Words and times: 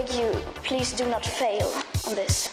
beg 0.00 0.14
you, 0.14 0.32
please 0.62 0.96
do 0.96 1.08
not 1.10 1.24
fail 1.24 1.66
on 2.08 2.14
this. 2.14 2.48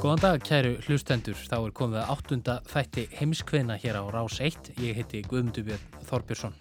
Góðan 0.00 0.20
dag 0.20 0.42
kæru 0.44 0.74
hlustendur, 0.84 1.36
þá 1.48 1.56
er 1.62 1.70
komið 1.72 2.00
að 2.02 2.10
áttunda 2.12 2.56
þætti 2.68 3.06
heimskveðna 3.16 3.78
hér 3.80 3.96
á 3.96 4.04
Rás 4.12 4.36
1. 4.36 4.74
Ég 4.84 4.98
heiti 4.98 5.22
Guðmundur 5.24 5.64
Björn 5.64 6.02
Þorbjörnsson. 6.10 6.56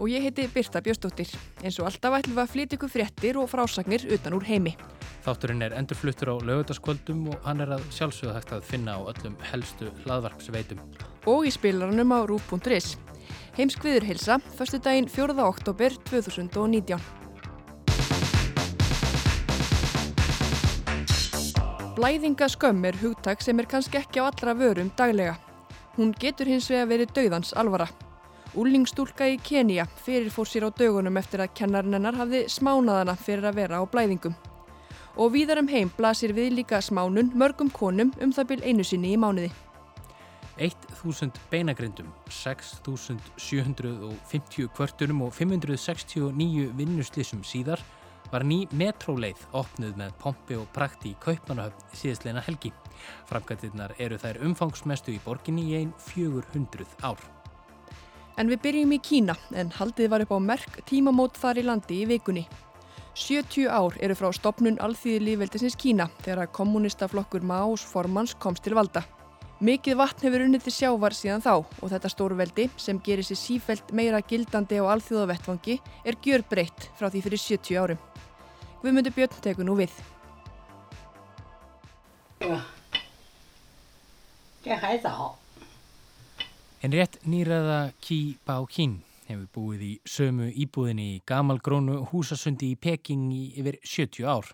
Og 0.00 0.10
ég 0.12 0.26
heiti 0.26 0.44
Birta 0.52 0.82
Björnsdóttir. 0.84 1.32
Eins 1.62 1.78
og 1.80 1.88
alltaf 1.88 2.18
ætlum 2.18 2.36
við 2.36 2.42
að 2.42 2.52
flytja 2.52 2.76
ykkur 2.76 2.92
fréttir 2.92 3.38
og 3.40 3.48
frásagnir 3.48 4.04
utan 4.12 4.36
úr 4.36 4.44
heimi. 4.44 4.74
Þátturinn 5.24 5.64
er 5.64 5.76
endurfluttur 5.78 6.34
á 6.34 6.36
lögutaskvöldum 6.44 7.30
og 7.32 7.48
hann 7.48 7.64
er 7.64 7.72
að 7.78 7.86
sjálfsögða 7.96 8.36
hægt 8.36 8.52
að 8.58 8.68
finna 8.68 8.98
á 8.98 9.00
öllum 9.08 9.40
helstu 9.52 9.88
hlaðvarpsveitum. 10.02 10.84
Og 11.32 11.48
í 11.48 11.54
spilaranum 11.54 12.12
á 12.12 12.20
rúf.is. 12.28 12.96
Heimskviður 13.56 14.04
hilsa, 14.08 14.38
förstu 14.56 14.78
daginn 14.82 15.08
4. 15.08 15.34
oktober 15.44 15.92
2019. 16.10 17.00
Blæðingaskömm 21.96 22.86
er 22.88 22.96
hugtak 23.02 23.42
sem 23.44 23.58
er 23.60 23.66
kannski 23.68 24.00
ekki 24.00 24.22
á 24.24 24.26
allra 24.30 24.54
vörum 24.56 24.88
daglega. 24.96 25.34
Hún 25.98 26.14
getur 26.16 26.48
hins 26.48 26.70
vega 26.72 26.86
verið 26.88 27.12
dauðans 27.14 27.52
alvara. 27.52 27.86
Úlingstúlka 28.56 29.28
í 29.28 29.36
Kenia 29.40 29.84
fyrir 30.04 30.32
fór 30.32 30.48
sér 30.48 30.66
á 30.66 30.70
dögunum 30.72 31.20
eftir 31.20 31.44
að 31.44 31.52
kennarinn 31.60 31.94
hennar 31.98 32.16
hafði 32.16 32.46
smánaðana 32.52 33.14
fyrir 33.16 33.46
að 33.48 33.60
vera 33.60 33.80
á 33.80 33.84
blæðingum. 33.84 34.34
Og 35.16 35.34
víðar 35.36 35.60
um 35.60 35.68
heim 35.68 35.92
blasir 35.96 36.32
við 36.32 36.56
líka 36.56 36.80
smánun 36.80 37.30
mörgum 37.36 37.70
konum 37.70 38.10
um 38.20 38.32
það 38.32 38.50
byl 38.54 38.62
einu 38.64 38.84
sinni 38.88 39.12
í 39.12 39.20
mánuði. 39.20 39.52
1000 41.02 41.40
beinagrindum, 41.50 42.06
6750 42.30 44.68
kvörtunum 44.76 45.22
og 45.26 45.34
569 45.34 46.70
vinnuslissum 46.78 47.42
síðar 47.44 47.82
var 48.32 48.46
ný 48.48 48.64
metróleið 48.72 49.42
opnuð 49.52 49.98
með 50.00 50.14
pompi 50.22 50.56
og 50.56 50.70
prakti 50.72 51.12
í 51.12 51.18
Kaupmannahöfn 51.20 51.96
síðastleina 51.96 52.40
helgi. 52.46 52.72
Framkvæmdirnar 53.28 53.92
eru 54.00 54.16
þær 54.22 54.40
umfangsmestu 54.46 55.12
í 55.12 55.20
borginni 55.24 55.66
í 55.68 55.76
einn 55.82 55.92
400 56.08 56.86
ár. 57.04 57.20
En 58.40 58.48
við 58.48 58.62
byrjum 58.64 58.94
í 58.96 59.00
Kína 59.04 59.36
en 59.52 59.72
haldið 59.76 60.12
var 60.12 60.24
upp 60.24 60.32
á 60.32 60.40
merk 60.40 60.80
tímamót 60.88 61.36
þar 61.36 61.60
í 61.60 61.66
landi 61.66 62.00
í 62.00 62.08
vikunni. 62.08 62.46
70 63.12 63.68
ár 63.68 63.98
eru 64.00 64.16
frá 64.16 64.30
stopnun 64.32 64.80
alþýði 64.80 65.26
lífveldisins 65.26 65.76
Kína 65.76 66.08
þegar 66.22 66.46
að 66.46 66.54
kommunistaflokkur 66.56 67.44
Maos 67.44 67.84
formans 67.84 68.32
komst 68.40 68.64
til 68.64 68.78
valda. 68.78 69.04
Mikið 69.62 69.94
vatn 69.94 70.24
hefur 70.26 70.42
unnið 70.42 70.64
til 70.66 70.72
sjávar 70.74 71.14
síðan 71.14 71.42
þá 71.44 71.52
og 71.62 71.90
þetta 71.92 72.08
stórveldi 72.10 72.64
sem 72.82 72.98
gerir 73.06 73.22
sér 73.22 73.38
sífælt 73.38 73.92
meira 73.94 74.18
gildandi 74.18 74.80
á 74.82 74.90
alþjóðavettfangi 74.90 75.76
er 76.02 76.16
gjör 76.18 76.42
breytt 76.50 76.88
frá 76.98 77.06
því 77.06 77.20
fyrir 77.28 77.38
70 77.38 77.78
árum. 77.78 78.00
Guðmundur 78.82 79.14
Björn 79.14 79.36
tekur 79.44 79.68
nú 79.68 79.76
við. 79.78 79.94
En 86.82 86.96
rétt 86.98 87.20
nýraða 87.22 87.92
Ki 88.02 88.18
Bao 88.42 88.66
Kin 88.66 88.96
hefur 89.28 89.46
búið 89.54 89.86
í 89.86 89.92
sömu 90.02 90.50
íbúðinni 90.50 91.06
í 91.12 91.22
gamalgrónu 91.22 92.00
húsasundi 92.10 92.72
í 92.74 92.80
Peking 92.82 93.30
í 93.30 93.44
yfir 93.62 93.78
70 93.86 94.26
ár. 94.26 94.50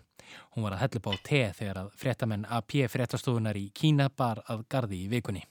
Hún 0.55 0.65
var 0.65 0.75
að 0.75 0.81
hella 0.83 0.99
upp 0.99 1.09
á 1.09 1.13
te 1.23 1.41
þegar 1.57 1.81
að 1.83 1.89
frettamenn 2.01 2.45
AP 2.49 2.75
frettastofunar 2.91 3.57
í 3.57 3.69
Kína 3.75 4.09
bar 4.09 4.43
að 4.47 4.65
gardi 4.69 5.03
í 5.05 5.09
vikunni. 5.11 5.43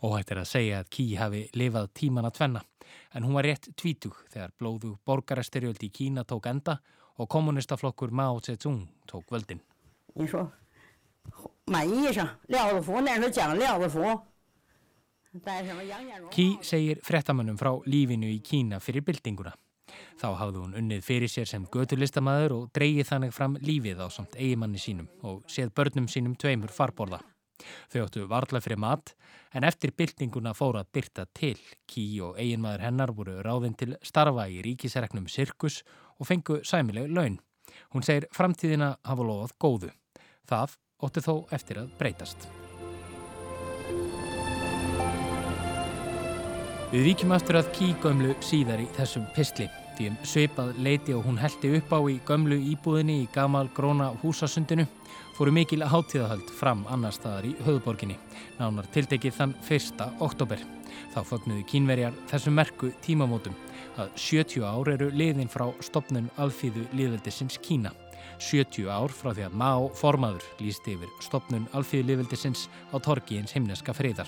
Og 0.00 0.14
hægt 0.14 0.30
er 0.30 0.38
að 0.40 0.48
segja 0.48 0.80
að 0.80 0.90
Kí 0.94 1.06
hafi 1.18 1.42
lifað 1.58 1.90
tíman 1.98 2.28
að 2.28 2.36
tvenna. 2.38 2.62
En 3.14 3.26
hún 3.26 3.34
var 3.34 3.48
rétt 3.48 3.66
tvítug 3.74 4.14
þegar 4.30 4.54
blóðu 4.58 4.94
borgarastyrjöld 5.06 5.82
í 5.82 5.90
Kína 5.90 6.24
tók 6.24 6.46
enda 6.46 6.78
og 7.18 7.28
kommunistaflokkur 7.28 8.10
Mao 8.14 8.38
Tse-tung 8.40 8.86
tók 9.10 9.26
völdin. 9.30 9.60
Hún 10.14 10.28
svo, 10.30 10.46
mæn 11.70 11.92
í 11.92 12.04
þessu, 12.06 12.26
ljáðu 12.50 12.82
fó, 12.86 12.94
nærðu 13.04 13.30
tján, 13.34 13.58
ljáðu 13.58 13.90
fó. 13.92 14.06
Ký 15.30 16.46
segir 16.66 16.98
frettamannum 17.06 17.58
frá 17.58 17.70
lífinu 17.86 18.26
í 18.26 18.40
Kína 18.42 18.80
fyrir 18.82 19.04
byltinguna. 19.06 19.52
Þá 20.18 20.26
hafði 20.40 20.58
hún 20.58 20.76
unnið 20.78 21.04
fyrir 21.06 21.30
sér 21.30 21.46
sem 21.46 21.66
göturlistamæður 21.70 22.54
og 22.56 22.70
dreyið 22.74 23.06
þannig 23.12 23.34
fram 23.34 23.54
lífið 23.62 24.02
á 24.02 24.06
samt 24.10 24.34
eigimanni 24.34 24.80
sínum 24.82 25.06
og 25.22 25.44
séð 25.46 25.70
börnum 25.76 26.08
sínum 26.10 26.34
tveimur 26.34 26.74
farborða. 26.74 27.20
Þau 27.92 28.00
áttu 28.02 28.24
varla 28.26 28.60
fyrir 28.64 28.80
mat 28.82 29.12
en 29.54 29.66
eftir 29.68 29.92
byltinguna 29.94 30.54
fóra 30.56 30.82
að 30.82 30.90
byrta 30.98 31.26
til. 31.36 31.58
Ký 31.86 32.06
og 32.26 32.40
eiginmaður 32.40 32.86
hennar 32.88 33.12
voru 33.14 33.36
ráðinn 33.44 33.76
til 33.78 33.94
starfa 34.02 34.48
í 34.50 34.58
ríkisereknum 34.66 35.28
sirkus 35.30 35.84
og 36.18 36.26
fengu 36.26 36.58
sæmileg 36.66 37.06
laun. 37.06 37.38
Hún 37.94 38.02
segir 38.02 38.26
framtíðina 38.34 38.96
hafa 39.06 39.28
lofað 39.28 39.54
góðu. 39.62 39.92
Það 40.50 40.74
ótti 41.06 41.22
þó 41.22 41.34
eftir 41.54 41.84
að 41.84 41.94
breytast. 42.00 42.50
Við 46.90 47.04
víkjum 47.06 47.30
aftur 47.30 47.54
að 47.54 47.68
Ki 47.76 47.88
gömlu 48.02 48.32
síðar 48.42 48.80
í 48.82 48.86
þessum 48.96 49.28
pistli. 49.30 49.68
Því 49.94 50.08
um 50.10 50.16
sveipað 50.26 50.72
leiti 50.82 51.14
og 51.14 51.22
hún 51.22 51.36
heldi 51.38 51.70
upp 51.78 51.92
á 51.94 52.02
í 52.10 52.16
gömlu 52.26 52.58
íbúðinni 52.72 53.20
í 53.20 53.28
gamal 53.30 53.68
gróna 53.76 54.08
húsasundinu 54.24 54.88
fóru 55.36 55.54
mikil 55.54 55.86
hátíðahöld 55.86 56.50
fram 56.58 56.82
annar 56.90 57.14
staðar 57.14 57.46
í 57.46 57.52
höfuborginni, 57.62 58.18
nánar 58.58 58.90
tiltekið 58.90 59.38
þann 59.38 59.54
1. 59.62 60.02
oktober. 60.18 60.66
Þá 61.14 61.20
fögnuðu 61.30 61.62
kínverjar 61.70 62.18
þessum 62.32 62.58
merku 62.58 62.90
tímamótum 63.06 63.54
að 63.94 64.10
70 64.18 64.66
ár 64.66 64.90
eru 64.96 65.12
liðin 65.14 65.52
frá 65.52 65.68
stopnun 65.86 66.26
alþýðu 66.42 66.88
liðveldisins 66.90 67.62
Kína. 67.62 67.94
70 68.42 68.90
ár 68.90 69.14
frá 69.14 69.30
því 69.30 69.46
að 69.46 69.58
Mao 69.62 69.90
formaður 69.94 70.42
lísti 70.58 70.98
yfir 70.98 71.14
stopnun 71.22 71.70
alþýðu 71.70 72.10
liðveldisins 72.10 72.66
á 72.90 72.98
torgiins 72.98 73.54
himneska 73.54 73.94
friðar. 73.94 74.26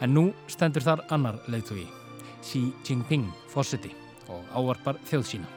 En 0.00 0.14
nú 0.16 0.30
stendur 0.48 0.80
þar 0.80 1.02
annar 1.12 1.36
leiðtói, 1.52 1.82
Xi 2.40 2.60
Jinping, 2.88 3.26
fórsiti 3.52 3.90
og 4.32 4.46
ávarpar 4.56 4.96
þjóð 5.04 5.24
sína. 5.28 5.48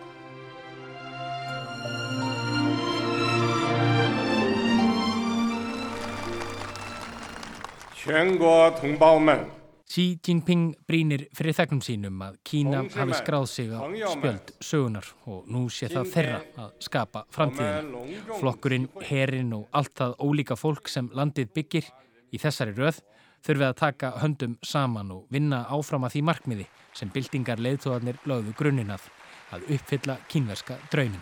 Xi 9.94 10.06
Jinping 10.20 10.74
brínir 10.84 11.24
fyrir 11.32 11.56
þegnum 11.56 11.80
sínum 11.86 12.20
að 12.28 12.36
Kína 12.44 12.84
hafi 12.98 13.16
skráð 13.22 13.48
sig 13.48 13.72
á 13.72 13.80
spjöld 14.12 14.54
sögunar 14.60 15.08
og 15.24 15.48
nú 15.48 15.70
sé 15.72 15.88
það 15.88 16.12
þeirra 16.18 16.44
að 16.66 16.76
skapa 16.84 17.24
framtíðina. 17.32 18.04
Flokkurinn, 18.42 18.92
herin 19.08 19.56
og 19.56 19.70
allt 19.72 19.96
það 20.04 20.20
ólíka 20.20 20.60
fólk 20.60 20.92
sem 20.92 21.08
landið 21.16 21.56
byggir 21.56 21.88
í 22.36 22.44
þessari 22.44 22.76
röð 22.76 23.00
þurfið 23.44 23.68
að 23.68 23.80
taka 23.80 24.14
höndum 24.22 24.56
saman 24.64 25.12
og 25.12 25.28
vinna 25.34 25.66
áfram 25.74 26.08
að 26.08 26.16
því 26.16 26.24
markmiði 26.30 26.70
sem 26.96 27.12
byltingar 27.12 27.62
leiðtóðarnir 27.64 28.22
lögðu 28.30 28.56
grunninn 28.58 28.94
að 28.94 29.10
að 29.54 29.70
uppfylla 29.76 30.18
kínverska 30.30 30.78
draunin, 30.92 31.22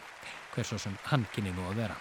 hverso 0.53 0.79
sem 0.79 0.95
hann 1.09 1.25
kynni 1.33 1.53
nú 1.55 1.67
að 1.69 1.83
vera. 1.83 1.97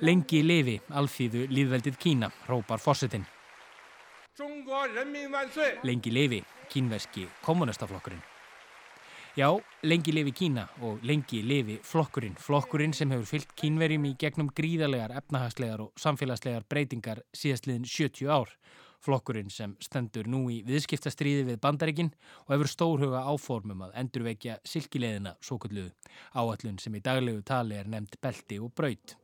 Lengi 0.00 0.40
í 0.40 0.46
lifi 0.46 0.80
alþýðu 0.90 1.46
líðveldið 1.52 2.00
Kína, 2.02 2.32
rópar 2.48 2.82
fósitinn. 2.82 3.26
Lengi 5.86 6.10
í 6.10 6.16
lifi 6.18 6.44
kínverski 6.72 7.28
kommunistaflokkurinn. 7.44 8.31
Já, 9.32 9.48
lengi 9.82 10.12
lifi 10.12 10.32
Kína 10.36 10.66
og 10.84 10.98
lengi 11.08 11.38
lifi 11.40 11.78
flokkurinn. 11.88 12.34
Flokkurinn 12.36 12.92
sem 12.92 13.08
hefur 13.14 13.30
fyllt 13.30 13.54
kínverjum 13.56 14.04
í 14.04 14.10
gegnum 14.20 14.50
gríðarlegar 14.52 15.14
efnahagslegar 15.22 15.80
og 15.86 16.02
samfélagslegar 16.02 16.66
breytingar 16.68 17.22
síðastliðin 17.32 17.86
70 17.88 18.28
ár. 18.28 18.52
Flokkurinn 19.00 19.48
sem 19.48 19.72
stendur 19.80 20.28
nú 20.28 20.42
í 20.52 20.58
viðskiptastríði 20.68 21.46
við 21.48 21.62
bandaríkinn 21.64 22.12
og 22.44 22.52
hefur 22.52 22.72
stórhuga 22.74 23.24
áformum 23.32 23.86
að 23.88 23.96
endurvekja 24.04 24.58
silkileðina 24.68 25.38
svo 25.40 25.56
kulluðu, 25.64 25.94
áallun 26.36 26.76
sem 26.76 27.00
í 27.00 27.00
daglegu 27.00 27.40
tali 27.40 27.80
er 27.80 27.88
nefnt 27.88 28.20
belti 28.20 28.60
og 28.60 28.76
braut. 28.76 29.16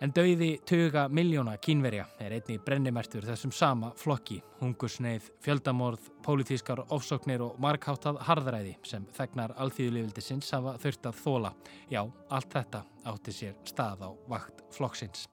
En 0.00 0.14
dauði 0.16 0.54
tuga 0.64 1.02
miljóna 1.12 1.58
kínverja 1.60 2.06
er 2.24 2.32
einni 2.32 2.54
brennimertur 2.64 3.26
þessum 3.28 3.50
sama 3.52 3.90
flokki, 4.00 4.38
hungursneið, 4.62 5.26
fjöldamorð, 5.44 6.06
pólitískar 6.24 6.80
ofsóknir 6.96 7.42
og 7.44 7.58
markháttað 7.60 8.22
harðræði 8.24 8.78
sem 8.88 9.04
þegnar 9.12 9.52
alþýðulífildisins 9.60 10.48
hafa 10.56 10.78
þurft 10.80 11.08
að 11.10 11.18
þóla. 11.20 11.50
Já, 11.92 12.00
allt 12.32 12.56
þetta 12.56 12.80
átti 13.12 13.34
sér 13.36 13.58
stað 13.68 14.06
á 14.08 14.10
vakt 14.32 14.64
flokksins. 14.72 15.26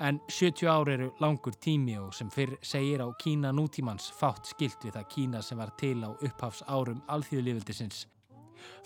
En 0.00 0.22
70 0.32 0.64
ár 0.72 0.88
eru 0.88 1.10
langur 1.20 1.58
tími 1.60 1.98
og 2.00 2.14
sem 2.16 2.30
fyrr 2.32 2.56
segir 2.64 3.04
á 3.04 3.08
Kína 3.20 3.52
nútímans 3.52 4.08
fátt 4.16 4.48
skilt 4.48 4.80
við 4.80 4.96
það 4.96 5.10
Kína 5.12 5.44
sem 5.44 5.60
var 5.60 5.74
til 5.76 5.98
á 6.00 6.08
upphafs 6.08 6.64
árum 6.72 7.04
alþýðulífildisins 7.04 8.06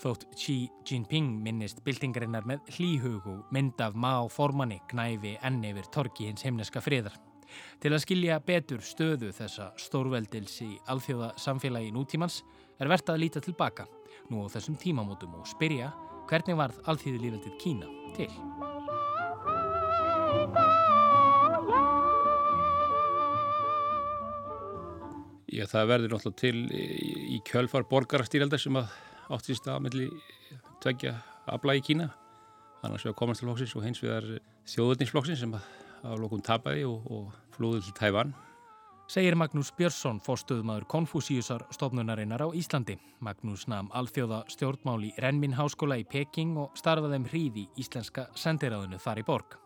Þótt 0.01 0.25
Xi 0.35 0.57
Jinping 0.87 1.39
minnist 1.43 1.83
byltingarinnar 1.85 2.47
með 2.47 2.67
hlýhug 2.77 3.29
og 3.31 3.53
mynd 3.55 3.81
af 3.81 3.95
má 3.95 4.13
formanni 4.31 4.81
knæfi 4.91 5.37
enn 5.45 5.63
yfir 5.65 5.89
torki 5.93 6.29
hins 6.29 6.45
heimneska 6.45 6.83
friðar. 6.83 7.15
Til 7.79 7.93
að 7.93 8.03
skilja 8.03 8.39
betur 8.43 8.83
stöðu 8.83 9.31
þessa 9.35 9.71
stórveldils 9.79 10.57
í 10.65 10.71
alþjóða 10.91 11.33
samfélagi 11.39 11.93
nútímans 11.95 12.41
er 12.79 12.91
verðt 12.91 13.13
að 13.13 13.21
líta 13.23 13.43
tilbaka 13.43 13.87
nú 14.31 14.43
á 14.43 14.51
þessum 14.51 14.77
tímamótum 14.81 15.37
og 15.39 15.47
spyrja 15.49 15.91
hvernig 16.29 16.57
varð 16.57 16.81
alþýði 16.89 17.21
lífaldið 17.25 17.59
Kína 17.61 17.91
til. 18.17 18.31
Já, 25.55 25.63
það 25.71 25.91
verður 25.91 26.15
náttúrulega 26.15 26.39
til 26.41 27.35
í 27.35 27.37
kjölfar 27.47 27.85
borgarastýraldar 27.87 28.59
sem 28.59 28.75
að 28.75 28.89
áttist 29.33 29.67
að 29.71 29.83
melli 29.87 30.09
tveggja 30.83 31.15
afla 31.49 31.77
í 31.77 31.83
Kína 31.85 32.09
annars 32.85 33.05
vegar 33.05 33.17
komanstalflokksins 33.21 33.75
og 33.77 33.85
hins 33.85 34.01
vegar 34.03 34.27
þjóðurnisflokksins 34.69 35.41
sem 35.41 35.55
að 35.57 35.69
aflokum 36.05 36.43
tapaði 36.45 36.85
og, 36.89 37.05
og 37.09 37.55
flúði 37.55 37.85
til 37.87 37.95
Tævan 37.97 38.35
Segir 39.05 39.35
Magnús 39.37 39.69
Björnsson, 39.77 40.17
fórstöðumadur 40.17 40.87
Konfúsíusar 40.89 41.61
stofnunarinnar 41.69 42.41
á 42.41 42.49
Íslandi. 42.57 42.95
Magnús 43.21 43.67
namn 43.69 43.91
alþjóða 43.93 44.39
stjórnmáli 44.49 45.11
Renmin 45.21 45.53
Háskóla 45.53 45.99
í 46.01 46.07
Peking 46.09 46.57
og 46.57 46.73
starfaði 46.73 47.21
um 47.21 47.27
hríð 47.29 47.59
í 47.61 47.67
Íslenska 47.85 48.25
sendiráðinu 48.33 48.97
þar 48.97 49.21
í 49.21 49.27
borg. 49.29 49.59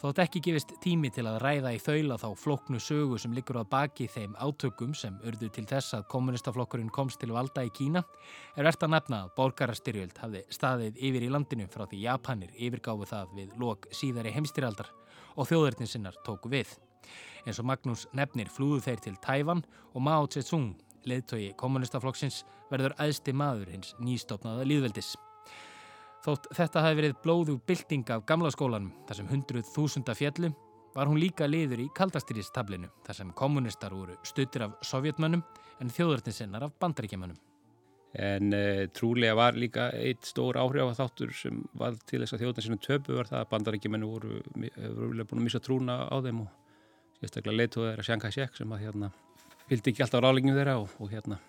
Þótt 0.00 0.22
ekki 0.24 0.42
gefist 0.44 0.74
tími 0.84 1.10
til 1.14 1.26
að 1.28 1.40
ræða 1.44 1.72
í 1.76 1.80
þaula 1.82 2.18
þá 2.20 2.28
floknu 2.42 2.80
sögu 2.82 3.18
sem 3.20 3.34
liggur 3.36 3.60
á 3.60 3.64
baki 3.64 4.08
þeim 4.10 4.36
átökum 4.40 4.94
sem 4.96 5.18
urðu 5.26 5.50
til 5.54 5.66
þess 5.70 5.96
að 5.98 6.06
kommunistaflokkurinn 6.12 6.92
komst 6.94 7.20
til 7.20 7.32
valda 7.34 7.64
í 7.66 7.72
Kína 7.74 8.04
er 8.56 8.66
verðt 8.66 8.86
að 8.86 8.94
nefna 8.96 9.22
að 9.24 9.34
borgarastyrjöld 9.38 10.20
hafði 10.22 10.44
staðið 10.50 11.00
yfir 11.10 11.26
í 11.26 11.32
landinu 11.32 11.68
frá 11.70 11.86
því 11.86 12.04
Japanir 12.04 12.52
yfirgáfu 12.56 13.08
það 13.10 13.34
við 13.38 13.56
lok 13.62 13.90
síðari 13.94 14.34
heimstyrjaldar 14.36 14.92
og 15.36 15.48
þjóðurnin 15.50 15.90
sinnar 15.90 16.18
tóku 16.26 16.50
við. 16.52 16.76
En 17.46 17.56
svo 17.56 17.64
Magnús 17.64 18.06
nefnir 18.16 18.50
flúðu 18.52 18.82
þeir 18.84 19.04
til 19.06 19.16
Tæfan 19.24 19.64
og 19.94 20.04
Mao 20.04 20.28
Tse-tung, 20.28 20.74
leðtogi 21.08 21.54
kommunistaflokksins, 21.60 22.44
verður 22.70 22.96
aðsti 23.00 23.32
maður 23.32 23.72
hins 23.72 23.96
nýstofnaða 24.04 24.68
líðveldis. 24.68 25.14
Þótt 26.20 26.50
þetta 26.52 26.82
hafi 26.84 26.96
verið 26.98 27.20
blóðug 27.24 27.60
bylting 27.64 28.10
af 28.12 28.26
gamla 28.28 28.50
skólanum 28.52 28.90
þar 29.08 29.16
sem 29.16 29.28
hundruð 29.30 29.70
þúsunda 29.72 30.12
fjallu 30.16 30.50
var 30.92 31.08
hún 31.08 31.20
líka 31.22 31.46
liður 31.48 31.86
í 31.86 31.86
kaldastýristablinu 31.96 32.90
þar 33.06 33.16
sem 33.16 33.30
kommunistar 33.38 33.94
voru 33.96 34.18
stuttir 34.26 34.66
af 34.66 34.74
sovjetmönnum 34.84 35.40
en 35.80 35.94
þjóðurtinsinnar 35.94 36.66
af 36.66 36.74
bandaríkjamönnum. 36.82 37.38
En 38.20 38.52
e, 38.52 38.90
trúlega 38.92 39.36
var 39.38 39.56
líka 39.56 39.88
eitt 39.96 40.26
stór 40.28 40.58
áhrif 40.60 40.92
á 40.92 40.98
þáttur 40.98 41.32
sem 41.32 41.62
var 41.78 41.96
til 42.04 42.20
þess 42.20 42.36
að 42.36 42.44
þjóðurtinsinu 42.44 42.80
töpu 42.84 43.16
var 43.16 43.30
það 43.30 43.40
að 43.40 43.50
bandaríkjamennu 43.54 44.12
voru, 44.12 44.40
voru 44.50 45.24
búin 45.24 45.40
að 45.40 45.44
missa 45.46 45.64
trúna 45.64 46.02
á 46.10 46.16
þeim 46.20 46.44
og 46.44 47.20
sérstaklega 47.20 47.60
leituð 47.62 47.86
þeirra 47.86 48.08
Sjanghai 48.10 48.32
Shek 48.34 48.60
sem 48.60 48.74
að 48.74 48.88
hérna 48.88 49.12
fylgdi 49.70 49.94
ekki 49.94 50.04
alltaf 50.04 50.26
rálegginu 50.26 50.58
þeirra 50.58 50.80
og, 50.82 50.96
og 50.98 51.14
hérna 51.14 51.40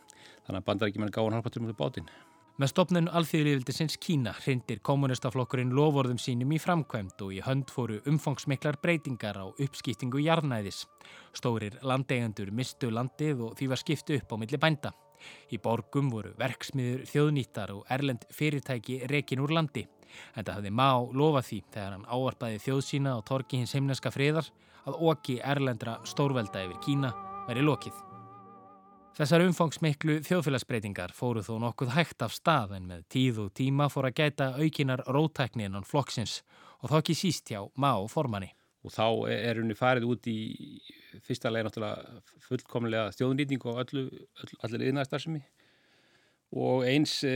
þannig 0.45 0.61
að 0.61 0.67
bandaríkjamennu 0.69 1.17
gáði 1.17 1.79
bátinn. 1.81 2.13
Með 2.61 2.69
stopnun 2.69 3.07
alþýðlífildisins 3.09 3.95
Kína 3.97 4.35
hrindir 4.37 4.83
kommunistaflokkurinn 4.85 5.71
lofórðum 5.73 6.19
sínum 6.21 6.51
í 6.53 6.59
framkvæmt 6.61 7.23
og 7.25 7.31
í 7.33 7.39
hönd 7.41 7.71
fóru 7.73 7.95
umfangsmiklar 8.05 8.77
breytingar 8.83 9.39
á 9.41 9.49
uppskiptingu 9.49 10.21
jarnæðis. 10.21 10.83
Stórir 11.33 11.79
landeigendur 11.81 12.51
mistu 12.53 12.91
landið 12.93 13.41
og 13.47 13.55
því 13.57 13.69
var 13.71 13.81
skiptu 13.81 14.19
upp 14.19 14.35
á 14.37 14.41
milli 14.43 14.61
bænda. 14.61 14.91
Í 15.49 15.57
borgum 15.57 16.13
voru 16.13 16.35
verksmiður, 16.37 17.01
þjóðnýttar 17.09 17.73
og 17.73 17.81
erlend 17.97 18.29
fyrirtæki 18.29 18.99
rekin 19.09 19.41
úr 19.41 19.55
landi. 19.57 19.87
En 20.37 20.45
það 20.45 20.59
hafði 20.59 20.75
má 20.83 20.91
lofa 21.17 21.41
því 21.49 21.63
þegar 21.73 21.97
hann 21.97 22.07
áarpaði 22.13 22.61
þjóðsína 22.67 23.17
og 23.17 23.25
torki 23.25 23.63
hins 23.63 23.73
heimneska 23.73 24.13
friðar 24.13 24.53
að 24.85 25.01
oki 25.09 25.41
erlendra 25.41 25.97
stórvelda 26.05 26.67
yfir 26.67 26.81
Kína 26.85 27.15
veri 27.49 27.65
lokið. 27.65 28.10
Þessar 29.11 29.43
umfangsmiklu 29.43 30.13
þjóðfélagsbreytingar 30.23 31.11
fóru 31.11 31.41
þó 31.43 31.57
nokkuð 31.59 31.89
hægt 31.97 32.23
af 32.23 32.31
stað 32.31 32.77
en 32.77 32.85
með 32.87 33.01
tíð 33.11 33.39
og 33.43 33.49
tíma 33.59 33.89
fór 33.91 34.07
að 34.07 34.21
gæta 34.21 34.45
aukinar 34.55 35.01
rótækni 35.03 35.65
innan 35.67 35.83
flokksins 35.83 36.37
og 36.79 36.93
þá 36.93 36.95
ekki 37.01 37.15
síst 37.19 37.51
hjá 37.51 37.59
má 37.75 37.91
formanni. 38.07 38.53
Og 38.87 38.93
þá 38.95 39.07
er 39.33 39.59
henni 39.59 39.75
farið 39.75 40.07
út 40.13 40.29
í 40.31 40.37
fyrsta 41.27 41.51
leið 41.51 41.67
náttúrulega 41.67 42.21
fullkomlega 42.45 43.09
þjóðnýtning 43.17 43.65
og 43.67 43.81
öllu, 43.83 44.05
öll, 44.15 44.53
allir 44.63 44.85
yðnaðarstarfsemi 44.87 45.41
og 46.63 46.87
eins 46.87 47.17
e, 47.27 47.35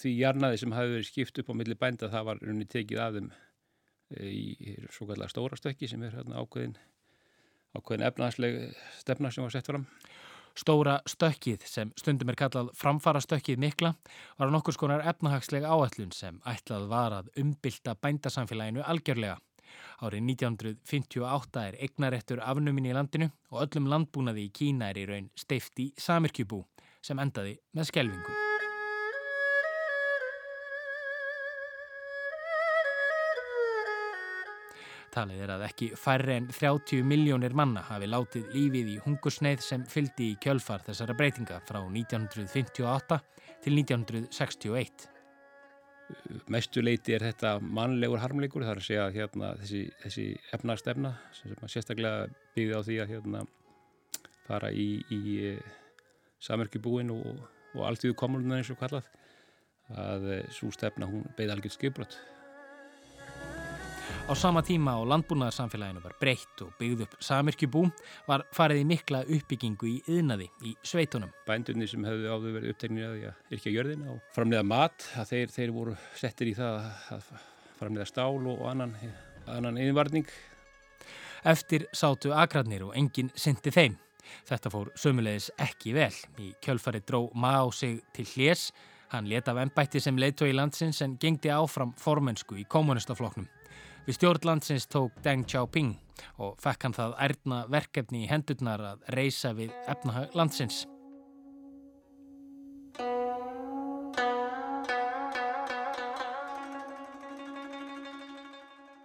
því 0.00 0.14
jarnaði 0.22 0.62
sem 0.62 0.74
hafi 0.74 0.94
verið 0.94 1.10
skipt 1.10 1.42
upp 1.42 1.52
á 1.52 1.58
milli 1.60 1.76
bænda 1.76 2.08
það 2.08 2.30
var 2.30 2.40
henni 2.46 2.68
tekið 2.72 3.02
af 3.04 3.18
þeim 3.18 3.28
e, 4.16 4.32
í 4.32 4.78
svo 4.96 5.10
kallar 5.12 5.28
stóra 5.28 5.60
stökki 5.60 5.92
sem 5.92 6.08
er 6.08 6.16
hérna 6.16 6.40
ákveðin, 6.40 6.78
ákveðin 7.76 8.08
efnaðsleg 8.08 8.58
stefna 9.04 9.30
sem 9.34 9.44
var 9.44 9.52
sett 9.52 9.68
fram. 9.68 9.84
Stóra 10.58 10.96
stökkið 11.06 11.66
sem 11.70 11.90
stundum 11.98 12.32
er 12.32 12.38
kallað 12.38 12.72
framfara 12.78 13.20
stökkið 13.22 13.60
mikla 13.62 13.92
var 14.40 14.50
nokkur 14.50 14.74
skonar 14.74 15.04
efnahagsleg 15.06 15.62
áætlun 15.62 16.10
sem 16.14 16.40
ætlað 16.50 16.88
var 16.90 17.14
að 17.20 17.30
umbylta 17.38 17.94
bændasamfélaginu 18.02 18.82
algjörlega. 18.82 19.38
Árið 20.02 20.24
1958 20.32 21.64
er 21.68 21.78
eignarettur 21.84 22.42
afnumin 22.42 22.90
í 22.90 22.96
landinu 22.96 23.30
og 23.52 23.62
öllum 23.66 23.90
landbúnaði 23.92 24.48
í 24.48 24.52
Kína 24.60 24.90
er 24.90 25.02
í 25.04 25.08
raun 25.10 25.30
steift 25.38 25.78
í 25.78 25.90
Samirkjubú 26.00 26.64
sem 27.04 27.22
endaði 27.22 27.58
með 27.76 27.92
skelvingu. 27.92 28.47
Talið 35.14 35.42
er 35.44 35.52
að 35.54 35.66
ekki 35.68 35.90
færre 35.96 36.34
en 36.36 36.48
30 36.52 37.04
miljónir 37.08 37.54
manna 37.56 37.80
hafi 37.88 38.08
látið 38.08 38.50
lífið 38.54 38.90
í 38.92 38.96
hungursneið 39.06 39.62
sem 39.64 39.84
fyldi 39.88 40.32
í 40.32 40.38
kjölfar 40.42 40.84
þessara 40.86 41.16
breytinga 41.16 41.60
frá 41.68 41.80
1958 41.80 43.20
til 43.64 43.78
1961. 43.80 45.08
Mestu 46.48 46.80
leiti 46.80 47.12
er 47.12 47.24
þetta 47.26 47.58
mannlegur 47.60 48.20
harmleikur, 48.22 48.64
það 48.64 48.74
er 48.74 48.80
að 48.80 48.86
segja 48.86 49.08
hérna, 49.12 49.52
þessi, 49.60 49.82
þessi 50.04 50.26
efnastefna 50.56 51.12
sem 51.36 51.52
sérstaklega 51.68 52.28
byggði 52.56 52.80
á 52.80 52.82
því 52.86 52.98
að 53.02 53.12
hérna, 53.12 53.44
fara 54.46 54.72
í, 54.72 54.88
í 55.12 55.38
eh, 55.50 55.76
samverkjubúin 56.44 57.12
og, 57.12 57.44
og 57.74 57.84
alltíðu 57.90 58.16
komununar 58.16 58.62
eins 58.62 58.72
og 58.72 58.80
kallað 58.80 59.08
að 59.92 60.28
eh, 60.38 60.48
svo 60.52 60.72
stefna 60.72 61.08
hún 61.10 61.28
beði 61.36 61.54
algjörð 61.54 61.76
skipbrott. 61.76 62.18
Á 64.28 64.36
sama 64.36 64.60
tíma 64.60 64.92
á 64.92 65.00
landbúnaðarsamfélaginu 65.08 66.02
var 66.04 66.12
breytt 66.20 66.60
og 66.60 66.74
byggð 66.76 67.06
upp 67.06 67.14
samirkjubú 67.24 67.86
var 68.26 68.42
farið 68.52 68.82
í 68.82 68.84
mikla 68.90 69.22
uppbyggingu 69.24 69.88
í 69.88 69.94
yðnaði 70.04 70.50
í 70.68 70.72
sveitunum. 70.84 71.30
Bændunni 71.48 71.88
sem 71.88 72.04
hefðu 72.04 72.28
áður 72.28 72.58
verið 72.58 72.74
upptegnið 72.74 73.06
að 73.08 73.56
yrkja 73.56 73.72
jörðina 73.72 74.10
og 74.12 74.20
framlega 74.36 74.66
mat 74.68 75.08
að 75.16 75.32
þeir, 75.32 75.54
þeir 75.56 75.74
voru 75.78 75.96
settir 76.20 76.52
í 76.52 76.54
það 76.60 76.76
að 77.16 77.32
framlega 77.80 78.10
stál 78.12 78.36
og 78.52 78.62
annan, 78.68 78.92
annan 79.48 79.80
yðinvarning. 79.80 80.28
Eftir 81.48 81.88
sátu 81.96 82.36
akradnir 82.36 82.84
og 82.84 82.92
enginn 83.00 83.32
syndi 83.32 83.72
þeim. 83.72 83.96
Þetta 84.44 84.76
fór 84.76 84.92
sömulegis 84.92 85.48
ekki 85.56 85.96
vel. 85.96 86.12
Í 86.36 86.52
kjölfari 86.60 87.00
dró 87.00 87.30
má 87.32 87.64
sig 87.72 88.02
til 88.12 88.28
hljés. 88.28 88.68
Hann 89.08 89.32
leta 89.32 89.56
af 89.56 89.64
ennbætti 89.64 90.04
sem 90.04 90.20
leiðtói 90.20 90.52
landsins 90.52 91.00
en 91.00 91.16
gengdi 91.16 91.48
áfram 91.48 91.96
formensku 91.96 92.60
í 92.60 92.68
kommunistafloknum. 92.68 93.48
Við 94.08 94.16
stjórnlandsins 94.16 94.86
tók 94.88 95.16
Deng 95.20 95.42
Xiaoping 95.44 95.90
og 96.40 96.54
fekk 96.64 96.86
hann 96.86 96.94
það 96.96 97.10
ærna 97.26 97.56
verkefni 97.68 98.22
í 98.24 98.28
hendurnar 98.30 98.80
að 98.94 99.02
reysa 99.12 99.50
við 99.52 99.74
efnahag 99.84 100.32
landsins. 100.32 100.86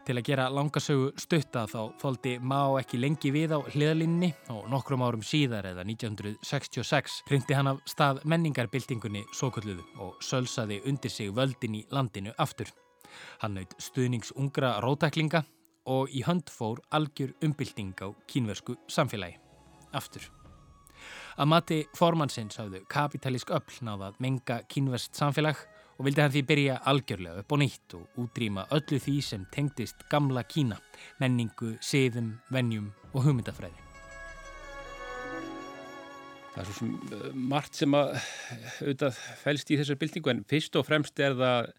Til 0.08 0.16
að 0.16 0.24
gera 0.30 0.46
langasögu 0.48 1.12
stutta 1.20 1.66
þá 1.68 1.82
þóldi 2.00 2.38
Mao 2.40 2.78
ekki 2.80 3.02
lengi 3.04 3.34
við 3.36 3.56
á 3.56 3.60
hliðalínni 3.60 4.30
og 4.56 4.70
nokkrum 4.72 5.04
árum 5.04 5.24
síðar 5.24 5.68
eða 5.74 5.84
1966 5.84 7.20
hrindi 7.28 7.60
hann 7.60 7.74
af 7.74 7.84
stað 7.92 8.24
menningarbyltingunni 8.24 9.26
sókulluðu 9.36 9.84
og 10.00 10.24
sölsaði 10.24 10.80
undir 10.88 11.12
sig 11.12 11.36
völdin 11.36 11.82
í 11.82 11.86
landinu 11.92 12.32
aftur. 12.40 12.72
Hann 13.42 13.58
naut 13.58 13.76
stuðnings 13.82 14.34
ungra 14.36 14.78
rótæklinga 14.84 15.44
og 15.90 16.14
í 16.16 16.24
hönd 16.28 16.52
fór 16.52 16.80
algjör 16.96 17.34
umbylting 17.44 17.96
á 18.00 18.08
kínversku 18.30 18.78
samfélagi. 18.88 19.38
Aftur. 19.94 20.30
Að 21.38 21.50
mati 21.50 21.80
formansins 21.98 22.60
hafðu 22.62 22.84
kapitalísk 22.90 23.52
öll 23.54 23.80
náðað 23.86 24.20
menga 24.24 24.62
kínverst 24.70 25.18
samfélag 25.18 25.60
og 25.98 26.08
vildi 26.08 26.22
hann 26.24 26.34
því 26.34 26.44
byrja 26.50 26.82
algjörlega 26.90 27.44
upp 27.44 27.54
á 27.54 27.58
nýtt 27.62 27.96
og 27.98 28.20
útrýma 28.24 28.66
öllu 28.74 29.00
því 29.02 29.16
sem 29.26 29.48
tengdist 29.54 30.06
gamla 30.12 30.44
Kína, 30.44 30.78
menningu, 31.22 31.76
siðum, 31.82 32.36
vennjum 32.54 32.92
og 33.14 33.26
hugmyndafræði. 33.28 33.82
Það 36.54 36.62
er 36.62 36.68
svo 36.70 36.76
sem 36.78 36.90
uh, 36.94 37.30
margt 37.34 37.78
sem 37.80 37.96
að 37.98 38.12
auðvitað 38.14 39.22
fælst 39.42 39.72
í 39.74 39.80
þessar 39.80 40.00
byltingu 40.02 40.34
en 40.34 40.44
fyrst 40.50 40.78
og 40.78 40.86
fremst 40.86 41.22
er 41.24 41.38
það 41.40 41.72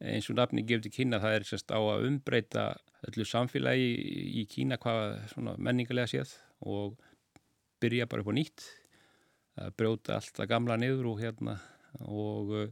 eins 0.00 0.28
og 0.30 0.36
nafni 0.36 0.64
gefur 0.66 0.86
til 0.86 0.94
Kína 0.98 1.20
það 1.22 1.38
er 1.38 1.46
sérst 1.48 1.72
á 1.72 1.80
að 1.80 2.08
umbreyta 2.10 2.64
öllu 3.08 3.24
samfélagi 3.28 3.92
í 4.42 4.44
Kína 4.50 4.80
hvað 4.82 5.36
menningarlega 5.56 6.10
séð 6.10 6.34
og 6.60 6.98
byrja 7.80 8.08
bara 8.10 8.24
upp 8.24 8.32
á 8.32 8.38
nýtt 8.38 8.66
að 9.56 9.72
brjóta 9.80 10.18
allt 10.18 10.36
það 10.36 10.50
gamla 10.52 10.76
niður 10.80 11.12
og 11.12 11.22
hérna 11.22 11.56
og 12.04 12.52
uh, 12.52 12.66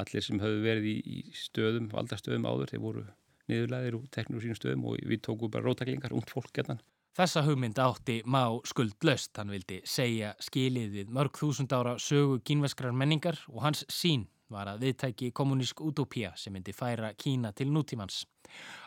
allir 0.00 0.24
sem 0.24 0.40
höfðu 0.40 0.62
verið 0.64 0.86
í, 0.90 1.18
stöðum, 1.36 1.90
valdarstöðum 1.92 2.46
áður, 2.48 2.72
þeir 2.72 2.84
voru 2.84 3.04
niðurlæðir 3.50 3.98
og 3.98 4.08
teknir 4.14 4.38
úr 4.38 4.46
sínum 4.46 4.58
stöðum 4.58 4.88
og 4.88 5.04
við 5.10 5.22
tókum 5.26 5.52
bara 5.52 5.66
rótaklingar, 5.66 6.14
ungd 6.16 6.32
fólk 6.32 6.52
getan. 6.56 6.80
Þessa 7.18 7.42
hugmynd 7.44 7.78
átti 7.82 8.20
má 8.24 8.44
skuldlaust, 8.70 9.34
hann 9.36 9.50
vildi 9.50 9.80
segja 9.84 10.30
skilið 10.40 10.92
við 10.94 11.14
mörg 11.16 11.40
þúsund 11.40 11.72
ára 11.74 11.96
sögu 12.00 12.38
kínveskrar 12.46 12.94
menningar 12.96 13.40
og 13.50 13.64
hans 13.66 13.82
sín 13.90 14.28
var 14.50 14.70
að 14.72 14.84
viðtæki 14.84 15.30
kommunísk 15.32 15.80
utopía 15.86 16.32
sem 16.36 16.52
myndi 16.54 16.74
færa 16.76 17.12
Kína 17.14 17.52
til 17.52 17.70
nútímans. 17.70 18.24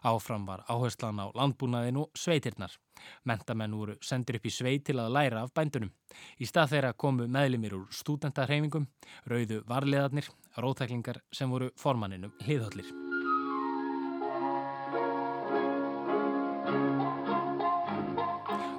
Áfram 0.04 0.46
var 0.46 0.66
áherslan 0.68 1.22
á 1.24 1.32
landbúnaðin 1.36 2.02
og 2.02 2.12
sveitirnar. 2.18 2.76
Mentamenn 3.24 3.76
voru 3.76 3.96
sendir 4.02 4.40
upp 4.40 4.48
í 4.48 4.52
sveit 4.52 4.86
til 4.88 5.00
að 5.00 5.14
læra 5.16 5.44
af 5.44 5.54
bændunum. 5.56 5.92
Í 6.40 6.46
stað 6.46 6.76
þeirra 6.76 6.94
komu 6.94 7.28
meðlimir 7.28 7.78
úr 7.78 7.88
stúdentarheimingum, 7.92 8.88
rauðu 9.28 9.64
varleðarnir, 9.68 10.30
rótæklingar 10.58 11.24
sem 11.32 11.50
voru 11.50 11.72
formanninum 11.80 12.36
hliðhóllir. 12.44 12.92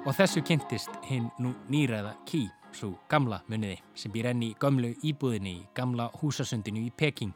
Og 0.05 0.13
þessu 0.13 0.43
kynntist 0.45 0.93
hinn 1.09 1.31
nú 1.41 1.55
nýræða 1.65 2.13
Kí, 2.29 2.43
svo 2.75 2.91
gamla 3.09 3.39
muniði 3.49 3.79
sem 3.95 4.11
býr 4.13 4.31
enni 4.31 4.51
í 4.51 4.55
gömlu 4.59 4.91
íbúðinni 5.07 5.53
í 5.61 5.65
gamla 5.77 6.09
húsasundinu 6.19 6.83
í 6.85 6.91
Peking. 6.91 7.33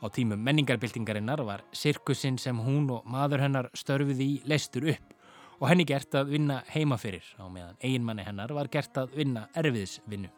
Á 0.00 0.06
tímum 0.08 0.40
menningarbyltingarinnar 0.40 1.42
var 1.44 1.64
sirkusinn 1.76 2.38
sem 2.40 2.56
hún 2.56 2.88
og 2.94 3.04
maður 3.10 3.44
hennar 3.44 3.68
störfiði 3.76 4.24
í 4.24 4.40
leistur 4.48 4.86
upp 4.94 5.16
og 5.60 5.68
henni 5.68 5.84
gert 5.84 6.14
að 6.16 6.32
vinna 6.32 6.62
heima 6.72 6.96
fyrir 6.96 7.26
á 7.36 7.44
meðan 7.52 7.76
einmanni 7.84 8.24
hennar 8.24 8.54
var 8.56 8.70
gert 8.72 8.96
að 8.96 9.12
vinna 9.18 9.44
erfiðisvinnu. 9.60 10.30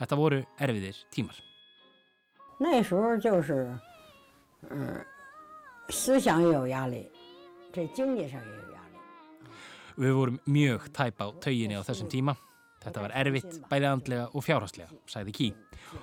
Þetta 0.00 0.16
voru 0.16 0.40
erfiðir 0.56 0.96
tímar. 1.12 1.36
Nei, 2.60 2.80
svo 2.84 3.02
er 3.04 3.20
uh, 3.20 3.20
þetta... 8.64 8.86
Við 10.00 10.14
vorum 10.16 10.38
mjög 10.48 10.88
tæpa 10.96 11.28
á 11.28 11.30
tauginni 11.44 11.76
á 11.76 11.84
þessum 11.84 12.08
tíma 12.08 12.36
Þetta 12.80 13.02
var 13.04 13.14
erfitt, 13.20 13.58
bæði 13.68 13.88
andlega 13.90 14.28
og 14.32 14.44
fjárhastlega, 14.44 15.00
sagði 15.10 15.34
Kí. 15.36 15.48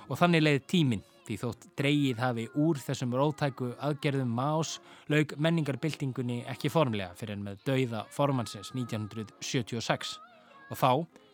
Og 0.06 0.18
þannig 0.20 0.44
leiði 0.44 0.66
tíminn 0.70 1.06
því 1.28 1.36
þótt 1.42 1.66
dreigið 1.76 2.20
hafi 2.22 2.44
úr 2.56 2.80
þessum 2.80 3.14
rótæku 3.18 3.72
aðgerðum 3.84 4.30
Más 4.38 4.78
laug 5.12 5.34
menningarbyltingunni 5.36 6.38
ekki 6.48 6.70
formlega 6.72 7.12
fyrir 7.18 7.36
en 7.36 7.44
með 7.48 7.64
dauða 7.68 8.04
formansins 8.14 8.72
1976 8.76 10.14
og 10.70 10.80
þá 10.80 10.90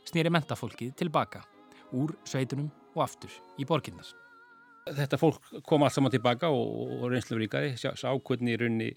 snýri 0.09 0.33
mentafólkið 0.35 0.97
tilbaka 0.99 1.45
úr 1.95 2.17
sveitunum 2.27 2.71
og 2.95 3.05
aftur 3.07 3.33
í 3.61 3.67
borginnar. 3.69 4.09
Þetta 4.85 5.19
fólk 5.21 5.53
kom 5.65 5.85
allt 5.85 5.95
saman 5.97 6.13
tilbaka 6.13 6.51
og, 6.53 6.97
og 6.99 7.07
reynslu 7.13 7.39
ríkaði, 7.41 7.77
sá 7.79 8.11
hvernig 8.11 8.57
í 8.57 8.61
raunni 8.61 8.91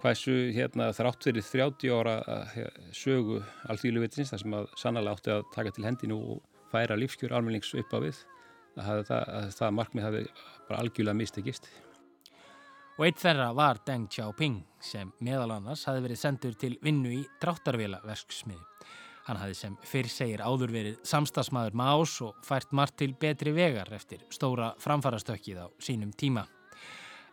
hversu 0.00 0.36
hérna, 0.56 0.90
þrátt 0.96 1.26
fyrir 1.28 1.44
30 1.46 1.92
ára 1.94 2.16
að, 2.24 2.56
sögu 2.96 3.40
alþýlu 3.70 4.04
vitsins 4.04 4.32
þar 4.32 4.42
sem 4.44 4.56
að 4.56 4.72
sannlega 4.80 5.16
átti 5.16 5.34
að 5.34 5.44
taka 5.54 5.74
til 5.76 5.86
hendinu 5.86 6.18
og 6.34 6.40
færa 6.72 6.96
lífskjör 6.98 7.34
almennings 7.36 7.72
upp 7.78 7.94
á 7.94 7.98
við 8.02 8.18
að 8.80 9.04
það, 9.08 9.22
að 9.36 9.52
það 9.58 9.76
markmið 9.78 10.06
hafi 10.06 10.24
bara 10.68 10.82
algjörlega 10.84 11.18
mistekist. 11.18 11.70
Og 13.00 13.06
eitt 13.06 13.20
þeirra 13.22 13.50
var 13.56 13.80
Deng 13.86 14.10
Xiaoping 14.12 14.58
sem 14.84 15.12
meðal 15.24 15.54
annars 15.56 15.86
hafi 15.88 16.02
verið 16.04 16.20
sendur 16.20 16.56
til 16.60 16.74
vinnu 16.84 17.14
í 17.16 17.22
dráttarvila 17.40 18.02
verksmiði. 18.04 18.60
Hann 19.24 19.38
hafi 19.40 19.54
sem 19.56 19.76
fyrr 19.86 20.08
segir 20.10 20.42
áður 20.42 20.72
verið 20.74 21.02
samstagsmaður 21.06 21.76
Más 21.80 22.16
og 22.24 22.38
fært 22.44 22.72
margt 22.76 22.98
til 23.00 23.12
betri 23.20 23.52
vegar 23.56 23.88
eftir 23.94 24.24
stóra 24.32 24.72
framfarastökkið 24.80 25.60
á 25.64 25.66
sínum 25.80 26.12
tíma. 26.12 26.46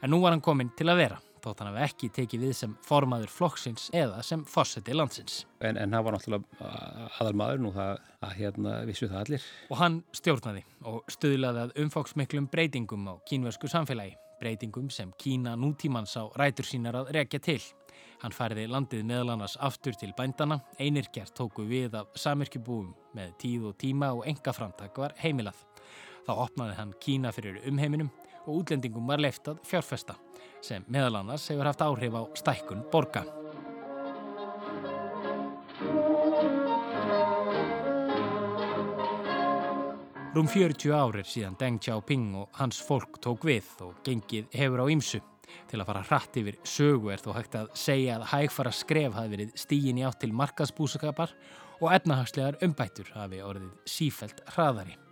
En 0.04 0.14
nú 0.14 0.22
var 0.22 0.36
hann 0.36 0.44
komin 0.46 0.70
til 0.78 0.88
að 0.92 1.00
vera, 1.02 1.18
þótt 1.48 1.64
hann 1.64 1.72
hafi 1.72 1.84
ekki 1.88 2.10
tekið 2.18 2.46
við 2.46 2.54
sem 2.60 2.76
formaður 2.86 3.32
flokksins 3.34 3.88
eða 3.96 4.22
sem 4.26 4.44
fórseti 4.48 4.96
landsins. 4.96 5.42
En, 5.64 5.80
en 5.80 5.96
hann 5.96 6.06
var 6.06 6.18
náttúrulega 6.18 6.70
aðalmaður 7.18 7.64
nú 7.64 7.74
það 7.76 8.04
að 8.28 8.38
hérna 8.42 8.76
vissu 8.88 9.10
það 9.10 9.24
allir. 9.24 9.50
Og 9.72 9.82
hann 9.82 9.98
stjórnaði 10.20 10.64
og 10.92 11.12
stuðlaði 11.18 11.66
að 11.66 11.76
umfóksmiklum 11.84 12.50
breytingum 12.54 13.10
á 13.10 13.14
kínversku 13.30 13.72
samfélagi. 13.72 14.18
Breytingum 14.38 14.92
sem 14.94 15.10
Kína 15.18 15.56
nútímans 15.58 16.14
á 16.14 16.30
rætur 16.38 16.68
sínar 16.70 17.00
að 17.00 17.10
rekja 17.16 17.42
til. 17.42 17.62
Hann 18.22 18.34
færði 18.34 18.68
landið 18.70 19.04
meðal 19.06 19.34
annars 19.34 19.56
aftur 19.62 19.98
til 19.98 20.12
bændana, 20.18 20.60
einirkjart 20.82 21.34
tóku 21.38 21.66
við 21.70 21.98
af 21.98 22.14
samirkjubúum 22.18 22.92
með 23.18 23.34
tíð 23.42 23.72
og 23.72 23.78
tíma 23.82 24.12
og 24.14 24.26
enga 24.30 24.54
framtak 24.54 24.98
var 25.02 25.18
heimilað. 25.22 25.58
Þá 26.28 26.34
opnaði 26.44 26.78
hann 26.78 26.96
Kína 27.02 27.34
fyrir 27.34 27.62
umheiminum 27.70 28.10
og 28.48 28.62
útlendingum 28.62 29.08
var 29.08 29.22
leift 29.22 29.48
að 29.52 29.62
fjárfesta 29.68 30.16
sem 30.64 30.86
meðal 30.92 31.20
annars 31.20 31.46
hefur 31.52 31.70
haft 31.70 31.84
áhrif 31.86 32.16
á 32.18 32.24
stækkun 32.40 32.88
borga. 32.92 33.26
Rúm 40.38 40.46
40 40.46 40.92
árir 40.94 41.26
síðan 41.26 41.56
Deng 41.58 41.80
Xiaoping 41.82 42.36
og 42.38 42.60
hans 42.60 42.78
fólk 42.86 43.16
tók 43.24 43.48
við 43.48 43.72
og 43.82 43.96
gengið 44.06 44.52
hefur 44.54 44.84
á 44.84 44.92
ýmsu. 44.94 45.22
Til 45.72 45.80
að 45.80 45.88
fara 45.88 46.04
hratt 46.06 46.38
yfir 46.38 46.60
sögu 46.68 47.10
er 47.10 47.24
þó 47.24 47.32
hægt 47.40 47.58
að 47.58 47.72
segja 47.80 48.20
að 48.20 48.28
hægfara 48.36 48.76
skref 48.76 49.18
hafi 49.18 49.34
verið 49.34 49.58
stígin 49.58 50.04
í 50.04 50.06
átt 50.06 50.22
til 50.22 50.36
markaðsbúsakapar 50.38 51.34
og 51.80 51.90
etnahagslegar 51.96 52.62
umbættur 52.68 53.10
hafi 53.16 53.42
orðið 53.42 53.74
sífælt 53.90 54.46
hraðari. 54.54 55.07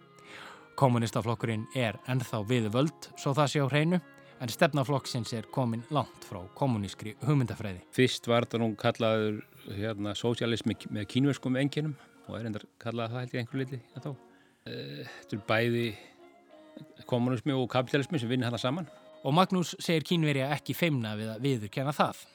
Kommunistaflokkurinn 0.75 1.69
er 1.79 1.95
ennþá 2.11 2.41
við 2.49 2.65
völd, 2.73 3.05
svo 3.15 3.31
það 3.37 3.51
sé 3.51 3.61
á 3.63 3.67
hreinu, 3.71 3.99
en 4.43 4.51
stefnaflokksins 4.51 5.31
er 5.37 5.47
komin 5.55 5.85
langt 5.95 6.25
frá 6.27 6.41
kommunískri 6.59 7.13
hugmyndafræði. 7.21 7.85
Fyrst 7.95 8.27
var 8.27 8.43
þetta 8.43 8.59
nú 8.59 8.67
kallaður 8.79 9.37
hérna, 9.71 10.11
sósialismi 10.19 10.75
með 10.91 11.07
kínverskum 11.13 11.55
enginum 11.61 11.95
og 12.27 12.35
er 12.39 12.49
endar 12.49 12.67
kallað 12.81 13.13
það 13.13 13.23
held 13.23 13.37
ég 13.37 13.45
einhver 13.45 13.61
liti 13.61 13.81
þá. 13.95 14.11
Þetta 14.65 15.37
er 15.37 15.43
bæði 15.47 15.87
kommunismi 17.07 17.55
og 17.55 17.69
kapitalismi 17.71 18.19
sem 18.19 18.35
vinna 18.35 18.51
hana 18.51 18.59
saman. 18.59 18.91
Og 19.23 19.33
Magnús 19.33 19.77
segir 19.79 20.03
kínverja 20.05 20.51
ekki 20.57 20.75
feimna 20.75 21.15
við 21.15 21.31
að 21.37 21.43
viðurkenna 21.47 21.95
það. 21.95 22.25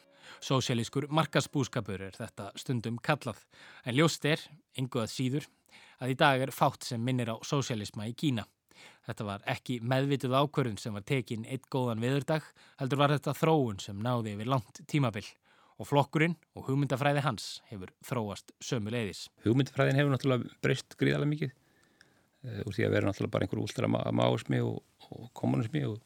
Sósialískur 0.41 1.11
markasbúskapur 1.13 2.09
er 2.09 2.17
þetta 2.17 2.49
stundum 2.57 2.97
kallað, 3.05 3.43
en 3.85 3.99
ljóst 3.99 4.25
er, 4.25 4.41
ynguðað 4.81 5.13
síður, 5.13 5.51
að 6.01 6.15
í 6.15 6.17
dag 6.21 6.45
er 6.45 6.55
fátt 6.55 6.87
sem 6.89 7.03
minnir 7.05 7.33
á 7.33 7.37
sósialisma 7.47 8.09
í 8.11 8.17
Kína. 8.17 8.47
Þetta 9.09 9.27
var 9.27 9.45
ekki 9.51 9.81
meðvituð 9.85 10.37
ákvörðun 10.39 10.81
sem 10.81 10.97
var 10.97 11.05
tekin 11.09 11.47
eitt 11.49 11.69
góðan 11.73 12.03
viðurdag, 12.03 12.45
heldur 12.81 13.01
var 13.01 13.15
þetta 13.17 13.37
þróun 13.37 13.81
sem 13.83 14.01
náði 14.01 14.37
yfir 14.37 14.51
langt 14.51 14.83
tímabill. 14.91 15.27
Og 15.81 15.89
flokkurinn 15.89 16.37
og 16.59 16.67
hugmyndafræði 16.69 17.23
hans 17.25 17.63
hefur 17.71 17.93
þróast 18.05 18.53
sömu 18.61 18.93
leiðis. 18.93 19.29
Hugmyndafræðin 19.47 19.97
hefur 19.97 20.13
náttúrulega 20.13 20.61
breyst 20.61 20.97
gríðarlega 21.01 21.33
mikið 21.33 21.57
úr 22.41 22.75
því 22.75 22.87
að 22.87 22.95
vera 22.95 23.09
náttúrulega 23.09 23.35
bara 23.35 23.47
einhver 23.47 23.63
últramáismi 23.65 24.61
og, 24.65 24.79
og 25.13 25.27
kommunismi 25.37 25.83
og 25.89 25.99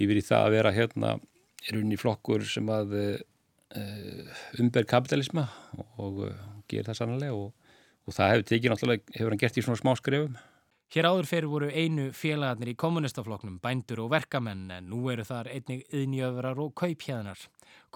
yfir 0.00 0.18
í 0.18 0.24
það 0.26 0.46
að 0.46 0.54
vera 0.56 0.74
hérna 0.74 1.12
er 1.68 1.78
unni 1.78 1.98
flokkur 2.00 2.44
sem 2.48 2.70
að 2.72 2.96
uh, 2.98 4.40
umber 4.62 4.88
kapitalisma 4.88 5.46
og 6.02 6.24
uh, 6.26 6.46
gerir 6.70 6.88
það 6.90 6.98
sannlega 6.98 7.36
og, 7.38 7.52
og 8.06 8.16
það 8.16 8.32
hefur 8.32 8.48
tekið 8.50 8.72
náttúrulega, 8.72 9.14
hefur 9.18 9.34
hann 9.34 9.42
gert 9.42 9.58
í 9.58 9.64
svona 9.66 9.80
smá 9.80 9.94
skrefum. 9.98 10.40
Hér 10.92 11.06
áður 11.08 11.24
fyrir 11.24 11.48
voru 11.48 11.68
einu 11.72 12.10
félagarnir 12.12 12.74
í 12.74 12.76
kommunistafloknum, 12.76 13.54
bændur 13.64 14.02
og 14.04 14.10
verkamenn, 14.12 14.66
en 14.76 14.90
nú 14.90 15.06
eru 15.08 15.24
þar 15.24 15.48
einnig 15.48 15.86
yðnjöfrar 15.88 16.60
og 16.60 16.74
kauphjæðnar. 16.76 17.46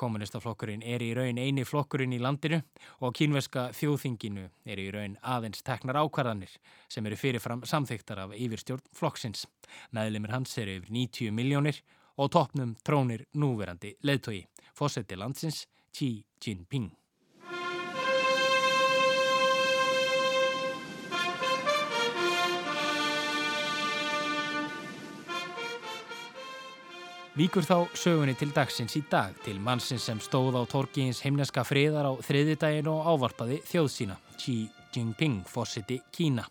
Kommunistaflokkurinn 0.00 0.80
er 0.80 1.04
í 1.04 1.10
raun 1.12 1.36
eini 1.36 1.66
flokkurinn 1.68 2.16
í 2.16 2.22
landinu 2.24 2.62
og 3.04 3.12
kínveska 3.18 3.66
þjóðþinginu 3.76 4.46
er 4.64 4.80
í 4.80 4.88
raun 4.96 5.20
aðeins 5.20 5.60
teknar 5.66 6.00
ákvarðanir 6.00 6.56
sem 6.88 7.04
eru 7.04 7.20
fyrirfram 7.20 7.66
samþyktar 7.68 8.24
af 8.24 8.32
yfirstjórn 8.32 8.88
flokksins. 8.96 9.44
Meðlimir 9.92 10.32
hans 10.32 10.56
eru 10.56 10.80
yfir 10.80 10.96
90 10.96 11.36
miljónir 11.36 11.84
og 12.16 12.32
toppnum 12.32 12.78
trónir 12.80 13.28
núverandi 13.36 13.98
leðtogi, 14.08 14.46
fósetti 14.72 15.20
landsins 15.20 15.66
Xi 15.92 16.24
Jinping. 16.40 16.94
Víkur 27.36 27.66
þá 27.68 27.90
sögunni 27.92 28.32
til 28.32 28.48
dagsins 28.56 28.94
í 28.96 29.02
dag 29.12 29.34
til 29.44 29.58
mannsins 29.60 30.06
sem 30.08 30.16
stóð 30.24 30.54
á 30.56 30.64
torgiins 30.72 31.18
heimneska 31.20 31.66
friðar 31.68 32.06
á 32.08 32.12
þriðidaginn 32.24 32.88
og 32.88 33.10
ávarpaði 33.12 33.58
þjóð 33.68 33.88
sína, 33.92 34.16
Xi 34.40 34.54
Jinping, 34.94 35.42
fósiti 35.44 35.98
Kína. 36.16 36.46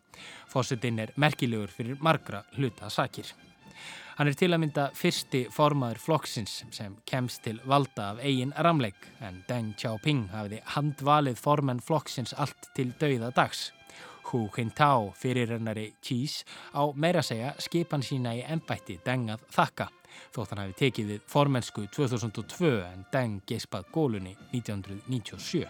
Fósitin 0.45 1.01
er 1.01 1.15
merkilegur 1.17 1.73
fyrir 1.73 1.97
margra 2.05 2.43
hluta 2.59 2.91
sakir. 2.93 3.31
Hann 4.19 4.29
er 4.29 4.37
til 4.37 4.51
að 4.53 4.61
mynda 4.61 4.85
fyrsti 4.93 5.47
formaður 5.49 6.03
flokksins 6.05 6.53
sem 6.77 6.99
kemst 7.09 7.41
til 7.49 7.57
valda 7.65 8.11
af 8.11 8.21
eigin 8.21 8.53
ramleik 8.53 9.09
en 9.25 9.41
Deng 9.49 9.73
Xiaoping 9.81 10.27
hafiði 10.37 10.61
handvalið 10.77 11.41
formenn 11.41 11.81
flokksins 11.81 12.37
allt 12.37 12.69
til 12.77 12.93
dauða 13.01 13.33
dags. 13.33 13.71
Hu 14.29 14.45
Jintao, 14.53 15.15
fyrirrennari 15.17 15.95
Qís, 16.05 16.43
á 16.77 16.85
meira 16.93 17.25
segja 17.25 17.55
skipan 17.57 18.05
sína 18.05 18.37
í 18.37 18.45
ennbætti 18.45 19.01
Deng 19.01 19.33
að 19.33 19.49
þakka 19.49 19.89
þótt 20.35 20.53
hann 20.53 20.61
hafi 20.63 20.77
tekið 20.81 21.11
við 21.13 21.25
formensku 21.31 21.85
2002 21.95 22.71
en 22.85 23.05
Deng 23.13 23.41
geispað 23.47 23.89
gólunni 23.93 24.35
1997. 24.51 25.65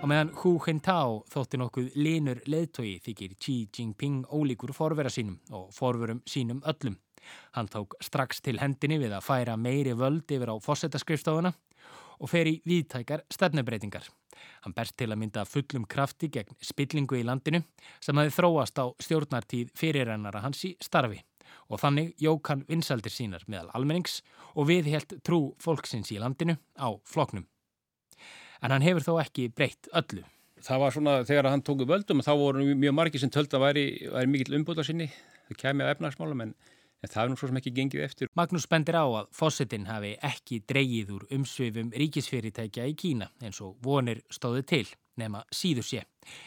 Á 0.00 0.04
meðan 0.08 0.30
Hu 0.40 0.54
Jintao 0.64 1.18
þótti 1.28 1.58
nokkuð 1.60 1.96
linur 2.00 2.38
leðtogi 2.48 2.96
þykir 3.04 3.34
Xi 3.36 3.56
Jinping 3.68 4.22
ólíkur 4.32 4.72
forvera 4.72 5.12
sínum 5.12 5.36
og 5.52 5.68
forverum 5.76 6.22
sínum 6.24 6.62
öllum. 6.64 6.96
Hann 7.52 7.68
tók 7.68 7.98
strax 8.00 8.40
til 8.40 8.56
hendinni 8.62 8.96
við 9.02 9.12
að 9.12 9.26
færa 9.26 9.58
meiri 9.60 9.92
völd 9.92 10.24
yfir 10.32 10.52
á 10.52 10.56
fósettaskrifstofuna 10.56 11.52
og 12.20 12.30
fer 12.30 12.48
í 12.50 12.58
viðtækar 12.68 13.24
stefnubreitingar. 13.32 14.06
Hann 14.64 14.76
berst 14.76 14.96
til 15.00 15.10
að 15.10 15.20
mynda 15.20 15.44
fullum 15.48 15.86
krafti 15.90 16.30
gegn 16.32 16.56
spillingu 16.64 17.18
í 17.18 17.24
landinu 17.26 17.62
sem 18.00 18.16
hafi 18.20 18.32
þróast 18.36 18.80
á 18.80 18.86
stjórnartíð 19.02 19.72
fyrirrennara 19.76 20.44
hans 20.44 20.62
í 20.68 20.74
starfi 20.80 21.20
og 21.70 21.80
þannig 21.82 22.12
jók 22.20 22.50
hann 22.50 22.64
vinsaldir 22.68 23.14
sínar 23.14 23.44
meðal 23.50 23.70
almennings 23.74 24.20
og 24.54 24.68
viðhelt 24.70 25.16
trú 25.26 25.54
fólksins 25.62 26.10
í 26.14 26.18
landinu 26.22 26.56
á 26.78 26.88
floknum. 27.06 27.46
En 28.60 28.74
hann 28.74 28.84
hefur 28.84 29.06
þó 29.06 29.14
ekki 29.22 29.48
breytt 29.54 29.88
öllu. 29.96 30.24
Það 30.60 30.82
var 30.82 30.92
svona 30.94 31.12
þegar 31.24 31.48
hann 31.48 31.62
tóku 31.64 31.86
völdum 31.88 32.20
og 32.20 32.26
þá 32.26 32.34
voru 32.36 32.74
mjög 32.76 32.96
margi 32.96 33.20
sem 33.22 33.32
tölda 33.32 33.56
að 33.56 33.64
væri, 33.64 33.84
væri 34.12 34.28
mikill 34.28 34.58
umbúta 34.58 34.84
sinni. 34.84 35.08
Það 35.48 35.60
kemi 35.62 35.86
af 35.86 35.94
efnarsmálum 35.94 36.44
en 36.44 36.52
en 37.00 37.12
það 37.12 37.22
er 37.22 37.30
nú 37.32 37.40
svo 37.40 37.50
sem 37.50 37.60
ekki 37.60 37.74
gengið 37.76 38.06
eftir. 38.06 38.32
Magnús 38.38 38.68
bendir 38.70 38.98
á 39.00 39.04
að 39.04 39.30
fósittin 39.36 39.88
hafi 39.90 40.16
ekki 40.30 40.62
dreyið 40.68 41.14
úr 41.16 41.28
umsvifum 41.36 41.92
ríkisfyrirtækja 41.96 42.88
í 42.90 42.96
Kína 42.98 43.30
eins 43.42 43.60
og 43.64 43.78
vonir 43.84 44.24
stóðu 44.32 44.64
til 44.68 44.86
nema 45.20 45.44
síður 45.54 45.86
sé. 45.86 46.02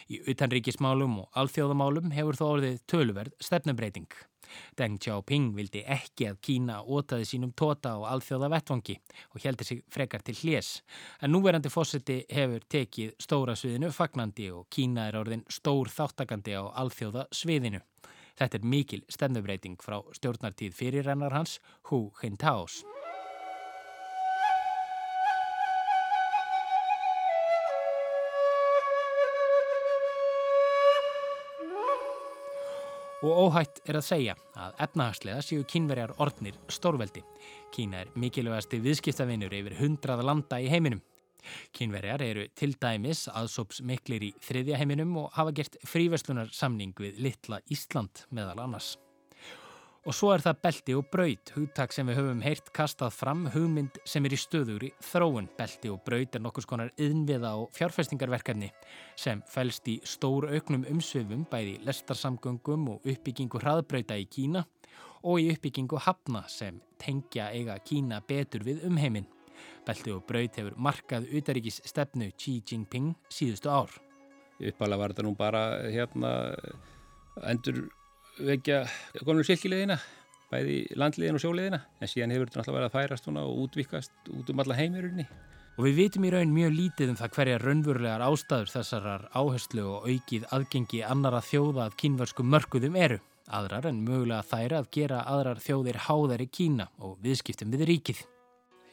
Í 0.10 0.22
utanríkismálum 0.34 1.18
og 1.24 1.42
alþjóðamálum 1.42 2.14
hefur 2.16 2.38
þó 2.40 2.46
orðið 2.50 2.78
töluverð 2.90 3.36
stefnumbreyting. 3.44 4.08
Deng 4.78 5.00
Xiaoping 5.02 5.54
vildi 5.58 5.82
ekki 5.90 6.28
að 6.30 6.40
Kína 6.46 6.82
ótaði 6.84 7.26
sínum 7.30 7.54
tóta 7.58 7.96
á 7.96 8.00
alþjóða 8.14 8.52
vettvangi 8.54 8.98
og 9.32 9.46
heldi 9.46 9.68
sig 9.68 9.82
frekar 9.94 10.26
til 10.26 10.36
hljés. 10.42 10.76
En 11.22 11.34
núverandi 11.34 11.72
fósitti 11.74 12.20
hefur 12.30 12.66
tekið 12.70 13.16
stóra 13.24 13.56
sviðinu 13.58 13.94
fagnandi 13.96 14.52
og 14.54 14.68
Kína 14.74 15.08
er 15.10 15.20
orðin 15.22 15.46
stór 15.50 15.90
þáttakandi 15.94 16.60
á 16.60 16.64
alþjóða 16.84 17.30
sviðinu. 17.34 17.82
Þetta 18.40 18.58
er 18.58 18.66
mikil 18.66 19.04
stefnubreiting 19.14 19.78
frá 19.82 20.00
stjórnartíð 20.18 20.74
fyrirrennar 20.74 21.36
hans 21.36 21.60
Hu 21.90 22.08
Jintaos. 22.22 22.82
Og 33.24 33.38
óhætt 33.46 33.80
er 33.88 33.96
að 33.96 34.04
segja 34.04 34.34
að 34.60 34.82
efnahagslega 34.84 35.44
séu 35.46 35.64
kínverjar 35.64 36.12
orðnir 36.20 36.58
stórveldi. 36.68 37.22
Kína 37.72 38.02
er 38.04 38.10
mikilvægasti 38.20 38.82
viðskiptavinnur 38.84 39.54
yfir 39.56 39.78
hundrað 39.80 40.26
landa 40.28 40.60
í 40.60 40.68
heiminum. 40.74 41.00
Kínverjar 41.76 42.24
eru 42.26 42.48
til 42.56 42.76
dæmis 42.80 43.28
aðsóps 43.32 43.84
miklir 43.86 44.30
í 44.30 44.34
þriðja 44.44 44.82
heiminum 44.82 45.16
og 45.24 45.32
hafa 45.38 45.56
gert 45.56 45.80
fríverslunar 45.88 46.52
við 47.00 47.20
litla 47.20 47.62
Ísland 47.70 48.26
meðal 48.32 48.60
annars. 48.64 48.98
Og 50.04 50.12
svo 50.12 50.34
er 50.34 50.42
það 50.44 50.58
belti 50.66 50.94
og 51.00 51.06
braut, 51.08 51.52
hugtak 51.56 51.94
sem 51.96 52.10
við 52.10 52.18
höfum 52.20 52.42
heyrt 52.44 52.72
kastað 52.76 53.14
fram, 53.16 53.46
hugmynd 53.54 54.02
sem 54.04 54.26
er 54.28 54.34
í 54.36 54.40
stöður 54.42 54.84
í 54.84 54.90
þróun. 55.00 55.48
Belti 55.56 55.92
og 55.94 56.02
braut 56.04 56.36
er 56.36 56.44
nokkus 56.44 56.68
konar 56.68 56.92
yðnviða 57.00 57.54
og 57.62 57.70
fjárfestingarverkefni 57.78 58.68
sem 59.16 59.40
fælst 59.48 59.88
í 59.88 60.02
stóru 60.04 60.52
auknum 60.52 60.84
umsvifum 60.92 61.46
bæði 61.48 61.78
lestarsamgöngum 61.88 62.90
og 62.92 63.08
uppbyggingu 63.14 63.64
hraðbrauta 63.64 64.20
í 64.20 64.28
Kína 64.28 64.66
og 65.24 65.40
í 65.40 65.48
uppbyggingu 65.54 66.04
hafna 66.04 66.44
sem 66.52 66.84
tengja 67.00 67.48
eiga 67.56 67.80
Kína 67.80 68.20
betur 68.28 68.68
við 68.68 68.84
umheiminn. 68.90 69.30
Belti 69.88 70.14
og 70.14 70.26
braut 70.28 70.58
hefur 70.60 70.76
markað 70.80 71.30
utaríkis 71.34 71.82
stefnu 71.88 72.32
Xi 72.38 72.60
Jinping 72.70 73.14
síðustu 73.32 73.72
ár. 73.72 73.92
Uppala 74.64 75.00
var 75.00 75.14
þetta 75.14 75.26
nú 75.28 75.34
bara 75.36 75.64
hérna 75.92 76.34
endur 77.50 77.88
vekja 78.40 78.84
komlu 79.26 79.46
silkileðina, 79.46 79.98
bæði 80.52 80.84
landliðin 81.00 81.40
og 81.40 81.44
sjóleðina, 81.44 81.82
en 82.00 82.10
síðan 82.10 82.34
hefur 82.36 82.50
þetta 82.50 82.62
náttúrulega 82.62 82.80
verið 82.80 82.92
að 82.92 82.96
færast 83.00 83.30
og 83.34 83.66
útvikast 83.66 84.32
út 84.34 84.54
um 84.54 84.64
alla 84.64 84.78
heimurinni. 84.78 85.28
Og 85.74 85.88
við 85.88 85.96
vitum 86.04 86.26
í 86.28 86.30
raun 86.30 86.52
mjög 86.54 86.74
lítið 86.78 87.12
um 87.12 87.16
það 87.18 87.32
hverja 87.34 87.62
raunverulegar 87.64 88.22
ástæður 88.22 88.70
þessarar 88.76 89.24
áherslu 89.34 89.86
og 89.90 90.04
aukið 90.06 90.44
aðgengi 90.54 91.00
annara 91.08 91.40
þjóða 91.42 91.88
að 91.88 91.96
kínversku 92.04 92.46
mörguðum 92.46 93.00
eru. 93.02 93.18
Aðrar 93.50 93.90
en 93.90 94.04
mögulega 94.06 94.46
þær 94.46 94.78
að 94.78 94.92
gera 94.94 95.24
aðrar 95.28 95.64
þjóðir 95.66 95.98
háðar 96.06 96.46
í 96.46 96.48
Kína 96.54 96.88
og 97.02 97.18
viðskiptum 97.26 97.74
við 97.74 97.88
ríkið. 97.90 98.22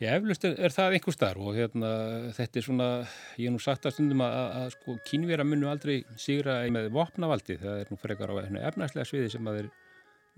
Já, 0.01 0.15
eflust 0.17 0.47
er, 0.49 0.55
er 0.65 0.73
það 0.73 0.95
einhver 0.97 1.13
starf 1.13 1.41
og 1.45 1.57
hérna, 1.59 1.89
þetta 2.33 2.57
er 2.57 2.65
svona, 2.65 2.85
ég 3.37 3.51
hef 3.51 3.53
nú 3.53 3.59
sagt 3.61 3.85
að 3.85 3.99
stundum 3.99 4.23
að, 4.25 4.37
að, 4.39 4.55
að 4.57 4.71
sko, 4.73 4.95
kínvera 5.11 5.45
munum 5.45 5.69
aldrei 5.69 5.99
sigra 6.17 6.55
með 6.73 6.89
vopnavaldi, 6.95 7.59
það 7.61 7.83
er 7.83 7.91
nú 7.93 7.99
frekar 8.01 8.33
á 8.33 8.41
efnarslega 8.41 9.05
sviði 9.11 9.35
sem 9.35 9.51
að 9.51 9.59
þeir 9.59 9.69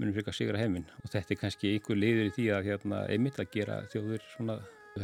munum 0.03 0.16
frekar 0.16 0.35
sigra 0.35 0.59
heiminn. 0.59 0.88
Og 1.05 1.12
þetta 1.12 1.37
er 1.37 1.40
kannski 1.44 1.77
einhver 1.77 2.01
liður 2.01 2.33
í 2.33 2.35
því 2.35 2.48
að 2.57 2.70
hérna, 2.72 3.05
einmitt 3.14 3.38
að 3.38 3.53
gera 3.55 3.77
þjóður 3.92 4.27
svona 4.33 4.59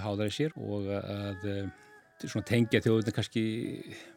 háðari 0.09 0.35
sér 0.35 0.59
og 0.59 0.91
að 0.97 1.47
svona, 2.25 2.49
tengja 2.51 2.83
þjóðurinn 2.83 3.19
kannski 3.21 3.45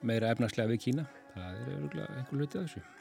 meira 0.01 0.33
efnarslega 0.33 0.73
við 0.73 0.81
Kína, 0.87 1.05
það 1.35 1.61
er 1.61 1.77
einhver 1.77 2.41
hlutið 2.41 2.63
af 2.63 2.65
þessu. 2.65 3.00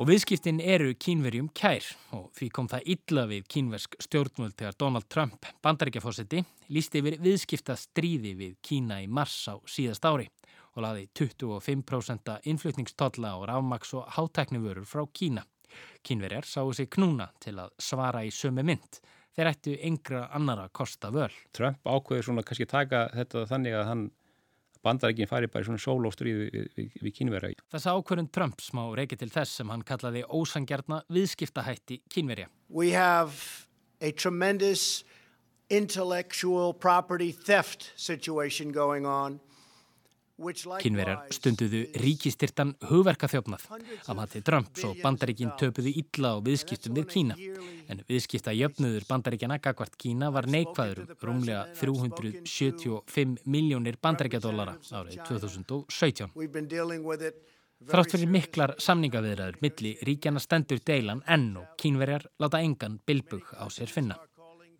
Og 0.00 0.06
viðskiptin 0.08 0.62
eru 0.64 0.94
kínverjum 0.96 1.50
kær 1.52 1.84
og 2.16 2.30
því 2.32 2.46
kom 2.56 2.68
það 2.72 2.86
illa 2.94 3.24
við 3.28 3.48
kínversk 3.52 3.98
stjórnvöld 4.00 4.54
þegar 4.56 4.78
Donald 4.80 5.06
Trump, 5.12 5.44
bandarækjafósetti, 5.60 6.40
lísti 6.72 7.02
yfir 7.02 7.18
viðskipta 7.20 7.76
stríði 7.76 8.32
við 8.38 8.54
Kína 8.64 9.02
í 9.04 9.10
mars 9.12 9.34
á 9.52 9.60
síðast 9.68 10.08
ári 10.08 10.30
og 10.72 10.86
laði 10.86 11.04
25% 11.20 12.32
innflutningstotla 12.48 13.34
á 13.36 13.38
rafmaks 13.52 13.92
og 14.00 14.08
hátæknivörur 14.16 14.88
frá 14.88 15.04
Kína. 15.12 15.44
Kínverjar 16.00 16.48
sáu 16.48 16.72
sig 16.72 16.88
knúna 16.88 17.28
til 17.36 17.58
að 17.60 17.76
svara 17.76 18.24
í 18.24 18.32
sömu 18.32 18.64
mynd. 18.64 19.02
Þeir 19.36 19.52
ættu 19.52 19.76
yngra 19.84 20.30
annara 20.32 20.70
kosta 20.72 21.12
völ. 21.12 21.28
Trump 21.52 21.84
ákveður 21.84 22.30
svona 22.30 22.46
kannski 22.48 22.64
taka 22.64 23.10
þetta 23.12 23.44
þannig 23.52 23.76
að 23.76 23.88
hann 23.90 24.08
bandarækinn 24.84 25.28
fari 25.30 25.50
bara 25.50 25.64
í 25.64 25.68
svona 25.68 25.82
sólóstríði 25.82 26.48
við, 26.48 26.68
við, 26.76 26.98
við 27.04 27.16
kínverja. 27.18 27.64
Þessa 27.72 27.94
ákvörðun 27.96 28.30
Trumps 28.32 28.70
má 28.76 28.82
reykja 28.96 29.20
til 29.20 29.30
þess 29.32 29.60
sem 29.60 29.72
hann 29.72 29.84
kallaði 29.86 30.24
ósangjarna 30.26 31.02
viðskiptahætti 31.12 32.00
kínverja. 32.12 32.48
We 32.68 32.92
have 32.96 33.66
a 34.00 34.12
tremendous 34.12 35.04
intellectual 35.70 36.72
property 36.74 37.32
theft 37.32 37.92
situation 37.96 38.72
going 38.72 39.06
on 39.06 39.40
Kynverjar 40.80 41.26
stunduðu 41.34 41.82
ríkistyrtan 42.00 42.72
hugverkaþjófnað 42.88 43.66
að 43.74 44.16
mati 44.16 44.40
Trumps 44.46 44.86
og 44.88 44.96
bandaríkinn 45.02 45.52
töpuðu 45.60 45.92
illa 46.00 46.32
á 46.32 46.36
viðskiptum 46.46 46.96
við 46.96 47.06
Kína. 47.12 47.36
En 47.92 48.00
viðskipta 48.08 48.54
jöfnuður 48.56 49.06
bandaríkjana 49.10 49.60
gagvart 49.60 49.98
Kína 50.00 50.30
var 50.32 50.48
neikvæður 50.48 51.04
um 51.04 51.14
rúmlega 51.28 51.66
375 51.76 53.44
miljónir 53.44 54.00
bandaríkjadólara 54.00 54.78
árið 54.96 55.20
2017. 55.28 56.32
Þrátt 57.88 58.12
fyrir 58.12 58.28
miklar 58.28 58.74
samningaviðræður 58.76 59.60
milli 59.64 59.94
ríkjana 60.04 60.40
stendur 60.44 60.82
deilan 60.84 61.22
enn 61.24 61.54
og 61.56 61.70
kínverjar 61.80 62.26
láta 62.42 62.60
engan 62.60 62.98
bilbug 63.08 63.54
á 63.56 63.64
sér 63.72 63.88
finna. 63.88 64.18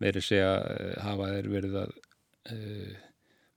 Verið 0.01 0.25
segja 0.25 0.51
eh, 0.61 0.93
hafa 1.01 1.31
þeir 1.33 1.49
verið 1.49 1.79
að 1.81 1.95
uh, 2.53 2.99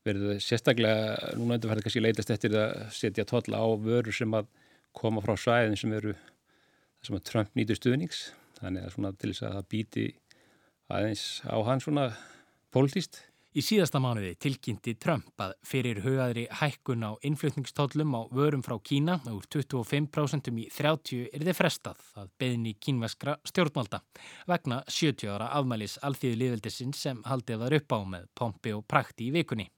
verið 0.04 0.38
sérstaklega, 0.44 1.34
núna 1.38 1.56
endur 1.56 1.72
færði 1.72 1.86
kannski 1.86 2.04
leitast 2.04 2.32
eftir 2.34 2.56
að 2.60 2.74
setja 2.94 3.26
totla 3.28 3.60
á 3.60 3.66
vörur 3.80 4.14
sem 4.14 4.36
að 4.36 4.50
koma 4.94 5.22
frá 5.24 5.34
svæðin 5.40 5.78
sem 5.80 5.92
eru 5.96 6.14
sem 7.04 7.16
að 7.16 7.26
Trump 7.28 7.54
nýtur 7.56 7.78
stuðnings 7.78 8.26
þannig 8.60 8.86
að 8.86 8.96
svona 8.96 9.12
til 9.18 9.32
þess 9.32 9.46
að 9.46 9.56
það 9.58 9.70
býti 9.74 10.08
aðeins 10.94 11.24
á 11.48 11.56
hann 11.66 11.82
svona 11.82 12.08
pólitíst. 12.74 13.22
Í 13.54 13.62
síðasta 13.62 14.00
mánuði 14.02 14.32
tilkynnti 14.42 14.96
Trump 14.98 15.38
að 15.38 15.52
fyrir 15.62 16.00
hugaðri 16.02 16.48
hækkun 16.58 17.04
á 17.06 17.14
innflutningstóllum 17.22 18.16
á 18.18 18.20
vörum 18.34 18.64
frá 18.66 18.74
Kína 18.82 19.20
úr 19.30 19.46
25% 19.46 20.50
í 20.50 20.64
30 20.74 21.28
er 21.30 21.44
þið 21.46 21.58
frestað 21.60 22.00
að 22.18 22.32
beðni 22.42 22.72
kínveskra 22.82 23.36
stjórnmalda 23.46 24.02
vegna 24.50 24.80
70 24.90 25.30
ára 25.36 25.52
afmælis 25.54 26.00
alþýðu 26.02 26.40
liðveldisinn 26.40 26.98
sem 26.98 27.22
haldið 27.30 27.62
var 27.62 27.78
upp 27.78 27.94
á 27.94 27.98
með 28.16 28.26
pompi 28.34 28.74
og 28.74 28.82
prakti 28.90 29.30
í 29.30 29.34
vikunni. 29.38 29.70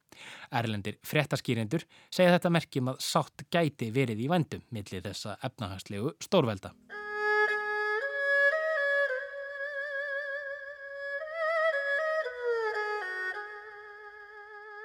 Erlendir 0.50 1.00
fréttaskýrendur 1.06 1.86
segja 2.10 2.36
þetta 2.36 2.52
merkjum 2.56 2.92
að 2.92 3.02
sátt 3.04 3.46
gæti 3.52 3.92
verið 3.94 4.24
í 4.26 4.30
vendum 4.32 4.64
millir 4.74 5.04
þessa 5.06 5.38
efnahagslegu 5.46 6.16
stórvelda. 6.22 6.74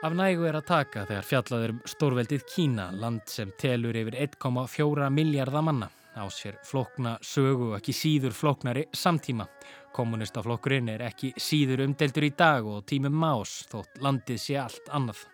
Af 0.01 0.15
nægu 0.17 0.47
er 0.49 0.55
að 0.57 0.65
taka 0.65 1.03
þegar 1.05 1.25
fjallaður 1.29 1.71
um 1.75 1.81
stórveldið 1.85 2.45
Kína, 2.49 2.87
land 2.97 3.21
sem 3.29 3.51
telur 3.61 3.93
yfir 3.99 4.15
1,4 4.23 5.09
miljardar 5.13 5.61
manna 5.61 5.91
á 6.17 6.25
sér 6.33 6.57
flokna 6.65 7.19
sögu 7.21 7.75
ekki 7.77 7.93
síður 7.95 8.33
floknari 8.35 8.87
samtíma. 8.97 9.45
Kommunistaflokkurinn 9.91 10.89
er 10.93 11.03
ekki 11.09 11.33
síður 11.35 11.83
umdeltur 11.85 12.23
í 12.23 12.31
dag 12.37 12.67
og 12.67 12.85
tímum 12.87 13.15
más 13.23 13.61
þótt 13.71 13.99
landið 14.03 14.39
sé 14.39 14.57
allt 14.61 14.91
annað. 14.95 15.25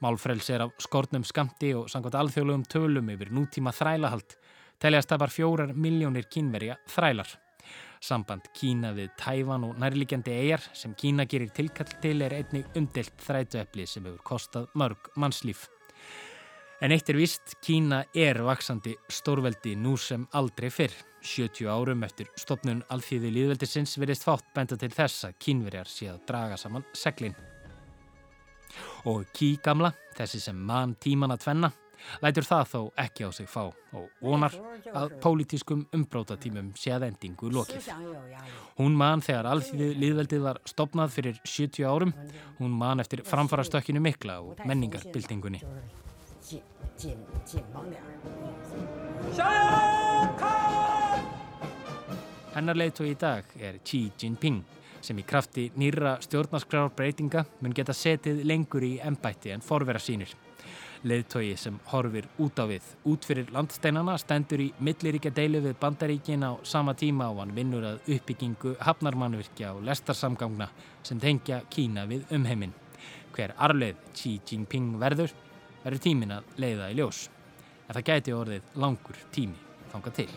Málfrels 0.00 0.48
er 0.52 0.64
af 0.64 0.72
skortnum 0.80 1.24
skamti 1.24 1.74
og 1.76 1.90
sangvært 1.92 2.16
alþjóðlegum 2.22 2.64
tölum 2.72 3.10
yfir 3.12 3.32
nútíma 3.36 3.74
þrælahald. 3.76 4.36
Teljast 4.80 5.12
það 5.12 5.22
var 5.24 5.34
fjórar 5.34 5.74
miljónir 5.76 6.28
kínverja 6.32 6.78
þrælar. 6.92 7.28
Samband 8.00 8.48
Kína 8.56 8.92
við 8.96 9.12
Tæfan 9.20 9.64
og 9.66 9.78
nærlíkjandi 9.80 10.34
eigjar 10.36 10.64
sem 10.76 10.94
Kína 10.96 11.24
gerir 11.28 11.52
tilkall 11.56 11.92
til 12.02 12.20
er 12.24 12.36
einnig 12.36 12.68
umdelt 12.76 13.16
þrætuepli 13.24 13.86
sem 13.88 14.04
hefur 14.04 14.22
kostað 14.34 14.68
mörg 14.76 15.10
mannslíf. 15.16 15.66
En 16.84 16.92
eitt 16.92 17.08
er 17.08 17.16
vist, 17.16 17.56
Kína 17.64 18.02
er 18.14 18.42
vaksandi 18.44 18.92
stórveldi 19.08 19.74
nú 19.80 19.96
sem 19.96 20.26
aldrei 20.36 20.68
fyrr. 20.70 20.92
70 21.26 21.68
árum 21.68 22.04
eftir 22.06 22.30
stopnun 22.38 22.84
alþýði 22.94 23.32
líðveldisins 23.34 23.96
verist 24.00 24.26
fátt 24.26 24.46
benda 24.54 24.78
til 24.80 24.92
þess 24.94 25.26
að 25.28 25.38
kínverjar 25.42 25.90
sé 25.90 26.10
að 26.12 26.22
draga 26.28 26.58
saman 26.60 26.86
seglinn. 26.96 27.36
Og 29.06 29.26
Kí 29.34 29.56
gamla, 29.62 29.92
þessi 30.16 30.40
sem 30.42 30.56
mann 30.68 30.94
tíman 31.00 31.34
að 31.34 31.44
tvenna, 31.44 31.70
lætur 32.22 32.46
það 32.46 32.70
þó 32.72 32.80
ekki 33.02 33.26
á 33.26 33.30
sig 33.34 33.48
fá 33.50 33.62
og 33.66 34.06
vonar 34.20 34.54
að 34.92 35.16
pólitískum 35.22 35.86
umbrótatímum 35.96 36.72
sé 36.78 36.92
að 36.94 37.08
endingu 37.10 37.50
lokið. 37.54 37.90
Hún 38.80 38.98
man 38.98 39.24
þegar 39.24 39.50
alþýði 39.52 39.90
líðveldið 40.02 40.46
var 40.46 40.60
stopnað 40.68 41.14
fyrir 41.16 41.40
70 41.44 41.86
árum, 41.86 42.14
hún 42.60 42.76
man 42.76 43.02
eftir 43.04 43.24
framfarastökkinu 43.26 44.02
mikla 44.04 44.40
og 44.44 44.64
menningarbildingunni. 44.66 45.62
Hennar 52.56 52.78
leiðtói 52.80 53.10
í 53.10 53.16
dag 53.20 53.50
er 53.60 53.82
Xi 53.84 53.98
Jinping 54.16 54.62
sem 55.04 55.18
í 55.20 55.24
krafti 55.28 55.66
nýra 55.76 56.14
stjórnarskrárbreytinga 56.24 57.42
mun 57.60 57.74
geta 57.76 57.92
setið 57.92 58.40
lengur 58.48 58.86
í 58.86 58.94
ennbætti 59.04 59.52
en 59.52 59.64
forvera 59.64 60.00
sínir. 60.00 60.32
Leiðtói 61.04 61.50
sem 61.60 61.76
horfir 61.90 62.30
út 62.40 62.56
á 62.56 62.64
við 62.64 62.88
út 63.12 63.28
fyrir 63.28 63.52
landsteinana 63.52 64.16
stendur 64.16 64.64
í 64.64 64.70
milliríkja 64.80 65.34
deilu 65.36 65.60
við 65.68 65.76
bandaríkin 65.84 66.48
á 66.48 66.56
sama 66.64 66.96
tíma 66.96 67.28
og 67.28 67.42
hann 67.44 67.54
vinnur 67.60 67.90
að 67.92 68.10
uppbyggingu 68.16 68.78
hafnarmannvirkja 68.88 69.76
og 69.76 69.84
lestarsamgangna 69.90 70.72
sem 71.04 71.20
tengja 71.20 71.60
Kína 71.68 72.08
við 72.08 72.24
umheimin. 72.32 72.72
Hver 73.36 73.52
arleið 73.60 74.00
Xi 74.16 74.38
Jinping 74.48 74.96
verður 74.96 75.36
verður 75.84 76.06
tímin 76.08 76.38
að 76.40 76.52
leiða 76.56 76.88
í 76.88 77.00
ljós. 77.02 77.26
En 77.84 77.94
það 77.94 78.12
gæti 78.14 78.40
orðið 78.40 78.76
langur 78.80 79.26
tími 79.28 79.66
þanga 79.92 80.18
til. 80.24 80.30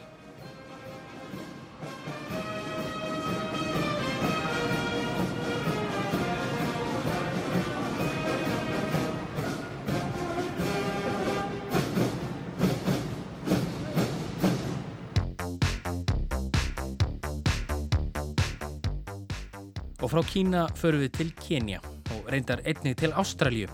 Og 19.99 20.07
frá 20.13 20.23
Kína 20.25 20.67
förum 20.79 21.03
við 21.03 21.11
til 21.17 21.33
Kenya 21.37 21.83
og 22.15 22.31
reyndar 22.31 22.63
einnig 22.65 22.95
til 22.97 23.11
Ástralju 23.13 23.67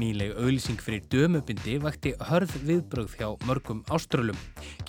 Nýleg 0.00 0.32
auðlýsing 0.40 0.80
fyrir 0.80 1.04
dömubindi 1.12 1.76
vakti 1.82 2.14
hörð 2.30 2.54
viðbröð 2.64 3.12
hjá 3.18 3.28
mörgum 3.44 3.84
áströlum. 3.92 4.38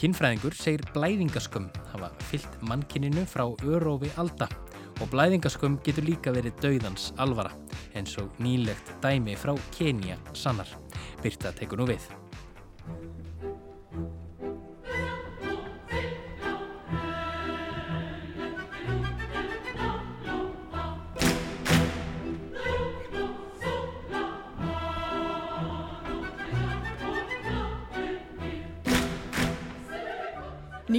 Kinnfræðingur 0.03 0.51
segir 0.59 0.81
blæðingaskömm 0.91 1.69
hafa 1.93 2.09
fyllt 2.27 2.57
mannkinninu 2.67 3.21
frá 3.23 3.45
örófi 3.63 4.09
alda 4.19 4.49
og 4.99 5.05
blæðingaskömm 5.13 5.77
getur 5.85 6.03
líka 6.03 6.33
verið 6.35 6.57
dauðans 6.65 7.05
alvara 7.23 7.53
eins 7.95 8.17
og 8.19 8.35
nýlegt 8.43 8.91
dæmi 9.05 9.37
frá 9.39 9.53
Kenya 9.77 10.19
sannar. 10.35 10.67
Byrta 11.23 11.55
tekur 11.55 11.79
nú 11.79 11.87
við. 11.93 12.11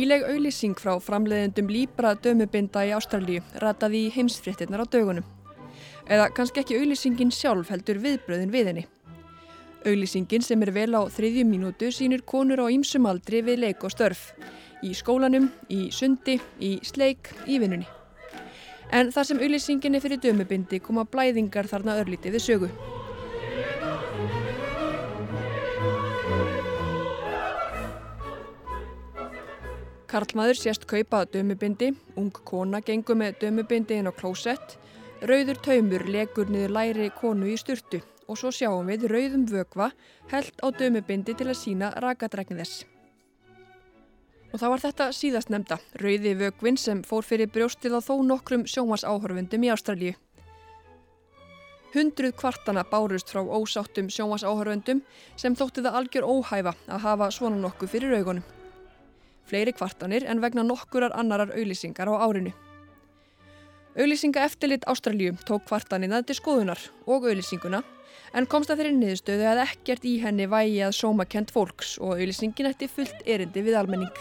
Nýleg 0.04 0.26
auðlýsing 0.28 0.74
frá 0.76 0.98
framleiðendum 1.00 1.70
Libra 1.72 2.10
dömubinda 2.20 2.82
í 2.84 2.90
Ástralíu 2.92 3.40
rataði 3.62 4.02
í 4.04 4.10
heimsfrittinnar 4.12 4.82
á 4.84 4.92
dögunum. 4.92 5.24
Eða 6.04 6.26
kannski 6.36 6.60
ekki 6.60 6.76
auðlýsingin 6.76 7.30
sjálf 7.32 7.70
heldur 7.72 8.02
viðbröðin 8.02 8.52
við 8.52 8.68
henni. 8.68 8.82
Auðlýsingin 9.88 10.44
sem 10.44 10.60
er 10.66 10.74
vel 10.76 10.92
á 10.92 11.08
þriðjum 11.08 11.48
mínútu 11.54 11.88
sínur 11.88 12.20
konur 12.20 12.60
á 12.60 12.68
ýmsum 12.68 13.08
aldri 13.08 13.40
við 13.46 13.62
leik 13.62 13.80
og 13.88 13.94
störf. 13.96 14.26
Í 14.84 14.92
skólanum, 14.92 15.48
í 15.72 15.88
sundi, 15.88 16.36
í 16.60 16.74
sleik, 16.84 17.32
í 17.48 17.56
vinnunni. 17.64 17.88
En 18.92 19.08
þar 19.08 19.30
sem 19.30 19.40
auðlýsingin 19.40 19.96
er 19.96 20.04
fyrir 20.04 20.20
dömubindi 20.20 20.84
koma 20.84 21.08
blæðingar 21.08 21.72
þarna 21.72 21.96
örlítið 22.04 22.36
við 22.36 22.46
sögu. 22.50 22.70
Karlmaður 30.14 30.54
sést 30.54 30.84
kaupa 30.86 31.24
dömubindi, 31.26 31.88
ung 32.14 32.30
kona 32.46 32.78
gengur 32.86 33.16
með 33.18 33.40
dömubindi 33.40 33.96
inn 33.98 34.06
á 34.06 34.14
klósett, 34.14 34.76
rauður 35.26 35.58
taumur 35.58 36.04
legur 36.06 36.52
niður 36.54 36.74
læri 36.76 37.08
konu 37.18 37.48
í 37.50 37.56
sturtu 37.58 37.98
og 38.30 38.38
svo 38.38 38.52
sjáum 38.54 38.86
við 38.92 39.08
rauðum 39.10 39.48
vögva 39.50 39.90
held 40.30 40.62
á 40.62 40.70
dömubindi 40.70 41.34
til 41.34 41.48
að 41.48 41.58
sína 41.64 41.90
rakadrækni 41.98 42.60
þess. 42.60 42.86
Og 44.54 44.62
þá 44.62 44.66
var 44.76 44.86
þetta 44.86 45.10
síðast 45.18 45.50
nefnda, 45.50 45.82
rauði 45.98 46.38
vögvin 46.46 46.78
sem 46.78 47.02
fór 47.02 47.26
fyrir 47.26 47.50
brjóstið 47.50 47.98
á 47.98 48.00
þó 48.06 48.14
nokkrum 48.22 48.68
sjómasáhörfundum 48.70 49.66
í 49.66 49.74
Ástralju. 49.74 50.16
Hundruð 51.90 52.38
kvartana 52.38 52.86
bárust 52.86 53.34
frá 53.34 53.42
ósáttum 53.42 54.06
sjómasáhörfundum 54.06 55.02
sem 55.34 55.58
þótti 55.58 55.82
það 55.82 56.04
algjör 56.04 56.34
óhæfa 56.36 56.78
að 56.86 57.08
hafa 57.10 57.34
svona 57.34 57.66
nokkuð 57.66 57.98
fyrir 57.98 58.22
augunum 58.22 58.46
fleiri 59.48 59.74
kvartanir 59.76 60.26
en 60.28 60.40
vegna 60.42 60.64
nokkurar 60.66 61.14
annarar 61.14 61.54
auðlýsingar 61.54 62.10
á 62.10 62.14
árinu. 62.26 62.52
Auðlýsinga 63.94 64.42
eftirlit 64.42 64.86
Ástralju 64.90 65.36
tók 65.46 65.68
kvartanina 65.68 66.22
til 66.26 66.34
skoðunar 66.34 66.80
og 67.06 67.28
auðlýsinguna 67.28 67.84
en 68.34 68.48
komst 68.50 68.72
að 68.72 68.80
þeirri 68.82 68.94
niðurstöðu 68.98 69.44
að 69.52 69.60
ekkert 69.68 70.06
í 70.10 70.16
henni 70.22 70.48
vægi 70.50 70.80
að 70.82 70.96
sómakent 70.98 71.52
fólks 71.54 71.94
og 72.00 72.16
auðlýsingin 72.16 72.70
ætti 72.72 72.88
fullt 72.90 73.22
erindi 73.26 73.62
við 73.62 73.78
almenning. 73.78 74.16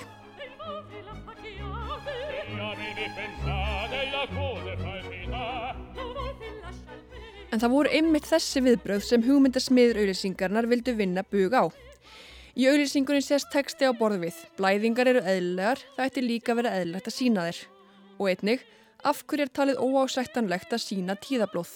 En 7.54 7.62
það 7.62 7.74
voru 7.74 7.90
einmitt 7.94 8.26
þessi 8.26 8.62
viðbröð 8.66 9.04
sem 9.06 9.26
hugmyndasmiður 9.26 10.00
auðlýsingarnar 10.04 10.70
vildu 10.70 10.96
vinna 10.98 11.26
bug 11.26 11.54
á. 11.54 11.64
Í 12.54 12.68
auðlýsingunni 12.70 13.24
sést 13.26 13.50
texti 13.50 13.88
á 13.90 13.98
borðu 13.98 14.28
við. 14.28 14.36
Blæðingar 14.60 15.10
eru 15.10 15.22
eðlegar, 15.26 15.80
það 15.96 16.10
ætti 16.10 16.22
líka 16.22 16.54
verið 16.54 16.76
eðlegt 16.84 17.08
að 17.10 17.16
sína 17.16 17.46
þeir. 17.48 17.62
Og 18.20 18.28
einnig, 18.30 18.66
af 19.02 19.24
hverju 19.26 19.48
er 19.48 19.52
talið 19.58 19.82
óásættanlegt 19.82 20.76
að 20.78 20.84
sína 20.84 21.16
tíðablóð? 21.18 21.72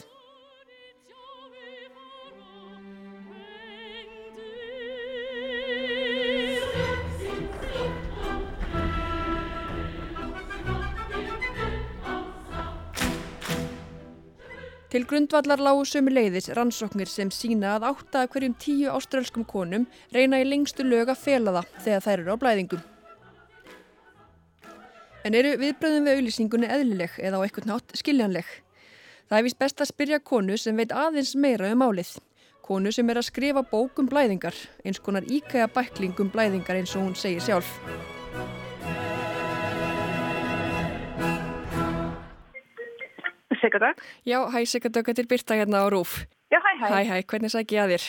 Til 14.88 15.04
grundvallar 15.04 15.60
lágu 15.60 15.82
sömu 15.84 16.14
leiðis 16.14 16.48
rannsóknir 16.56 17.10
sem 17.12 17.32
sína 17.34 17.74
að 17.76 17.90
átta 17.90 18.22
af 18.24 18.30
hverjum 18.32 18.54
tíu 18.56 18.94
áströlskum 18.94 19.44
konum 19.44 19.84
reyna 20.16 20.40
í 20.40 20.46
lengstu 20.48 20.86
lög 20.88 21.12
að 21.12 21.26
fela 21.26 21.58
það 21.58 21.74
þegar 21.84 22.06
þær 22.06 22.22
eru 22.22 22.36
á 22.36 22.42
blæðingum. 22.44 22.86
En 25.28 25.36
eru 25.36 25.58
viðbröðum 25.60 26.08
við 26.08 26.16
auðlýsingunni 26.22 26.72
eðlileg 26.72 27.20
eða 27.20 27.42
á 27.42 27.44
eitthvað 27.44 27.70
nátt 27.74 28.00
skiljanleg? 28.00 28.48
Það 29.28 29.40
er 29.42 29.48
vist 29.50 29.60
best 29.60 29.84
að 29.84 29.92
spyrja 29.92 30.24
konu 30.24 30.56
sem 30.56 30.80
veit 30.80 30.96
aðeins 30.96 31.36
meira 31.36 31.74
um 31.76 31.84
álið. 31.84 32.14
Konu 32.64 32.94
sem 32.96 33.10
er 33.12 33.20
að 33.20 33.28
skrifa 33.28 33.64
bókum 33.68 34.08
blæðingar, 34.08 34.56
eins 34.88 35.04
konar 35.04 35.28
íkæða 35.28 35.68
bæklingum 35.76 36.32
blæðingar 36.32 36.80
eins 36.80 36.96
og 36.96 37.10
hún 37.10 37.20
segir 37.20 37.44
sjálf. 37.44 37.76
Sigurdögg. 43.62 44.02
Já, 44.28 44.40
hæ 44.54 44.60
Sigurdögg, 44.66 45.12
þetta 45.12 45.24
er 45.24 45.30
Birta 45.32 45.60
hérna 45.60 45.84
á 45.84 45.88
Rúf. 45.92 46.24
Já, 46.52 46.60
hæ, 46.64 46.72
hæ. 46.80 46.88
Hæ, 46.88 47.00
hæ, 47.12 47.16
hvernig 47.28 47.54
sæk 47.54 47.76
ég 47.76 47.84
að 47.84 47.94
þér? 47.96 48.08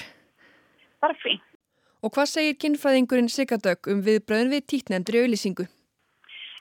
Bara 1.02 1.18
fín. 1.22 1.42
Og 2.02 2.14
hvað 2.14 2.30
segir 2.30 2.58
kynfræðingurinn 2.62 3.30
Sigurdögg 3.32 3.90
um 3.90 4.02
viðbröðin 4.06 4.52
við 4.54 4.66
títnefndur 4.70 5.18
í 5.18 5.22
auðlýsingu? 5.24 5.68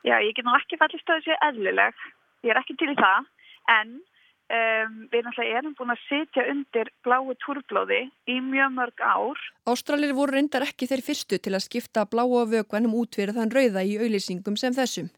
Já, 0.08 0.16
ég 0.24 0.34
get 0.34 0.46
nú 0.46 0.54
ekki 0.58 0.80
fallist 0.80 1.10
að 1.10 1.20
þessu 1.22 1.40
eðlileg. 1.50 2.06
Ég 2.46 2.54
er 2.54 2.62
ekki 2.62 2.78
til 2.80 2.94
í 2.94 2.98
það, 2.98 3.28
en 3.74 3.92
um, 3.98 4.98
við 5.12 5.26
náttúrulega 5.26 5.60
erum 5.60 5.76
búin 5.78 5.94
að 5.94 6.04
sitja 6.08 6.46
undir 6.52 6.92
bláu 7.06 7.34
túrblóði 7.44 8.02
í 8.30 8.40
mjög 8.42 8.74
mörg 8.78 9.04
ár. 9.04 9.42
Ástralir 9.70 10.16
voru 10.18 10.38
reyndar 10.38 10.66
ekki 10.68 10.90
þeir 10.90 11.06
fyrstu 11.06 11.42
til 11.42 11.56
að 11.58 11.66
skipta 11.68 12.06
bláa 12.10 12.46
vögvanum 12.50 12.96
út 13.02 13.18
fyrir 13.20 13.36
þann 13.38 13.54
rauða 13.54 13.84
í 13.86 13.98
auðlýsingum 14.00 14.58
sem 14.60 14.76
þessum. 14.78 15.12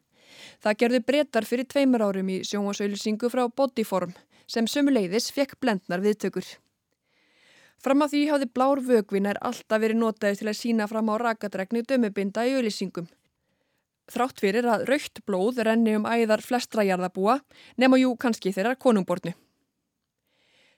Það 0.60 0.80
gerðu 0.82 1.00
breytar 1.08 1.46
fyrir 1.48 1.68
tveimur 1.72 2.04
árum 2.04 2.32
í 2.34 2.42
sjónvásauðlýsingu 2.48 3.30
frá 3.32 3.46
Bodyform 3.48 4.12
sem 4.50 4.68
sömuleiðis 4.68 5.30
fekk 5.32 5.56
blendnar 5.64 6.04
viðtökur. 6.04 6.48
Fram 7.80 8.04
að 8.04 8.12
því 8.14 8.22
hafði 8.28 8.48
blár 8.58 8.82
vögvinar 8.84 9.40
alltaf 9.40 9.80
verið 9.80 10.02
notaði 10.02 10.42
til 10.42 10.50
að 10.52 10.58
sína 10.60 10.88
fram 10.92 11.12
á 11.14 11.16
rakadregni 11.22 11.86
dömubinda 11.88 12.44
í 12.44 12.58
auðlýsingum. 12.58 13.08
Þrátt 14.10 14.42
fyrir 14.44 14.68
að 14.68 14.84
raukt 14.90 15.22
blóð 15.24 15.62
renni 15.64 15.94
um 15.96 16.08
æðar 16.10 16.44
flestra 16.44 16.84
jarðabúa 16.84 17.38
nema 17.80 18.02
jú 18.02 18.16
kannski 18.20 18.52
þeirra 18.52 18.76
konungbornu. 18.76 19.32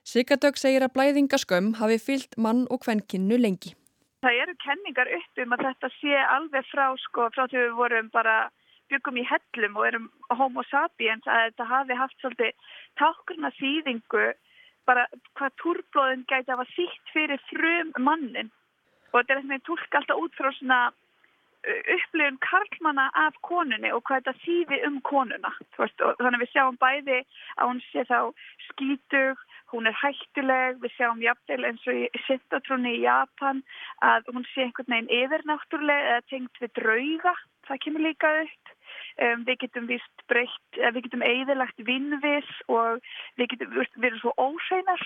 Sigardögg 0.06 0.58
segir 0.60 0.84
að 0.84 0.94
blæðingaskömm 0.94 1.76
hafi 1.80 1.98
fyllt 1.98 2.36
mann 2.36 2.66
og 2.70 2.84
kvenkinnu 2.84 3.38
lengi. 3.40 3.74
Það 4.22 4.38
eru 4.44 4.54
kenningar 4.62 5.10
upp 5.18 5.42
um 5.42 5.54
að 5.56 5.62
þetta 5.66 5.88
sé 5.98 6.18
alveg 6.36 6.66
frá 6.70 6.84
sko 7.02 7.26
frá 7.34 7.48
því 7.48 7.64
við 7.64 7.78
vorum 7.80 8.10
bara 8.14 8.36
byggum 8.92 9.20
í 9.20 9.26
hellum 9.28 9.76
og 9.80 9.88
erum 9.88 10.08
homo 10.38 10.64
sapiens 10.70 11.26
að 11.26 11.44
þetta 11.48 11.68
hafi 11.74 11.98
haft 11.98 12.18
svolítið 12.20 12.72
tákurna 13.00 13.52
þýðingu 13.58 14.26
bara 14.88 15.06
hvað 15.38 15.54
túrblóðin 15.62 16.26
gæti 16.26 16.50
að 16.50 16.56
hafa 16.56 16.74
þýtt 16.76 17.14
fyrir 17.14 17.46
frum 17.50 17.94
mannin. 17.98 18.50
Og 19.12 19.20
þetta 19.20 19.32
er 19.32 19.40
eitthvað 19.40 19.54
með 19.54 19.64
tólk 19.68 19.96
alltaf 19.98 20.22
út 20.24 20.36
frá 20.38 20.50
svona 20.56 20.80
upplifun 21.62 22.38
karlmanna 22.42 23.04
af 23.14 23.36
konunni 23.46 23.92
og 23.94 24.02
hvað 24.08 24.24
þetta 24.24 24.42
þýði 24.42 24.78
um 24.88 24.98
konuna. 25.06 25.52
Veist, 25.78 26.02
þannig 26.02 26.38
að 26.38 26.42
við 26.42 26.52
sjáum 26.52 26.78
bæði 26.80 27.18
að 27.56 27.68
hún 27.70 27.82
sé 27.90 28.04
þá 28.08 28.18
skítug 28.68 29.44
hún 29.72 29.88
er 29.88 29.96
hættuleg, 29.96 30.80
við 30.82 30.92
sjáum 30.96 31.22
jafnvel 31.24 31.64
eins 31.64 31.86
og 31.88 31.96
í 31.96 32.22
sintatrúni 32.26 32.96
í 32.98 33.04
Japan 33.06 33.62
að 34.04 34.28
hún 34.34 34.44
sé 34.50 34.66
einhvern 34.66 34.92
veginn 34.92 35.12
yfirnáttúrleg 35.18 36.08
eða 36.10 36.26
tengt 36.28 36.60
við 36.60 36.74
drauga. 36.78 37.32
Það 37.68 37.82
kemur 37.86 38.04
líka 38.04 38.32
upp 38.42 38.61
Um, 39.20 39.42
við 39.44 39.58
getum 39.66 39.90
vist 39.90 40.24
breytt, 40.30 40.78
við 40.78 41.02
getum 41.04 41.24
eigðilagt 41.26 41.82
vinnvis 41.84 42.48
og 42.72 43.02
við 43.36 43.52
getum 43.52 43.74
verið 44.00 44.22
svo 44.22 44.32
óseinar 44.40 45.02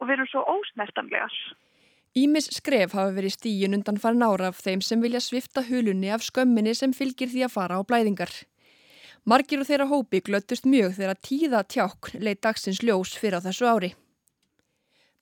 og 0.00 0.08
verið 0.08 0.30
svo 0.32 0.44
ósnertanlegar. 0.48 1.34
Ímis 2.14 2.46
skref 2.54 2.92
hafa 2.94 3.10
verið 3.16 3.34
stíin 3.34 3.74
undan 3.74 3.98
farin 3.98 4.22
ára 4.22 4.52
af 4.52 4.60
þeim 4.62 4.80
sem 4.86 5.00
vilja 5.02 5.20
svifta 5.20 5.64
hulunni 5.66 6.12
af 6.14 6.22
skömminni 6.22 6.72
sem 6.78 6.94
fylgir 6.94 7.28
því 7.32 7.42
að 7.48 7.54
fara 7.56 7.76
á 7.76 7.82
blæðingar. 7.82 8.30
Margir 9.26 9.64
og 9.64 9.66
þeirra 9.66 9.88
hópi 9.90 10.20
glöttust 10.22 10.68
mjög 10.68 10.94
þegar 11.00 11.20
tíða 11.26 11.64
tjálk 11.66 12.12
leitt 12.14 12.42
dagsins 12.46 12.82
ljós 12.84 13.16
fyrir 13.18 13.40
á 13.42 13.44
þessu 13.48 13.66
ári. 13.66 13.90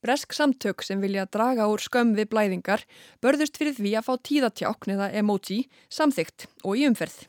Bresk 0.03 0.35
samtök 0.35 0.83
sem 0.83 1.01
vilja 1.01 1.25
draga 1.31 1.65
úr 1.71 1.81
skömm 1.81 2.13
við 2.13 2.29
blæðingar 2.35 2.85
börðust 3.23 3.57
fyrir 3.57 3.73
því 3.79 3.97
að 3.97 4.07
fá 4.09 4.13
tíðatjákn 4.29 4.97
eða 4.97 5.11
emoji 5.17 5.63
samþygt 5.87 6.49
og 6.61 6.77
í 6.77 6.85
umferð. 6.91 7.23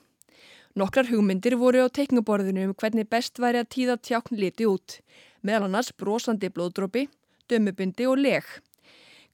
Nokkrar 0.75 1.07
hugmyndir 1.07 1.55
voru 1.55 1.85
á 1.85 1.89
teiknuborðinu 1.89 2.65
um 2.67 2.73
hvernig 2.75 3.07
best 3.07 3.39
væri 3.39 3.61
að 3.63 3.69
tíða 3.75 3.95
tjákn 4.03 4.41
liti 4.41 4.67
út, 4.67 4.97
meðal 5.47 5.69
annars 5.69 5.93
brosandi 5.95 6.51
blóðdrópi, 6.51 7.05
dömubindi 7.47 8.09
og 8.11 8.19
leg. 8.19 8.49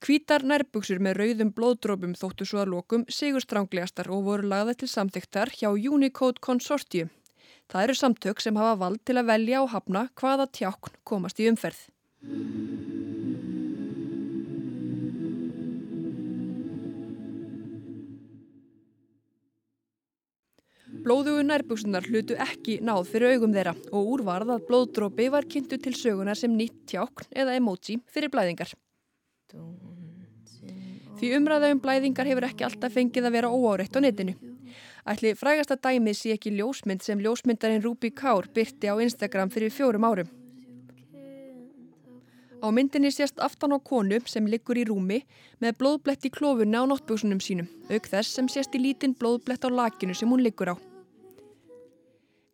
Hvítar 0.05 0.44
nærbuksur 0.44 1.00
með 1.00 1.16
rauðum 1.20 1.55
blóðdrópum 1.57 2.12
þóttu 2.20 2.44
svo 2.44 2.61
að 2.61 2.74
lokum 2.74 3.07
sigurstránglegastar 3.09 4.12
og 4.12 4.29
voru 4.29 4.53
lagða 4.53 4.76
til 4.83 4.90
samþyktar 4.92 5.55
hjá 5.57 5.70
Unicode 5.72 6.44
Consortium. 6.44 7.09
Það 7.72 7.87
eru 7.87 7.96
samtök 7.96 8.44
sem 8.44 8.61
hafa 8.61 8.76
vald 8.85 9.00
til 9.09 9.16
að 9.16 9.33
velja 9.33 9.64
og 9.64 9.72
hafna 9.72 10.09
hvaða 10.20 10.50
tjákn 10.53 11.00
komast 11.09 11.40
í 11.40 11.48
umferð. 11.48 11.85
Blóðugu 21.01 21.43
nærbuksunar 21.47 22.05
hlutu 22.11 22.37
ekki 22.37 22.77
náð 22.85 23.07
fyrir 23.09 23.37
augum 23.37 23.55
þeirra 23.55 23.73
og 23.89 24.09
úrvarð 24.15 24.55
að 24.57 24.65
blóðdrópi 24.69 25.31
var 25.33 25.47
kynntu 25.49 25.79
til 25.81 25.95
sögunar 25.97 26.37
sem 26.37 26.53
nýtt 26.53 26.83
tjákn 26.93 27.31
eða 27.33 27.57
emoji 27.57 27.97
fyrir 28.13 28.33
blæðingar. 28.33 28.75
Því 31.21 31.31
umræða 31.37 31.71
um 31.75 31.81
blæðingar 31.81 32.29
hefur 32.29 32.49
ekki 32.49 32.67
alltaf 32.69 32.93
fengið 32.97 33.29
að 33.29 33.37
vera 33.39 33.53
óáreitt 33.53 33.97
á 33.97 34.01
netinu. 34.05 34.35
Ætli 35.09 35.33
frægasta 35.37 35.79
dæmi 35.81 36.13
sé 36.17 36.35
ekki 36.37 36.53
ljósmynd 36.59 37.05
sem 37.05 37.21
ljósmyndarinn 37.25 37.83
Rúbi 37.85 38.13
Kár 38.13 38.51
byrti 38.55 38.93
á 38.93 38.95
Instagram 39.01 39.53
fyrir 39.53 39.73
fjórum 39.73 40.05
árum. 40.05 40.29
Á 42.61 42.69
myndinni 42.69 43.09
sést 43.09 43.41
aftan 43.41 43.73
á 43.73 43.81
konu 43.81 44.21
sem 44.29 44.45
liggur 44.45 44.77
í 44.77 44.85
rúmi 44.85 45.23
með 45.65 45.79
blóðblett 45.81 46.29
í 46.29 46.33
klófunni 46.35 46.77
á 46.77 46.85
náttbúsunum 46.85 47.41
sínum, 47.41 47.73
auk 47.89 48.05
þess 48.13 48.37
sem 48.37 48.53
sést 48.53 48.77
í 48.77 48.85
lítinn 48.85 49.17
blóðblett 49.17 49.65
á 49.65 49.73
lakinu 49.73 50.13
sem 50.13 50.29
hún 50.29 50.45
liggur 50.45 50.77
á. 50.77 50.89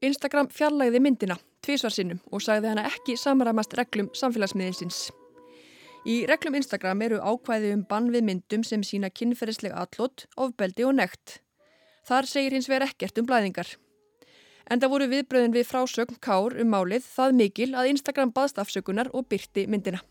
Instagram 0.04 0.50
fjarlægði 0.52 1.00
myndina, 1.00 1.38
tvísvarsinnum, 1.64 2.18
og 2.28 2.42
sagði 2.44 2.68
hana 2.68 2.82
ekki 2.90 3.14
samræmast 3.16 3.72
reglum 3.78 4.10
samfélagsmiðinsins. 4.12 5.06
Í 6.04 6.16
reglum 6.28 6.58
Instagram 6.58 7.00
eru 7.06 7.16
ákvæði 7.24 7.70
um 7.72 7.84
bann 7.88 8.10
við 8.12 8.26
myndum 8.28 8.64
sem 8.66 8.84
sína 8.84 9.08
kynferðislega 9.08 9.80
allot, 9.80 10.26
ofbeldi 10.36 10.84
og 10.84 10.98
nekt. 10.98 11.38
Þar 12.06 12.28
segir 12.28 12.54
hins 12.54 12.68
vegar 12.68 12.90
ekkert 12.90 13.16
um 13.18 13.26
blæðingar. 13.26 13.70
En 14.68 14.82
það 14.82 14.92
voru 14.92 15.08
viðbröðin 15.14 15.56
við 15.56 15.70
frásögn 15.70 16.20
Kár 16.20 16.58
um 16.60 16.68
málið 16.70 17.06
það 17.08 17.40
mikil 17.40 17.70
að 17.72 17.88
Instagram 17.94 18.34
baðst 18.36 18.60
afsökunar 18.60 19.08
og 19.16 19.24
byrti 19.30 19.64
myndina. 19.70 20.02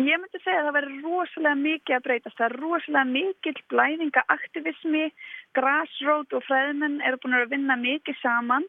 Ég 0.00 0.16
myndi 0.18 0.40
segja 0.40 0.62
að 0.62 0.70
það 0.70 0.76
verður 0.78 1.02
rosalega 1.04 1.58
mikið 1.60 1.96
að 1.98 2.04
breytast. 2.06 2.38
Það 2.38 2.46
er 2.48 2.56
rosalega 2.62 3.04
mikil 3.12 3.54
blæðingaaktivismi, 3.74 5.04
grassroot 5.52 6.32
og 6.32 6.46
fræðmenn 6.48 7.02
eru 7.04 7.20
búin 7.20 7.36
að 7.36 7.52
vinna 7.52 7.76
mikið 7.76 8.18
saman 8.22 8.64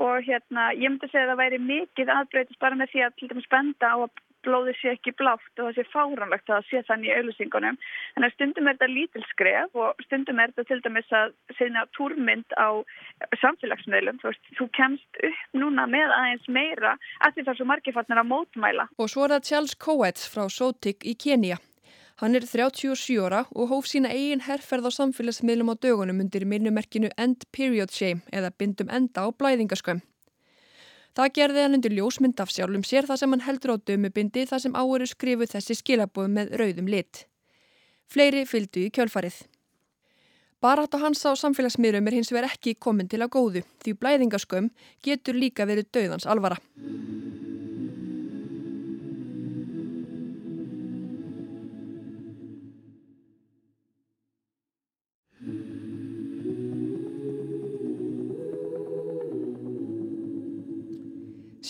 og 0.00 0.26
hérna, 0.26 0.70
ég 0.76 0.88
myndi 0.88 1.10
segja 1.10 1.26
að 1.28 1.32
það 1.34 1.42
væri 1.44 1.62
mikið 1.68 2.12
aðbreytast 2.16 2.60
bara 2.62 2.78
með 2.80 2.92
því 2.92 3.06
að 3.06 3.16
til 3.18 3.30
dæmis 3.30 3.48
benda 3.52 3.92
á 3.92 3.96
að 4.00 4.26
blóði 4.44 4.74
sé 4.78 4.94
ekki 4.94 5.12
blátt 5.18 5.60
og 5.60 5.68
það 5.68 5.76
sé 5.76 5.84
fáranlegt 5.92 6.48
að 6.48 6.54
það 6.54 6.68
sé 6.70 6.82
þannig 6.88 7.10
í 7.10 7.14
auðlýsingunum. 7.18 7.78
En 8.16 8.28
stundum 8.34 8.70
er 8.70 8.78
þetta 8.78 8.90
lítil 8.94 9.24
skref 9.28 9.80
og 9.84 10.04
stundum 10.06 10.40
er 10.40 10.52
þetta 10.54 10.68
til 10.70 10.80
dæmis 10.86 11.14
að 11.20 11.34
segna 11.58 11.86
túrmynd 11.96 12.56
á 12.56 12.68
samfélagsmiðlum. 13.42 14.20
Þú, 14.22 14.32
veist, 14.32 14.52
þú 14.58 14.68
kemst 14.78 15.24
upp 15.30 15.58
núna 15.60 15.88
með 15.90 16.14
aðeins 16.16 16.48
meira 16.48 16.96
að 17.20 17.34
því 17.36 17.46
það 17.46 17.54
er 17.54 17.60
svo 17.60 17.70
margifarnir 17.72 18.22
að 18.22 18.30
mótmæla. 18.32 18.88
Og 18.96 19.12
svo 19.12 19.26
er 19.26 19.36
það 19.36 19.50
Charles 19.50 19.76
Coates 19.86 20.30
frá 20.32 20.46
Sotik 20.48 21.04
í 21.04 21.16
Kenya. 21.20 21.60
Hann 22.20 22.36
er 22.36 22.44
37 22.44 23.16
ára 23.24 23.46
og 23.56 23.70
hóf 23.70 23.86
sína 23.88 24.10
eigin 24.12 24.42
herrferð 24.44 24.90
á 24.90 24.90
samfélagsmiðlum 24.92 25.72
á 25.72 25.74
dögunum 25.80 26.18
undir 26.20 26.44
minnumerkinu 26.44 27.08
End 27.16 27.46
Period 27.48 27.94
Shame 27.96 28.20
eða 28.28 28.50
bindum 28.52 28.92
enda 28.92 29.24
á 29.24 29.32
blæðingaskömm. 29.32 30.02
Það 31.16 31.32
gerði 31.38 31.64
hann 31.64 31.78
undir 31.78 31.96
ljósmynd 31.96 32.42
af 32.44 32.52
sjálfum 32.52 32.84
sér 32.84 33.08
þar 33.08 33.22
sem 33.22 33.32
hann 33.32 33.46
heldur 33.46 33.72
á 33.72 33.76
dömubindi 33.80 34.44
þar 34.52 34.60
sem 34.66 34.76
áveru 34.76 35.08
skrifu 35.08 35.48
þessi 35.48 35.78
skilabóð 35.80 36.28
með 36.36 36.52
rauðum 36.60 36.92
lit. 36.92 37.24
Fleiri 38.12 38.44
fylgdu 38.44 38.84
í 38.84 38.92
kjölfarið. 38.92 39.40
Barat 40.60 40.92
á 40.92 41.00
hans 41.00 41.24
á 41.24 41.32
samfélagsmiðlum 41.32 42.04
er 42.04 42.20
hins 42.20 42.34
vegar 42.36 42.52
ekki 42.52 42.76
komin 42.76 43.08
til 43.08 43.24
að 43.24 43.32
góðu 43.32 43.64
því 43.80 43.96
blæðingaskömm 43.96 44.68
getur 45.00 45.40
líka 45.40 45.64
verið 45.64 45.88
döðans 45.88 46.28
alvara. 46.28 46.60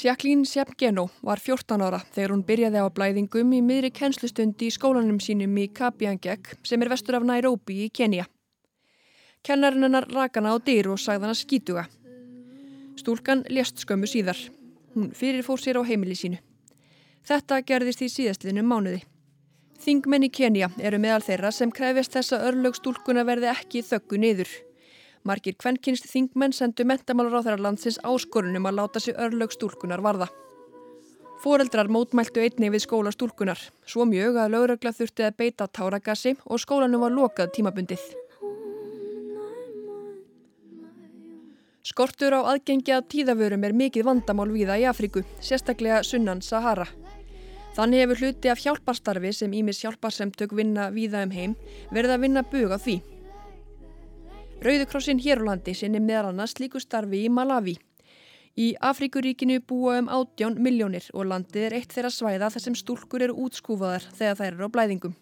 Jacqueline 0.03 0.47
Sjepgeno 0.49 1.11
var 1.21 1.41
14 1.45 1.83
ára 1.85 1.99
þegar 2.15 2.33
hún 2.33 2.45
byrjaði 2.49 2.81
á 2.81 2.89
blæðingum 2.89 3.51
í 3.53 3.59
miðri 3.61 3.91
kennslustundi 3.93 4.71
í 4.71 4.73
skólanum 4.73 5.19
sínum 5.21 5.59
í 5.61 5.67
Kabiangek 5.77 6.55
sem 6.65 6.81
er 6.81 6.89
vestur 6.89 7.19
af 7.19 7.27
Nairobi 7.29 7.83
í 7.85 7.89
Kenya. 7.93 8.25
Kennarinn 9.45 9.85
hennar 9.85 10.09
rakana 10.09 10.55
á 10.55 10.57
dyr 10.57 10.89
og 10.89 11.01
að 11.05 11.35
skítuga. 11.37 11.85
Stúlkan 12.97 13.45
lést 13.53 13.85
skömmu 13.85 14.09
síðar. 14.09 14.41
Hún 14.95 15.13
fyrirfór 15.13 15.61
sér 15.61 15.81
á 15.81 15.85
heimili 15.85 16.17
sínu. 16.17 16.41
Þetta 17.29 17.61
gerðist 17.61 18.01
í 18.01 18.09
síðastliðnum 18.09 18.73
mánuði. 18.73 19.03
Þingmenn 19.81 20.25
í 20.25 20.33
Kenya 20.33 20.71
eru 20.81 20.99
meðal 20.99 21.23
þeirra 21.29 21.53
sem 21.53 21.71
krefjast 21.71 22.17
þessa 22.17 22.41
örlögstúlkuna 22.49 23.25
verði 23.29 23.53
ekki 23.53 23.85
þöggu 23.85 24.17
niður. 24.17 24.49
Markir 25.29 25.53
kvennkynst 25.61 26.07
þingmenn 26.09 26.55
sendu 26.57 26.87
mentamálur 26.89 27.37
á 27.37 27.45
þeirra 27.45 27.65
landsins 27.67 27.99
áskorunum 28.01 28.69
að 28.71 28.79
láta 28.79 29.03
sig 29.05 29.19
örlög 29.21 29.53
stúlkunar 29.53 30.01
varða. 30.01 30.31
Fóreldrar 31.41 31.89
mótmæltu 31.93 32.41
einni 32.41 32.71
við 32.73 32.87
skóla 32.87 33.13
stúlkunar, 33.13 33.61
svo 33.85 34.07
mjög 34.09 34.39
að 34.41 34.55
lögregla 34.55 34.93
þurfti 34.97 35.27
að 35.29 35.37
beita 35.37 35.69
táragassi 35.69 36.35
og 36.47 36.61
skólanum 36.61 37.05
var 37.05 37.13
lokað 37.13 37.53
tímabundið. 37.57 38.03
Skortur 41.85 42.37
á 42.37 42.41
aðgengi 42.53 42.93
að 42.93 43.07
tíðavörum 43.13 43.65
er 43.65 43.77
mikið 43.77 44.09
vandamál 44.09 44.51
viða 44.53 44.77
í 44.81 44.85
Afríku, 44.89 45.25
sérstaklega 45.41 46.03
sunnan 46.05 46.41
Sahara. 46.45 46.89
Þannig 47.77 48.05
hefur 48.05 48.21
hluti 48.25 48.51
af 48.53 48.61
hjálparstarfi 48.61 49.33
sem 49.37 49.53
Ímis 49.53 49.81
hjálparsemtök 49.85 50.53
vinna 50.57 50.91
viða 50.93 51.25
um 51.25 51.33
heim 51.33 51.57
verið 51.93 52.17
að 52.17 52.23
vinna 52.25 52.43
bug 52.45 52.73
á 52.73 52.79
því. 52.81 53.01
Rauðukrossin 54.61 55.21
hér 55.25 55.41
á 55.41 55.49
landi 55.49 55.73
sinni 55.73 56.03
meðal 56.05 56.35
annars 56.35 56.59
líku 56.61 56.83
starfi 56.83 57.23
í 57.25 57.29
Malawi. 57.33 57.79
Í 58.61 58.75
Afríkuríkinu 58.77 59.63
búa 59.65 59.95
um 60.03 60.09
18 60.13 60.59
miljónir 60.61 61.07
og 61.15 61.31
landið 61.31 61.63
er 61.69 61.77
eitt 61.79 61.95
þeirra 61.95 62.11
svæða 62.13 62.51
þar 62.53 62.65
sem 62.67 62.75
stúlkur 62.77 63.23
eru 63.25 63.39
útskúfaðar 63.47 64.05
þegar 64.19 64.37
þær 64.37 64.51
eru 64.51 64.69
á 64.69 64.75
blæðingum. 64.75 65.15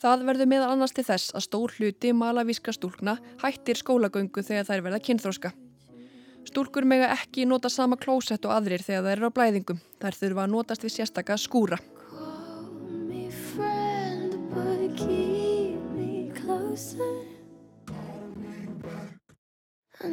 Það 0.00 0.24
verður 0.30 0.48
meðal 0.48 0.70
annars 0.72 0.94
til 0.96 1.04
þess 1.04 1.34
að 1.36 1.44
stór 1.44 1.74
hluti 1.76 2.12
malavíska 2.16 2.72
stúlkna 2.72 3.18
hættir 3.42 3.76
skólagöngu 3.76 4.44
þegar 4.48 4.64
þær 4.70 4.84
verða 4.86 5.00
kynþróska. 5.04 5.50
Stúlkur 6.48 6.86
mega 6.88 7.10
ekki 7.12 7.44
nota 7.44 7.68
sama 7.68 7.98
klósett 8.00 8.48
og 8.48 8.54
aðrir 8.54 8.80
þegar 8.80 9.10
þær 9.10 9.18
eru 9.18 9.28
á 9.28 9.36
blæðingum. 9.36 9.82
Þær 10.00 10.16
þurfa 10.22 10.46
að 10.46 10.54
notast 10.54 10.88
við 10.88 10.94
sérstaka 10.96 11.36
skúra. 11.36 11.76
Í 20.00 20.06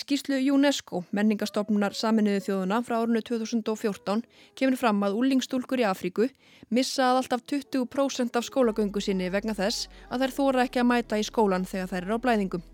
skýrslu 0.00 0.38
UNESCO, 0.54 1.02
menningastofnunar 1.12 1.92
saminuðu 1.92 2.40
þjóðuna 2.46 2.80
frá 2.86 2.96
árunni 3.02 3.20
2014, 3.20 4.24
kemur 4.56 4.80
fram 4.80 5.04
að 5.04 5.20
úlingstúlkur 5.20 5.84
í 5.84 5.88
Afríku 5.90 6.30
missa 6.72 7.10
að 7.10 7.20
alltaf 7.20 7.44
20% 7.52 8.32
af 8.32 8.48
skólagöngu 8.48 9.04
sinni 9.04 9.28
vegna 9.28 9.52
þess 9.52 9.92
að 10.08 10.24
þær 10.24 10.36
þóra 10.40 10.64
ekki 10.64 10.80
að 10.80 10.92
mæta 10.94 11.20
í 11.20 11.28
skólan 11.28 11.68
þegar 11.68 11.92
þær 11.92 12.04
eru 12.06 12.16
á 12.16 12.24
blæðingum. 12.24 12.64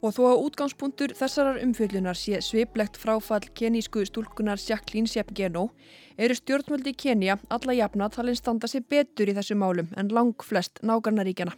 Og 0.00 0.14
þó 0.16 0.20
að 0.30 0.42
útgangspunktur 0.46 1.12
þessarar 1.16 1.58
umfjöllunar 1.60 2.16
sé 2.16 2.38
sviplegt 2.44 2.96
fráfall 2.96 3.44
kenísku 3.56 4.06
stúlkunar 4.08 4.60
Jacqueline 4.60 5.10
Sjepgeno 5.10 5.66
eru 6.16 6.36
stjórnvöldi 6.38 6.94
Kenya 6.96 7.36
alla 7.52 7.76
jafna 7.76 8.08
talin 8.08 8.38
standa 8.38 8.70
sér 8.70 8.86
betur 8.88 9.28
í 9.28 9.36
þessu 9.36 9.58
málum 9.60 9.92
en 10.00 10.08
lang 10.08 10.32
flest 10.40 10.80
nágarnaríkjana. 10.80 11.52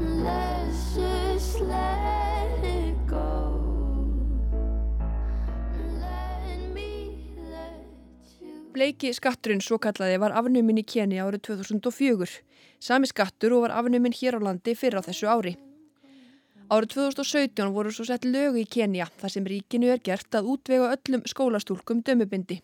Let's 0.00 0.96
just 0.96 1.60
let 1.60 2.23
Bleiki 8.74 9.12
skatturinn 9.14 9.60
svo 9.62 9.76
kallaði 9.78 10.16
var 10.18 10.32
afnumin 10.34 10.80
í 10.80 10.82
Keni 10.82 11.20
árið 11.22 11.44
2004. 11.46 12.26
Sami 12.82 13.06
skattur 13.06 13.54
og 13.54 13.68
var 13.68 13.76
afnumin 13.78 14.16
hér 14.18 14.34
á 14.34 14.40
landi 14.42 14.74
fyrir 14.74 14.98
á 14.98 15.06
þessu 15.06 15.30
ári. 15.30 15.52
Árið 16.74 16.96
2017 16.96 17.70
voru 17.70 17.92
svo 17.94 18.08
sett 18.08 18.26
lögu 18.26 18.64
í 18.64 18.66
Kenya 18.66 19.06
þar 19.20 19.34
sem 19.36 19.46
ríkinu 19.46 19.92
er 19.94 20.02
gert 20.02 20.34
að 20.34 20.50
útvega 20.56 20.90
öllum 20.96 21.22
skólastúlkum 21.22 22.02
dömubindi. 22.02 22.58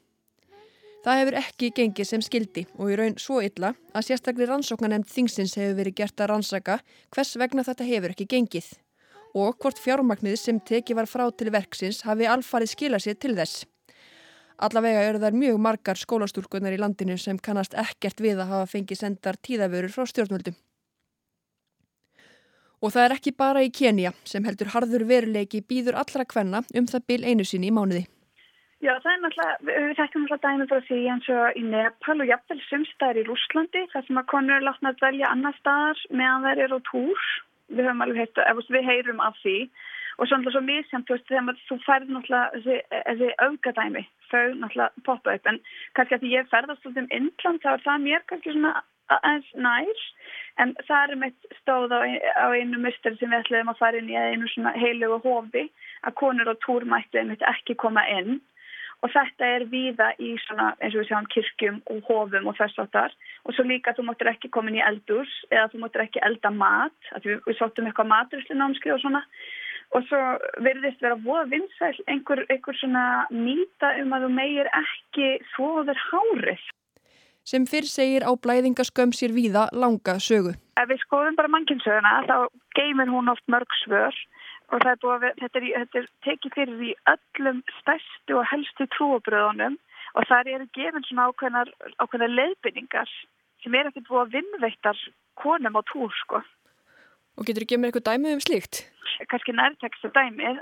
Það 1.07 1.23
hefur 1.23 1.41
ekki 1.45 1.73
gengið 1.79 2.11
sem 2.11 2.27
skildi 2.27 2.67
og 2.75 2.91
í 2.91 2.99
raun 2.99 3.15
svo 3.23 3.39
illa 3.47 3.77
að 3.95 4.11
sérstaklega 4.11 4.51
rannsóknanemnd 4.51 5.07
þingsins 5.09 5.55
hefur 5.61 5.79
verið 5.79 6.01
gert 6.03 6.21
að 6.21 6.33
rannsaka 6.35 6.81
hvers 7.15 7.37
vegna 7.39 7.63
þetta 7.65 7.87
hefur 7.87 8.17
ekki 8.17 8.27
gengið 8.35 8.73
og 9.39 9.63
hvort 9.63 9.79
fjármagnið 9.79 10.41
sem 10.43 10.59
teki 10.59 10.99
var 10.99 11.07
frá 11.07 11.29
til 11.31 11.55
verksins 11.55 12.03
hafi 12.03 12.27
alfarið 12.27 12.75
skilað 12.75 13.07
sér 13.07 13.23
til 13.23 13.39
þess. 13.39 13.63
Allavega 14.61 15.05
eru 15.09 15.21
þær 15.23 15.37
mjög 15.41 15.59
margar 15.65 15.97
skólastúlkunar 15.97 16.75
í 16.77 16.81
landinu 16.81 17.17
sem 17.19 17.39
kannast 17.41 17.73
ekkert 17.81 18.21
við 18.21 18.43
að 18.43 18.51
hafa 18.53 18.67
fengið 18.75 19.01
sendar 19.01 19.39
tíðavörur 19.41 19.95
frá 19.95 20.05
stjórnvöldum. 20.11 20.57
Og 22.81 22.93
það 22.93 23.07
er 23.07 23.15
ekki 23.17 23.33
bara 23.37 23.63
í 23.65 23.71
Kenya 23.73 24.13
sem 24.29 24.45
heldur 24.45 24.73
harður 24.75 25.05
veruleiki 25.09 25.61
býður 25.69 25.99
allra 26.01 26.25
kvenna 26.29 26.63
um 26.77 26.89
það 26.89 27.07
bil 27.13 27.21
einu 27.25 27.45
sinni 27.45 27.69
í 27.69 27.75
mánuði. 27.77 28.05
Já, 28.81 28.95
það 29.05 29.11
er 29.13 29.19
náttúrulega, 29.23 29.57
við 29.69 29.97
þekkjum 29.99 30.23
náttúrulega 30.25 30.45
dæmi 30.45 30.67
frá 30.69 30.85
því 30.89 31.01
eins 31.13 31.27
og 31.37 31.59
í 31.61 31.65
Nepal 31.69 32.17
og 32.17 32.31
jafnvel 32.31 32.61
sumstaðar 32.65 33.21
í 33.21 33.25
Rúslandi 33.29 33.83
þar 33.93 34.07
sem 34.07 34.21
að 34.21 34.29
konur 34.33 34.57
er 34.57 34.65
látna 34.65 34.93
að 34.95 35.03
velja 35.05 35.33
annar 35.35 35.57
staðar 35.59 36.05
meðan 36.09 36.47
þær 36.49 36.63
eru 36.67 36.79
á 36.81 36.89
túr. 36.89 37.27
Við 37.71 37.85
höfum 37.87 38.05
alveg 38.07 38.23
heitt, 38.25 38.71
við 38.73 38.89
heyrum 38.89 39.21
af 39.25 39.37
því 39.45 39.57
og 40.21 40.29
svo 40.29 40.37
náttúrulega 40.37 40.53
svo 40.53 40.63
mísjönd, 40.69 41.07
þú 41.09 41.17
veist, 41.17 41.29
þegar 41.31 41.61
þú 41.69 41.77
færð 41.87 42.11
náttúrulega 42.13 42.51
þessi, 42.55 42.77
þessi 43.09 43.29
augadæmi, 43.47 44.03
þau 44.29 44.47
náttúrulega 44.61 45.05
poppa 45.07 45.37
upp, 45.37 45.47
en 45.49 45.61
kannski 45.97 46.17
að 46.17 46.25
því 46.25 46.33
ég 46.35 46.51
ferðast 46.53 46.89
út 46.91 47.01
um 47.01 47.13
Indland, 47.17 47.63
þá 47.65 47.71
er 47.73 47.85
það 47.87 48.05
mér 48.05 48.27
kannski 48.29 48.53
svona 48.53 48.75
aðeins 49.17 49.49
nær, 49.57 50.05
en 50.63 50.77
það 50.87 51.15
er 51.15 51.21
meitt 51.23 51.49
stóð 51.63 51.97
á, 51.97 52.01
á 52.37 52.47
einu 52.53 52.83
misteri 52.85 53.17
sem 53.17 53.33
við 53.33 53.41
ætlum 53.41 53.73
að 53.73 53.81
fara 53.81 53.99
inn 53.99 54.13
í 54.13 54.19
einu 54.21 54.51
svona 54.53 54.77
heilu 54.77 55.15
og 55.17 55.25
hofi, 55.25 55.67
að 56.05 56.17
konur 56.21 56.53
og 56.53 56.61
túrmættu 56.67 57.21
einmitt 57.21 57.45
ekki 57.49 57.79
koma 57.81 58.05
inn. 58.19 58.39
Og 59.01 59.09
þetta 59.09 59.47
er 59.57 59.63
víða 59.73 60.11
í 60.21 60.35
svona 60.45 60.75
eins 60.77 60.93
og 60.93 61.01
við 61.01 61.07
sjáum 61.09 61.29
kirkjum 61.33 61.79
og 61.89 62.03
hofum 62.05 62.51
og 62.51 62.59
þess 62.59 62.83
áttar 62.83 63.15
og 63.49 63.55
svo 63.57 63.65
líka 63.65 63.95
þú 63.97 64.05
móttir 64.11 64.29
ekki 64.29 64.51
komin 64.53 64.77
í 64.77 64.83
eldurs 64.85 65.33
eða 65.49 65.71
þú 65.73 65.81
móttir 65.81 66.05
ekki 66.05 66.21
elda 66.27 66.51
mat 66.53 67.09
við, 67.25 67.39
við 67.47 67.57
sóttum 67.57 67.89
eitthvað 67.89 68.11
maturuslu 68.11 68.59
námskri 68.61 68.93
og 68.93 69.01
svona 69.01 69.23
og 69.91 70.05
svo 70.07 70.21
verðist 70.65 71.03
vera 71.03 71.19
voða 71.25 71.49
vinsæl 71.51 71.97
einhver, 72.07 72.45
einhver 72.49 72.77
svona 72.79 73.07
nýta 73.35 73.95
um 74.03 74.13
að 74.15 74.27
þú 74.27 74.35
meir 74.37 74.71
ekki 74.83 75.31
þóður 75.57 76.05
hárið 76.11 76.69
sem 77.51 77.65
fyrr 77.67 77.89
segir 77.89 78.23
á 78.27 78.31
blæðingaskömm 78.37 79.13
sér 79.17 79.33
víða 79.35 79.67
langa 79.73 80.19
sögu. 80.23 80.53
Ef 80.79 80.89
við 80.91 81.01
skoðum 81.03 81.39
bara 81.39 81.51
mannkinsöguna 81.51 82.13
þá 82.29 82.37
geymir 82.79 83.11
hún 83.11 83.33
oft 83.33 83.47
mörg 83.51 83.71
svör 83.83 84.15
og 84.71 84.85
er 84.87 84.93
að, 84.95 85.27
þetta, 85.41 85.59
er, 85.59 85.67
þetta 85.83 86.01
er 86.01 86.09
tekið 86.27 86.57
fyrir 86.59 86.85
í 86.91 86.93
öllum 87.15 87.63
stærstu 87.81 88.39
og 88.39 88.47
helstu 88.53 88.87
trúabröðunum 88.95 89.79
og 90.15 90.29
þar 90.31 90.53
eru 90.55 90.69
gefin 90.77 91.07
svona 91.09 91.31
ákveðnar, 91.31 91.73
ákveðnar 91.99 92.37
leiðbynningar 92.37 93.11
sem 93.65 93.75
er 93.75 93.91
ekkert 93.91 94.09
búið 94.09 94.23
að 94.23 94.35
vinnveittar 94.37 95.03
konum 95.41 95.79
á 95.79 95.83
túr 95.91 96.15
sko. 96.23 96.43
Og 97.41 97.49
getur 97.49 97.65
þú 97.65 97.71
gefið 97.71 97.81
mér 97.81 97.91
eitthvað 97.91 98.09
dæmið 98.11 98.35
um 98.37 98.43
slíkt? 98.45 98.83
Kanski 99.31 99.53
nærteksta 99.57 100.11
dæmið, 100.17 100.61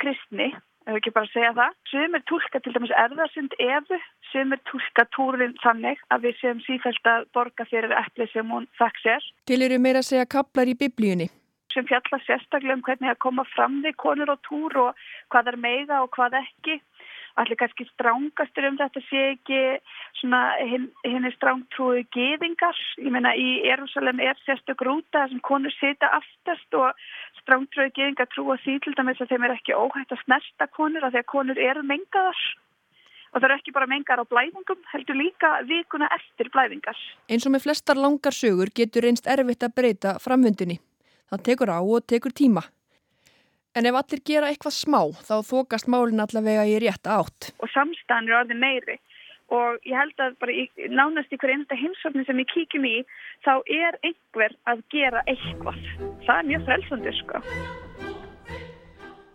kristni, 0.00 0.48
ef 0.88 0.98
ekki 0.98 1.12
bara 1.12 1.30
segja 1.32 1.52
það. 1.56 1.76
Sumir 1.90 2.24
tólka 2.30 2.60
til 2.64 2.74
dæmis 2.74 2.96
erðarsund 3.02 3.56
efu, 3.60 4.00
sumir 4.32 4.60
tólka 4.70 5.04
túrin 5.16 5.56
þannig 5.60 6.00
að 6.08 6.26
við 6.28 6.40
séum 6.40 6.60
sífælt 6.64 7.12
að 7.12 7.28
borga 7.36 7.68
fyrir 7.68 7.92
eftir 8.00 8.32
sem 8.32 8.52
hún 8.56 8.68
þakk 8.80 9.00
sér. 9.04 9.30
Til 9.48 9.60
eru 9.68 9.80
meira 9.80 10.04
að 10.04 10.10
segja 10.12 10.28
kaplar 10.36 10.72
í 10.72 10.76
biblíunni 10.80 11.28
sem 11.74 11.86
fjalla 11.88 12.20
sérstaklega 12.22 12.76
um 12.76 12.82
hvernig 12.86 13.10
að 13.10 13.20
koma 13.24 13.44
fram 13.50 13.80
við 13.84 13.96
konur 13.98 14.30
á 14.30 14.36
túr 14.46 14.76
og 14.84 15.00
hvað 15.34 15.52
er 15.52 15.58
meiga 15.64 16.02
og 16.04 16.12
hvað 16.14 16.38
ekki. 16.40 16.78
Allir 17.34 17.58
kannski 17.58 17.82
strángastur 17.88 18.68
um 18.68 18.76
þetta 18.78 19.00
sé 19.08 19.22
ekki 19.32 19.60
hinn 20.22 20.84
hin 21.02 21.24
er 21.26 21.34
strángtrúi 21.34 22.04
geðingar. 22.14 22.78
Ég 23.02 23.10
meina 23.10 23.32
í 23.34 23.48
Erúsalem 23.66 24.20
er 24.22 24.38
sérstök 24.44 24.84
rúta 24.86 25.24
sem 25.28 25.40
konur 25.42 25.74
sita 25.74 26.12
aftast 26.14 26.78
og 26.78 26.94
strángtrúi 27.40 27.90
geðingar 27.96 28.30
trúa 28.30 28.54
því 28.62 28.76
til 28.84 28.94
dæmis 28.94 29.18
að 29.18 29.34
þeim 29.34 29.48
er 29.48 29.56
ekki 29.56 29.74
óhægt 29.74 30.14
að 30.14 30.22
snerta 30.22 30.70
konur 30.78 31.08
af 31.08 31.14
því 31.14 31.24
að 31.24 31.32
konur 31.34 31.58
eru 31.58 31.82
mengaðar. 31.82 32.44
Og 33.34 33.42
það 33.42 33.48
eru 33.48 33.58
ekki 33.58 33.74
bara 33.74 33.90
mengar 33.90 34.22
á 34.22 34.30
blæðingum, 34.30 34.84
heldur 34.92 35.18
líka 35.18 35.50
vikuna 35.66 36.06
eftir 36.14 36.52
blæðingar. 36.54 36.98
Eins 37.26 37.48
og 37.48 37.56
með 37.56 37.66
flestar 37.66 37.98
langar 37.98 38.36
sögur 38.36 38.70
getur 38.70 39.10
einst 39.10 39.26
erfitt 39.26 39.66
að 39.66 39.74
breyta 39.74 40.14
framvöndinni. 40.22 40.78
Það 41.34 41.46
tekur 41.50 41.74
á 41.74 41.82
og 41.82 42.06
tekur 42.06 42.30
tíma. 42.30 42.62
En 43.74 43.88
ef 43.90 43.96
allir 43.98 44.20
gera 44.22 44.50
eitthvað 44.52 44.76
smá 44.76 45.00
þá 45.26 45.34
þokast 45.48 45.88
málinn 45.90 46.22
allavega 46.22 46.66
í 46.70 46.76
rétt 46.82 47.08
átt. 47.10 47.50
Og 47.58 47.70
samstæðan 47.74 48.30
er 48.30 48.38
orðið 48.42 48.60
meiri 48.62 49.00
og 49.54 49.82
ég 49.84 49.96
held 49.98 50.22
að 50.22 50.36
bara 50.40 50.54
í, 50.54 50.62
nánast 50.88 51.32
í 51.34 51.38
hverju 51.38 51.58
einsta 51.58 51.78
hinsofni 51.78 52.24
sem 52.26 52.38
við 52.40 52.48
kíkjum 52.52 52.86
í 52.88 52.94
þá 53.44 53.52
er 53.66 53.98
einhver 54.06 54.54
að 54.70 54.84
gera 54.94 55.24
eitthvað. 55.30 55.80
Það 56.24 56.36
er 56.36 56.48
mjög 56.50 56.68
frelsandi 56.68 57.16
sko. 57.18 57.42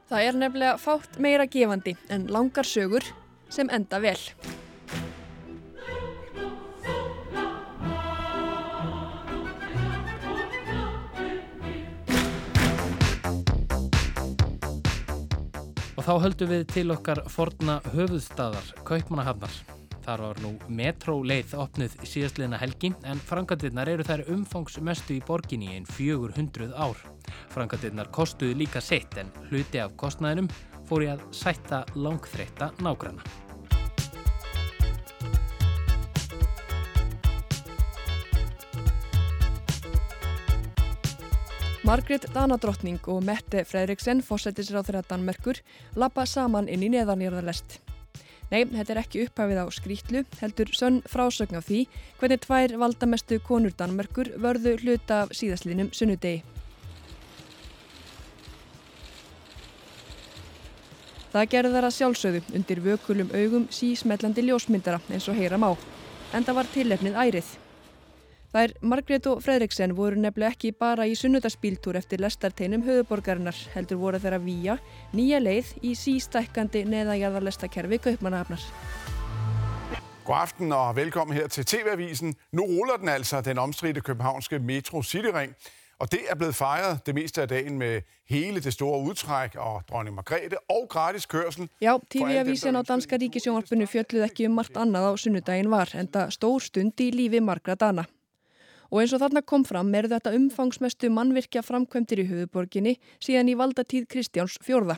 Það 0.09 0.25
er 0.25 0.39
nefnilega 0.41 0.79
fátt 0.81 1.19
meira 1.21 1.45
gefandi 1.45 1.93
en 2.09 2.25
langar 2.33 2.65
sögur 2.65 3.05
sem 3.53 3.69
enda 3.75 3.99
vel. 4.01 4.17
Þá 16.05 16.13
höldum 16.23 16.49
við 16.53 16.61
til 16.69 16.91
okkar 16.93 17.19
forna 17.31 17.79
höfuðstadar, 17.91 18.67
Kaupmannahafnar. 18.87 19.55
Þar 20.05 20.23
var 20.23 20.39
nú 20.43 20.51
metróleið 20.71 21.55
opnuð 21.59 21.97
síðastliðna 22.07 22.59
helgi 22.61 22.93
en 23.09 23.19
frangatirnar 23.29 23.91
eru 23.91 24.05
þær 24.07 24.23
umfangsmestu 24.35 25.17
í 25.17 25.25
borginni 25.27 25.73
einn 25.75 25.89
400 25.89 26.71
ár. 26.77 27.03
Frangatirnar 27.51 28.13
kostuðu 28.15 28.61
líka 28.61 28.81
sitt 28.85 29.19
en 29.19 29.33
hluti 29.49 29.81
af 29.83 29.97
kostnæðinum 29.99 30.49
fór 30.89 31.05
í 31.05 31.13
að 31.17 31.27
sætta 31.35 31.83
langþreytta 31.97 32.73
nágranna. 32.85 33.48
Margret 41.89 42.27
Danadrottning 42.35 42.99
og 43.09 43.23
Mette 43.25 43.63
Fredriksen, 43.65 44.19
fósættisir 44.21 44.77
á 44.77 44.85
þeirra 44.85 44.99
Danmerkur, 45.09 45.57
lappa 45.97 46.21
saman 46.29 46.67
inn 46.69 46.83
í 46.85 46.89
neðanjörðarlest. 46.93 47.79
Nei, 48.51 48.67
þetta 48.69 48.91
er 48.93 48.99
ekki 49.01 49.23
upphafið 49.25 49.57
á 49.57 49.65
skrítlu, 49.73 50.19
heldur 50.37 50.69
sönn 50.77 50.99
frásögn 51.09 51.57
af 51.57 51.65
því 51.65 51.79
hvernig 52.19 52.43
tvær 52.43 52.75
valdamestu 52.83 53.39
konur 53.47 53.73
Danmerkur 53.73 54.29
vörðu 54.37 54.75
hluta 54.83 55.23
af 55.23 55.33
síðastlinum 55.33 55.89
sunnudegi. 55.89 56.43
Það 61.33 61.49
gerði 61.55 61.71
þar 61.73 61.87
að 61.89 61.95
sjálfsögðu 61.97 62.43
undir 62.59 62.83
vökulum 62.85 63.33
augum 63.33 63.65
sísmellandi 63.73 64.45
ljósmyndara 64.45 65.01
eins 65.09 65.25
og 65.25 65.41
heyra 65.41 65.57
má, 65.57 65.71
en 66.37 66.45
það 66.45 66.61
var 66.61 66.71
tilefnið 66.75 67.19
ærið. 67.25 67.49
Þær 68.49 68.71
Margrét 68.81 69.27
og 69.29 69.43
Fredriksen 69.45 69.91
voru 69.93 70.17
nefnilega 70.17 70.55
ekki 70.55 70.71
bara 70.73 71.05
í 71.05 71.11
sunnudagsbíltúr 71.13 71.99
eftir 71.99 72.23
lestarteinum 72.23 72.81
höfuborgarinnar 72.81 73.57
heldur 73.75 73.99
voru 74.01 74.17
þeirra 74.23 74.39
víja 74.41 74.79
nýja 75.13 75.37
leið 75.37 75.75
i 75.85 75.91
sístækkandi 75.93 76.81
neðanjarðarlestakerfi 76.89 77.99
Kaupmannahafnar. 78.07 78.63
God 80.25 80.41
aften 80.41 80.73
og 80.73 80.95
velkommen 80.97 81.37
her 81.37 81.47
til 81.47 81.65
TV-avisen. 81.65 82.33
Nu 82.51 82.65
ruller 82.65 82.97
den 82.97 83.09
altså, 83.09 83.41
den 83.41 83.61
omstridte 83.61 84.01
københavnske 84.01 84.59
Metro 84.59 85.03
Cityring. 85.03 85.53
Og 85.99 86.11
det 86.11 86.19
er 86.29 86.35
blevet 86.35 86.55
fejret 86.55 87.05
det 87.05 87.15
meste 87.15 87.41
af 87.41 87.47
dagen 87.47 87.77
med 87.77 88.01
hele 88.29 88.59
det 88.59 88.73
store 88.73 88.99
udtræk 88.99 89.55
og 89.55 89.83
dronning 89.89 90.15
Margrethe 90.15 90.57
og 90.69 90.89
gratis 90.89 91.25
kørsel. 91.25 91.69
Já, 91.81 91.97
TV-avísin 92.15 92.75
á 92.75 92.81
Danska 92.81 93.17
ríkisjónvarpinu 93.17 93.85
fjölluð 93.85 94.23
ekki 94.23 94.47
um 94.47 94.55
margt 94.55 94.77
annað 94.77 95.05
á 95.05 95.11
sunnudaginn 95.17 95.71
var 95.71 95.91
en 95.93 96.07
það 96.07 96.31
stór 96.37 96.59
stund 96.63 97.01
í 97.01 97.11
lífi 97.11 97.39
margra 97.39 97.75
dana. 97.75 98.05
Og 98.89 99.03
eins 99.03 99.13
og 99.13 99.21
þarna 99.21 99.43
kom 99.45 99.65
fram 99.67 99.93
er 99.95 100.09
þetta 100.09 100.33
umfangsmestu 100.37 101.11
mannvirkja 101.13 101.61
framkvæmtir 101.65 102.23
í 102.23 102.29
höfuborginni 102.31 102.97
síðan 103.21 103.51
í 103.51 103.57
valdatíð 103.59 104.09
Kristjáns 104.09 104.57
fjórða. 104.65 104.97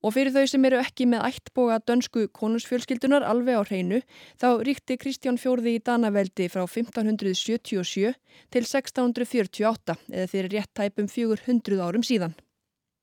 Og 0.00 0.14
fyrir 0.16 0.32
þau 0.32 0.46
sem 0.48 0.64
eru 0.64 0.78
ekki 0.80 1.04
með 1.12 1.26
ættboga 1.28 1.76
dönsku 1.84 2.22
konungsfjölskyldunar 2.32 3.24
alveg 3.28 3.60
á 3.60 3.62
hreinu, 3.68 3.98
þá 4.40 4.64
ríkti 4.64 4.96
Kristján 4.96 5.36
fjórði 5.36 5.74
í 5.76 5.82
Danaveldi 5.84 6.46
frá 6.48 6.62
1577 6.64 8.14
til 8.48 8.62
1648 8.64 9.98
eða 10.08 10.30
fyrir 10.32 10.54
rétt 10.56 10.72
tæpum 10.72 11.10
400 11.12 11.84
árum 11.84 12.06
síðan. 12.06 12.32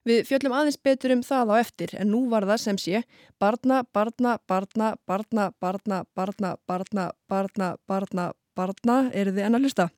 Við 0.07 0.23
fjöllum 0.23 0.53
aðeins 0.55 0.79
betur 0.79 1.13
um 1.17 1.21
það 1.25 1.49
á 1.51 1.55
eftir 1.59 1.93
en 1.99 2.09
nú 2.13 2.23
var 2.31 2.47
það 2.47 2.61
sem 2.63 2.77
sé 2.79 3.03
barna, 3.43 3.81
barna, 3.93 4.37
barna, 4.47 4.93
barna, 5.05 5.49
barna, 5.59 6.01
barna, 6.15 6.15
barna, 6.15 6.53
barna, 6.65 7.07
barna, 7.27 7.69
barna, 7.85 8.27
eru 8.57 9.31
þið 9.31 9.45
enn 9.45 9.55
að 9.55 9.63
hlusta? 9.67 9.89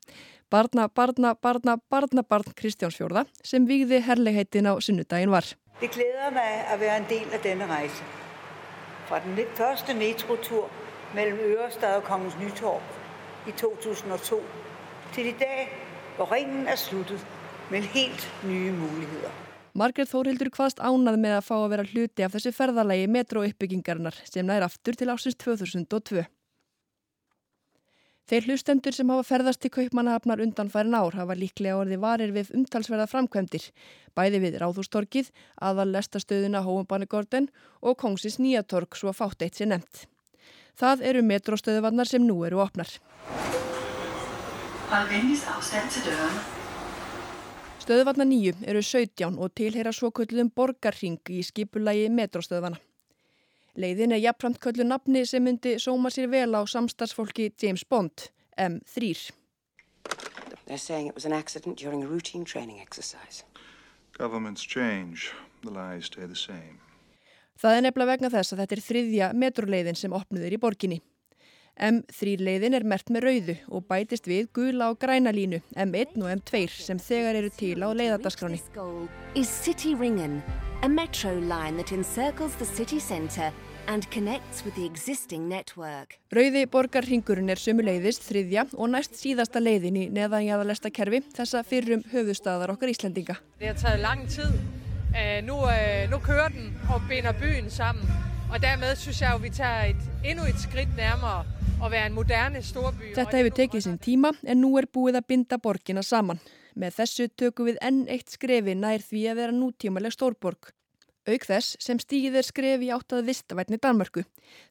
Barna, 0.50 0.88
barna, 0.90 1.36
barna, 1.36 1.78
barna, 1.90 2.24
barn 2.24 2.54
Kristjáns 2.58 2.98
fjórða 2.98 3.26
sem 3.44 3.66
vigði 3.70 4.02
herlegheitin 4.02 4.66
á 4.66 4.74
sunnudagin 4.82 5.30
var. 5.30 5.46
Det 5.82 5.92
glæder 5.92 6.32
mig 6.34 6.66
at 6.74 6.80
være 6.80 6.98
en 6.98 7.06
del 7.10 7.34
af 7.34 7.40
denne 7.44 7.68
rejse. 7.68 8.04
Fra 9.08 9.20
den 9.20 9.38
første 9.56 9.94
metrotur 9.94 10.70
mellem 11.16 11.38
Ørestad 11.40 11.96
og 11.98 12.04
Kongens 12.04 12.38
Nytorv 12.40 12.82
i 13.48 13.52
2002 13.52 14.42
til 15.14 15.28
i 15.28 15.36
dag, 15.40 15.70
hvor 16.16 16.32
ringen 16.32 16.68
er 16.68 16.76
sluttet 16.76 17.26
med 17.72 17.82
helt 17.82 18.34
nye 18.44 18.72
muligheder. 18.72 19.32
Margret 19.74 20.10
Þórildur 20.10 20.50
hvaðst 20.50 20.82
ánað 20.82 21.20
með 21.22 21.36
að 21.38 21.46
fá 21.46 21.56
að 21.56 21.70
vera 21.72 21.86
hluti 21.86 22.26
af 22.26 22.34
þessu 22.34 22.52
ferðalagi 22.58 23.08
metróuppbyggingarinnar 23.08 24.18
sem 24.26 24.46
nær 24.46 24.66
aftur 24.66 24.98
til 24.98 25.10
ásins 25.14 25.38
2002. 25.38 26.26
Þeir 28.30 28.46
hlustendur 28.46 28.94
sem 28.94 29.10
hafa 29.10 29.24
ferðast 29.26 29.64
til 29.64 29.72
kaupmannahafnar 29.74 30.42
undanfærin 30.44 30.94
ár 30.94 31.16
hafa 31.18 31.34
líklega 31.34 31.80
orði 31.82 31.96
varir 31.98 32.30
við 32.36 32.52
umtalsverða 32.54 33.08
framkvæmdir, 33.10 33.64
bæði 34.14 34.42
við 34.44 34.58
Ráðhústorkið, 34.62 35.32
aðal 35.58 35.88
lestastöðuna 35.96 36.62
Hóumbanegorden 36.62 37.48
og 37.82 37.98
Kongsins 37.98 38.38
Nýjatork 38.38 38.94
svo 39.00 39.16
fátt 39.18 39.42
eitt 39.42 39.58
sér 39.58 39.72
nefnt. 39.72 40.04
Það 40.78 41.02
eru 41.10 41.24
metróstöðuvannar 41.26 42.12
sem 42.12 42.22
nú 42.22 42.44
eru 42.46 42.62
opnar. 42.62 42.92
Stöðuvannar 47.82 48.30
nýju 48.30 48.54
eru 48.62 48.86
17 48.86 49.42
og 49.42 49.58
tilheyra 49.58 49.90
svo 49.90 50.14
kvöldum 50.14 50.54
borgarring 50.54 51.34
í 51.34 51.42
skipulagi 51.50 52.06
metróstöðuvana. 52.14 52.78
Leiðin 53.78 54.16
er 54.16 54.22
jafnframt 54.24 54.60
köllu 54.64 54.84
nafni 54.88 55.26
sem 55.28 55.44
myndi 55.44 55.76
sóma 55.80 56.10
sér 56.10 56.30
vel 56.32 56.56
á 56.58 56.62
samstagsfólki 56.66 57.52
James 57.62 57.84
Bond, 57.84 58.32
M3. 58.58 59.32
They're 60.66 60.78
saying 60.78 61.08
it 61.08 61.16
was 61.16 61.26
an 61.26 61.34
accident 61.34 61.78
during 61.78 62.04
a 62.04 62.08
routine 62.08 62.46
training 62.46 62.80
exercise. 62.80 63.44
Governments 64.18 64.64
change, 64.64 65.32
the 65.64 65.72
lies 65.72 66.06
stay 66.06 66.26
the 66.26 66.36
same. 66.36 66.80
Það 67.60 67.76
er 67.76 67.82
nefnilega 67.84 68.12
vegna 68.14 68.30
þess 68.32 68.54
að 68.54 68.62
þetta 68.64 68.76
er 68.76 68.84
þriðja 68.88 69.30
metroleiðin 69.36 69.98
sem 70.00 70.14
opnuður 70.16 70.54
í 70.56 70.60
borginni. 70.60 71.00
M3 71.80 72.36
leiðin 72.44 72.76
er 72.76 72.84
mert 72.84 73.08
með 73.08 73.24
rauðu 73.24 73.56
og 73.72 73.86
bætist 73.88 74.28
við 74.28 74.50
gula 74.56 74.90
og 74.92 75.00
græna 75.00 75.32
línu 75.32 75.62
M1 75.80 76.18
og 76.20 76.28
M2 76.34 76.66
sem 76.76 77.00
þegar 77.00 77.40
eru 77.40 77.52
til 77.56 77.80
á 77.80 77.88
leiðardaskráni. 77.96 78.60
Is 79.36 79.48
City 79.48 79.96
Ringen, 79.96 80.42
a 80.84 80.90
metro 80.90 81.32
line 81.40 81.78
that 81.78 81.92
encircles 81.92 82.56
the 82.60 82.66
city 82.66 83.00
centre 83.00 83.54
and 83.88 84.10
connects 84.12 84.66
with 84.66 84.76
the 84.76 84.86
existing 84.86 85.48
network. 85.50 86.20
Rauði 86.36 86.66
borgarhingurinn 86.70 87.50
er 87.50 87.62
sömuleiðist 87.62 88.28
þriðja 88.28 88.68
og 88.76 88.92
næst 88.94 89.16
síðasta 89.18 89.62
leiðin 89.64 89.98
í 89.98 90.08
neðanjæðalesta 90.14 90.92
kerfi 90.94 91.24
þessa 91.36 91.64
fyrrum 91.66 92.04
höfustadar 92.12 92.76
okkar 92.76 92.92
Íslendinga. 92.92 93.40
Det 93.60 93.72
har 93.72 93.80
taget 93.80 94.04
lang 94.04 94.28
tid. 94.28 94.60
Uh, 95.10 95.40
nu, 95.48 95.56
uh, 95.64 96.04
nu 96.12 96.20
kører 96.22 96.54
den 96.54 96.76
og 96.94 97.08
binder 97.10 97.34
byen 97.40 97.72
sammen. 97.72 98.04
Og 98.52 98.62
dermed 98.62 98.96
synes 98.96 99.22
jeg 99.22 99.32
jo, 99.32 99.38
vi 99.38 99.50
tager 99.50 99.82
et, 99.94 100.04
endnu 100.26 100.46
et 100.46 100.60
skridt 100.60 100.96
nærmere 100.98 101.46
Þetta 101.80 103.38
hefur 103.38 103.54
tekið 103.56 103.84
sinn 103.86 104.00
tíma 104.04 104.34
en 104.44 104.60
nú 104.60 104.74
er 104.80 104.88
búið 104.92 105.20
að 105.22 105.30
binda 105.32 105.58
borgina 105.64 106.04
saman. 106.04 106.42
Með 106.76 106.98
þessu 107.00 107.28
tökum 107.40 107.70
við 107.70 107.80
enn 107.82 108.02
eitt 108.12 108.34
skrefi 108.36 108.76
nær 108.76 109.00
því 109.04 109.22
að 109.32 109.40
vera 109.40 109.56
nútímaleg 109.56 110.14
stórborg. 110.16 110.74
Auk 111.30 111.46
þess 111.46 111.78
sem 111.84 112.00
stígið 112.02 112.40
er 112.40 112.48
skref 112.48 112.84
í 112.84 112.92
áttað 112.96 113.28
vistavætni 113.30 113.80
Danmörku, 113.80 114.24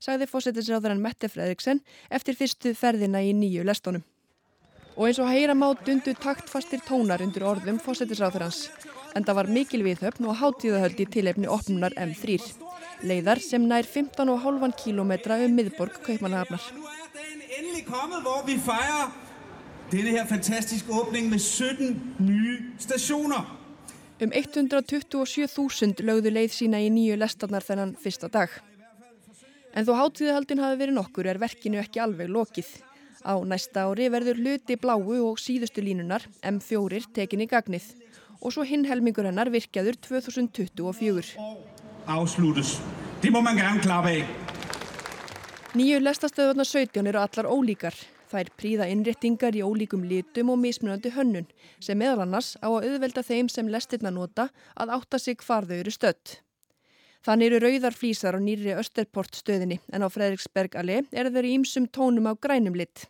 sagði 0.03 0.29
fósettisráðarann 0.29 1.01
Mette 1.01 1.31
Fredriksen 1.33 1.81
eftir 2.11 2.37
fyrstu 2.37 2.75
ferðina 2.77 3.23
í 3.25 3.33
nýju 3.37 3.65
lestónum. 3.69 4.05
Og 4.99 5.09
eins 5.09 5.21
og 5.23 5.31
heyra 5.31 5.55
má 5.55 5.69
dundu 5.87 6.13
taktfastir 6.19 6.83
tónar 6.85 7.23
undir 7.23 7.47
orðum 7.47 7.79
fósettisráðarans. 7.81 8.67
En 9.15 9.25
það 9.25 9.39
var 9.41 9.53
mikil 9.55 9.85
viðhöfn 9.87 10.27
og 10.29 10.41
hátíðahöld 10.43 10.99
í 11.01 11.07
tilefni 11.09 11.49
opnunar 11.49 11.95
M3. 11.97 12.41
Leiðar 13.07 13.39
sem 13.39 13.63
nær 13.63 13.87
15,5 13.87 14.75
km 14.83 15.13
um 15.39 15.55
miðborg 15.55 16.01
Kaupmannahafnar. 16.03 16.98
Kommet, 17.89 18.23
hvor 18.23 18.45
vi 18.47 18.59
fejrer 18.61 19.11
denne 19.93 20.11
her 20.11 20.27
fantastiske 20.29 20.93
åbning 20.93 21.31
med 21.31 21.39
17 21.39 22.15
nye 22.19 22.57
stationer. 22.79 23.45
Um 24.21 24.33
127.000 24.35 26.03
lögðu 26.03 26.33
leið 26.35 26.51
sína 26.53 26.81
í 26.83 26.91
nýju 26.91 27.17
lestarnar 27.21 27.65
þennan 27.65 27.95
fyrsta 28.03 28.29
dag. 28.29 28.51
En 29.75 29.87
þó 29.87 29.95
hátíðahaldin 29.95 30.61
hafi 30.63 30.81
verið 30.81 30.99
nokkur 30.99 31.29
er 31.31 31.39
verkinu 31.39 31.79
ekki 31.79 32.03
alveg 32.03 32.31
lokið. 32.35 32.69
Á 33.23 33.35
næsta 33.47 33.87
ári 33.87 34.09
verður 34.11 34.41
hluti 34.43 34.77
bláu 34.81 35.07
og 35.31 35.39
síðustu 35.39 35.85
línunar 35.85 36.27
M4 36.43 37.05
tekin 37.15 37.45
í 37.45 37.49
gagnið 37.51 37.87
og 38.41 38.55
svo 38.55 38.67
hinn 38.67 38.87
helmingur 38.87 39.27
hennar 39.27 39.51
virkjaður 39.51 39.99
2024. 40.09 41.39
Afsluttes. 42.07 42.79
Det 43.23 43.33
må 43.35 43.43
man 43.43 43.59
gerne 43.59 43.83
klappe 43.83 44.21
af. 44.21 44.48
Nýju 45.77 45.99
lestastöðunar 46.01 46.65
17 46.65 47.11
eru 47.11 47.19
allar 47.21 47.45
ólíkar. 47.45 47.93
Þær 48.33 48.49
príða 48.57 48.87
innréttingar 48.89 49.53
í 49.53 49.61
ólíkum 49.61 50.07
litum 50.09 50.49
og 50.55 50.57
mismunandi 50.63 51.11
hönnun 51.13 51.45
sem 51.85 51.99
meðal 52.01 52.23
annars 52.25 52.55
á 52.65 52.73
að 52.73 52.87
auðvelda 52.89 53.21
þeim 53.25 53.51
sem 53.53 53.69
lestirna 53.69 54.09
nota 54.09 54.47
að 54.81 54.95
átta 54.97 55.21
sig 55.21 55.37
hvar 55.45 55.69
þau 55.69 55.75
eru 55.77 55.93
stött. 55.93 56.39
Þannig 57.21 57.51
eru 57.51 57.61
rauðar 57.67 57.99
flýsar 58.01 58.37
á 58.37 58.41
nýri 58.41 58.73
Österport 58.81 59.37
stöðinni 59.37 59.77
en 59.93 60.05
á 60.05 60.09
Fredriksberg 60.09 60.73
alli 60.81 61.03
eru 61.13 61.35
þau 61.37 61.45
í 61.45 61.53
ýmsum 61.59 61.91
tónum 61.93 62.33
á 62.33 62.33
grænum 62.33 62.79
lit. 62.81 63.05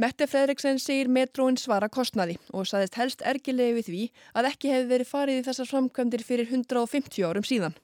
Mette 0.00 0.30
Fredriksen 0.32 0.80
segir 0.80 1.12
metróin 1.12 1.60
svara 1.60 1.92
kostnaði 1.92 2.38
og 2.56 2.64
saðist 2.72 2.96
helst 2.96 3.20
ergilegi 3.20 3.76
við 3.76 3.90
því 3.90 4.04
að 4.32 4.52
ekki 4.54 4.72
hefði 4.72 4.92
verið 4.94 5.12
farið 5.12 5.42
í 5.42 5.46
þessar 5.50 5.72
framkvæmdir 5.74 6.24
fyrir 6.24 6.48
150 6.48 7.28
árum 7.28 7.44
síðan. 7.44 7.76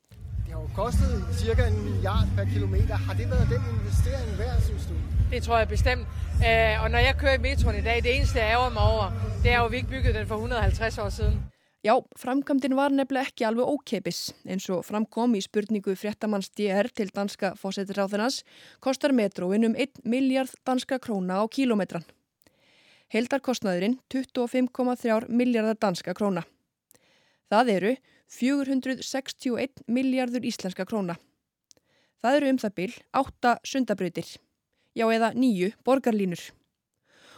Har 0.57 0.63
jo 0.63 0.69
kostet 0.75 1.25
cirka 1.37 1.67
en 1.69 1.85
milliard 1.85 2.29
per 2.37 2.45
kilometer. 2.45 2.95
Har 2.95 3.15
det 3.15 3.31
været 3.31 3.49
den 3.55 3.63
investering 3.77 4.39
værd, 4.39 4.61
synes 4.61 4.87
du? 4.87 4.95
Det 5.31 5.43
tror 5.43 5.59
jeg 5.59 5.69
bestemt. 5.69 6.05
Uh, 6.47 6.83
og 6.83 6.91
når 6.91 6.99
jeg 6.99 7.15
kører 7.21 7.35
i 7.35 7.39
metroen 7.39 7.77
i 7.77 7.83
dag, 7.83 8.03
det 8.03 8.17
eneste 8.17 8.39
jeg 8.39 8.51
ærger 8.51 8.71
mig 8.71 8.83
over, 8.83 9.07
det 9.43 9.51
er 9.53 9.59
jo, 9.59 9.65
at 9.65 9.73
vi 9.73 9.77
ikke 9.77 9.89
byggede 9.89 10.19
den 10.19 10.27
for 10.27 10.35
150 10.35 10.99
år 10.99 11.09
siden. 11.09 11.43
Já, 11.85 11.95
framkvæmdin 12.17 12.77
var 12.77 12.89
nefnilega 12.89 13.27
ekki 13.29 13.45
alveg 13.45 13.69
ókeipis. 13.75 14.21
Eins 14.49 14.71
og 14.73 14.85
framkom 14.85 15.37
í 15.37 15.45
spurningu 15.45 15.93
fréttamanns 15.95 16.49
DR 16.57 16.89
til 16.97 17.13
danska 17.17 17.53
fósettiráðinans 17.61 18.41
kostar 18.81 19.13
metróin 19.13 19.69
um 19.69 19.77
1 19.77 20.01
miljard 20.05 20.57
danska 20.67 20.97
króna 20.99 21.37
á 21.37 21.45
kílometran. 21.53 22.09
Heldarkostnaðurinn 23.13 24.01
25,3 24.15 25.29
miljardar 25.29 25.77
danska 25.81 26.15
króna. 26.15 26.49
Það 27.53 27.77
eru 27.77 27.97
461 28.29 29.85
miljardur 29.87 30.45
íslenska 30.45 30.85
króna. 30.85 31.17
Það 32.23 32.37
eru 32.41 32.51
um 32.51 32.59
það 32.59 32.75
bil 32.81 32.93
8 33.15 33.57
sundabrautir, 33.63 34.29
já 34.97 35.07
eða 35.07 35.33
9 35.35 35.75
borgarlínur. 35.87 36.41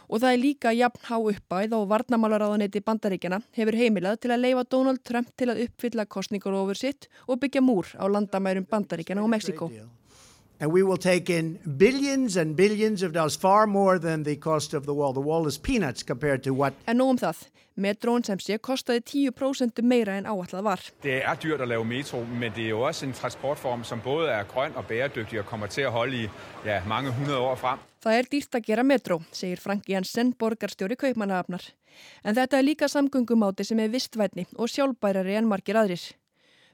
Og 0.09 0.23
það 0.23 0.33
er 0.33 0.41
líka 0.41 0.73
jafn 0.73 1.05
há 1.05 1.17
uppæð 1.19 1.75
og 1.77 1.85
varnamálaráðanetti 1.91 2.81
bandaríkjana 2.81 3.43
hefur 3.53 3.77
heimilað 3.77 4.17
til 4.23 4.33
að 4.33 4.43
leifa 4.47 4.65
Donald 4.65 5.03
Trump 5.05 5.29
til 5.37 5.51
að 5.53 5.61
uppfylla 5.67 6.07
kostningur 6.09 6.57
ofur 6.57 6.79
sitt 6.79 7.11
og 7.27 7.43
byggja 7.43 7.61
múr 7.61 7.93
á 7.93 8.09
landamærum 8.09 8.65
bandaríkjana 8.65 9.21
og 9.21 9.29
Mexiko. 9.29 9.69
And 10.61 10.73
we 10.73 10.83
will 10.83 10.97
take 10.97 11.29
in 11.29 11.57
billions 11.77 12.35
and 12.35 12.55
billions 12.55 13.01
of 13.01 13.13
dollars, 13.13 13.37
far 13.37 13.65
more 13.65 13.97
than 13.97 14.23
the 14.23 14.35
cost 14.35 14.73
of 14.73 14.85
the 14.85 14.93
wall. 14.93 15.13
The 15.13 15.21
wall 15.21 15.47
is 15.47 15.57
peanuts 15.57 16.03
compared 16.03 16.43
to 16.43 16.53
what... 16.53 16.73
En 16.85 16.97
nú 16.99 17.07
um 17.13 17.17
það, 17.17 17.45
metrón 17.79 18.25
sem 18.27 18.41
sé 18.43 18.57
kostaði 18.59 19.31
10% 19.31 19.79
meira 19.87 20.17
en 20.19 20.27
áallad 20.27 20.63
var. 20.65 20.83
Det 21.01 21.21
er 21.23 21.39
dyrt 21.39 21.63
at 21.63 21.71
lave 21.71 21.85
metro, 21.87 22.25
men 22.27 22.51
det 22.55 22.65
er 22.65 22.73
jo 22.73 22.83
også 22.83 23.07
en 23.07 23.15
transportform, 23.15 23.85
som 23.87 24.03
både 24.03 24.33
er 24.35 24.43
grøn 24.51 24.75
og 24.75 24.85
bæredygtig 24.89 25.39
og 25.39 25.47
kommer 25.47 25.71
til 25.71 25.87
at 25.87 25.95
holde 25.95 26.25
i 26.25 26.29
ja, 26.65 26.81
mange 26.87 27.15
hundrede 27.15 27.39
år 27.39 27.55
frem. 27.55 27.79
Það 28.03 28.17
er 28.17 28.31
dýrt 28.31 28.59
að 28.59 28.67
gera 28.67 28.83
metró, 28.83 29.21
segir 29.31 29.63
Frank 29.63 29.87
Jensen, 29.87 30.33
borgarstjóri 30.39 30.99
Kaupmannahafnar. 30.99 31.63
En 32.23 32.35
þetta 32.35 32.59
er 32.59 32.67
líka 32.67 32.91
samgöngumáti 32.91 33.63
sem 33.67 33.79
er 33.79 33.91
vistvætni 33.91 34.47
og 34.55 34.71
sjálfbærari 34.71 35.39
en 35.39 35.47
margir 35.47 35.79
aðrir. 35.79 36.03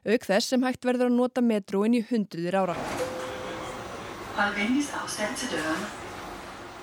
Auk 0.06 0.26
þess 0.26 0.54
sem 0.54 0.62
hægt 0.62 0.86
verður 0.86 1.10
að 1.10 1.18
nota 1.18 1.42
metróin 1.42 1.98
í 1.98 2.02
hundruðir 2.10 2.62
ára. 2.62 2.78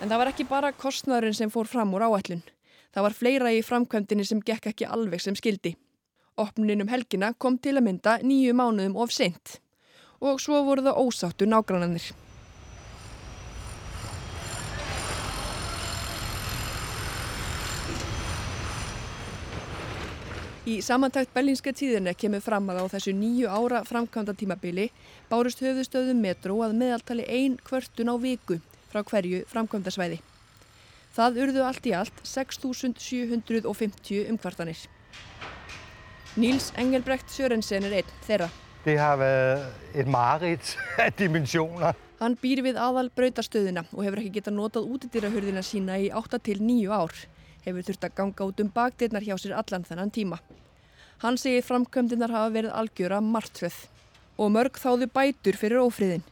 En 0.01 0.09
það 0.09 0.17
var 0.17 0.29
ekki 0.31 0.45
bara 0.49 0.71
kostnæðurinn 0.73 1.35
sem 1.37 1.51
fór 1.53 1.67
fram 1.69 1.93
úr 1.93 2.01
áætlun. 2.07 2.41
Það 2.93 3.05
var 3.05 3.15
fleira 3.17 3.51
í 3.53 3.59
framkvæmdini 3.61 4.25
sem 4.25 4.41
gekk 4.41 4.71
ekki 4.71 4.87
alveg 4.89 5.21
sem 5.21 5.37
skildi. 5.37 5.75
Opnunin 6.41 6.81
um 6.81 6.89
helgina 6.89 7.29
kom 7.37 7.59
til 7.61 7.75
að 7.77 7.85
mynda 7.85 8.17
nýju 8.25 8.55
mánuðum 8.57 8.97
of 8.97 9.13
seint. 9.13 9.59
Og 10.17 10.41
svo 10.41 10.63
voru 10.65 10.81
það 10.81 10.97
ósáttu 11.03 11.45
nágrannanir. 11.45 12.09
Í 20.63 20.77
samantækt 20.79 21.33
berlínska 21.35 21.73
tíðina 21.75 22.13
kemur 22.15 22.39
fram 22.39 22.69
að 22.71 22.87
á 22.87 22.91
þessu 22.93 23.11
nýju 23.11 23.49
ára 23.51 23.81
framkvæmda 23.83 24.31
tímabili 24.39 24.85
bárust 25.27 25.59
höfustöðum 25.59 26.21
metró 26.23 26.61
að 26.63 26.77
meðaltali 26.79 27.25
ein 27.27 27.57
kvörtun 27.67 28.07
á 28.07 28.15
viku 28.15 28.61
frá 28.87 29.01
hverju 29.03 29.41
framkvæmdasvæði. 29.51 30.21
Það 31.17 31.39
urðu 31.43 31.65
allt 31.67 31.89
í 31.91 31.93
allt 31.99 32.23
6.750 32.23 34.31
umkvartanir. 34.31 34.85
Níls 36.39 36.71
Engelbrekt 36.79 37.35
Sørensen 37.35 37.83
er 37.83 37.99
einn 37.99 38.15
þeirra. 38.23 38.47
Det 38.87 38.95
har 39.01 39.19
været 39.19 39.99
et 39.99 40.07
mareritt 40.07 40.77
af 40.95 41.11
dimensioner. 41.19 41.91
Hann 42.23 42.39
býr 42.39 42.63
við 42.63 42.79
aðal 42.79 43.11
brautastöðina 43.11 43.83
og 43.91 44.07
hefur 44.07 44.23
ekki 44.23 44.39
getað 44.39 44.61
notað 44.61 44.87
útidýrahurðina 44.95 45.59
sína 45.59 45.99
í 45.99 46.07
8 46.07 46.39
til 46.39 46.63
9 46.63 46.87
ár. 46.87 47.11
Hefur 47.63 47.85
þurft 47.87 48.05
að 48.07 48.15
ganga 48.17 48.49
út 48.49 48.59
um 48.59 48.69
bakdyrnar 48.75 49.23
hjá 49.23 49.37
sér 49.39 49.55
allan 49.55 49.85
þennan 49.87 50.11
tíma. 50.11 50.39
Hann 51.23 51.37
segir 51.39 51.63
framkvæmdinnar 51.63 52.33
hafa 52.35 52.51
verið 52.51 52.75
algjöra 52.75 53.21
martröð 53.23 53.75
og 54.37 54.51
mörg 54.51 54.79
þáðu 54.81 55.07
bætur 55.13 55.55
fyrir 55.59 55.79
ófriðin. 55.79 56.25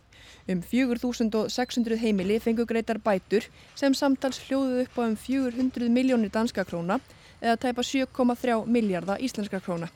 Um 0.49 0.59
4.600 0.65 1.95
heimili 2.01 2.39
fengu 2.43 2.65
greitar 2.67 2.99
bætur 2.99 3.47
sem 3.79 3.95
samtals 3.95 4.41
hljóðuð 4.47 4.83
upp 4.83 4.99
á 4.99 5.01
um 5.05 5.15
400 5.15 5.87
miljónir 5.87 6.33
danska 6.33 6.65
króna 6.67 6.99
eða 7.39 7.55
tæpa 7.63 7.85
7,3 7.85 8.65
miljardar 8.67 9.23
íslenska 9.23 9.61
króna. 9.63 9.87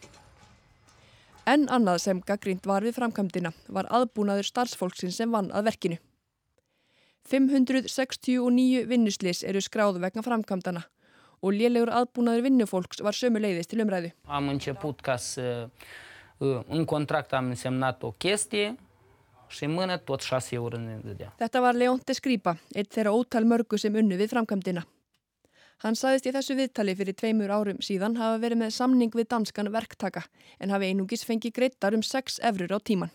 En 1.46 1.68
annað 1.70 2.02
sem 2.08 2.24
gaggrínt 2.24 2.66
var 2.66 2.86
við 2.86 2.96
framkvæmdina 2.98 3.52
var 3.68 3.92
aðbúnaður 3.92 4.48
starfsfólksins 4.48 5.20
sem 5.20 5.32
vann 5.32 5.52
að 5.52 5.68
verkinu. 5.74 6.00
569 7.30 8.86
vinnuslis 8.88 9.44
eru 9.44 9.62
skráðu 9.62 10.00
vegna 10.00 10.24
framkvæmdana 10.26 10.86
og 11.42 11.54
lélegur 11.54 11.92
aðbúnaður 11.92 12.46
vinnufólks 12.48 13.04
var 13.06 13.18
sömu 13.18 13.42
leiðist 13.44 13.74
til 13.74 13.84
umræðu. 13.84 14.12
Am 14.28 14.50
început 14.50 15.02
ca 15.02 15.18
să 15.18 15.70
în 16.68 16.86
contract 16.86 17.34
am 17.34 17.54
semnat 17.54 18.04
o 18.04 18.12
chestie 18.12 18.76
și 19.48 19.66
mână 19.66 19.98
tot 19.98 20.22
6 20.22 20.56
euro 20.56 20.78
ne 20.78 21.00
dădea. 21.04 21.36
Þetta 21.40 21.60
var 21.60 21.74
Leonte 21.74 22.14
Scripa, 22.14 22.58
eitt 22.74 22.94
þeirra 22.94 23.14
ótal 23.14 23.46
mörgu 23.46 23.78
sem 23.78 23.96
unnu 23.96 24.18
við 24.18 24.34
framkvæmdina. 24.34 24.84
Hann 25.84 25.98
saðist 26.00 26.28
í 26.28 26.32
þessu 26.34 26.56
viðtali 26.56 26.96
fyrir 26.96 27.16
tveimur 27.20 27.52
árum 27.52 27.82
síðan 27.84 28.16
hafa 28.20 28.40
verið 28.42 28.62
með 28.64 28.76
samning 28.78 29.16
við 29.16 29.28
danskan 29.32 29.72
verktaka 29.72 30.24
en 30.60 30.72
hafi 30.72 30.90
einungis 30.92 31.26
fengið 31.28 31.56
greittar 31.58 31.96
um 31.98 32.04
6 32.04 32.40
efrur 32.50 32.76
á 32.76 32.80
tíman. 32.80 33.12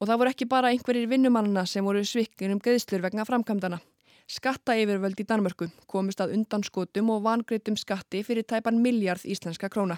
Og 0.00 0.08
það 0.08 0.18
voru 0.22 0.32
ekki 0.34 0.48
bara 0.50 0.72
einhverjir 0.72 1.08
vinnumannana 1.08 1.66
sem 1.66 1.84
voru 1.84 2.02
svikkin 2.04 2.54
um 2.54 2.60
greiðslur 2.62 3.04
vegna 3.04 3.26
framkvæmdana. 3.28 3.80
Skattaeyfirvöld 4.30 5.18
í 5.18 5.24
Danmörku 5.26 5.66
komist 5.90 6.20
að 6.22 6.36
undan 6.36 6.62
skotum 6.62 7.08
og 7.10 7.24
vangreitum 7.24 7.74
skatti 7.80 8.20
fyrir 8.22 8.46
tæpan 8.46 8.76
miljard 8.78 9.24
íslenska 9.26 9.66
króna. 9.72 9.96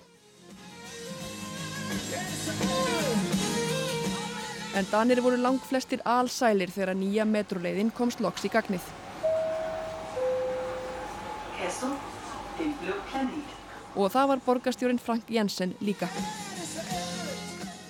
En 4.73 4.89
Danir 4.89 5.21
voru 5.21 5.37
langt 5.37 5.67
flestir 5.69 6.01
allsælir 6.09 6.73
þegar 6.73 6.97
nýja 6.97 7.27
metroleiðin 7.29 7.93
komst 7.93 8.25
loks 8.25 8.47
í 8.49 8.53
gagnið. 8.55 8.87
Og 13.93 14.09
það 14.17 14.33
var 14.33 14.43
borgarstjórin 14.47 15.03
Frank 15.03 15.29
Jensen 15.29 15.77
líka. 15.85 16.09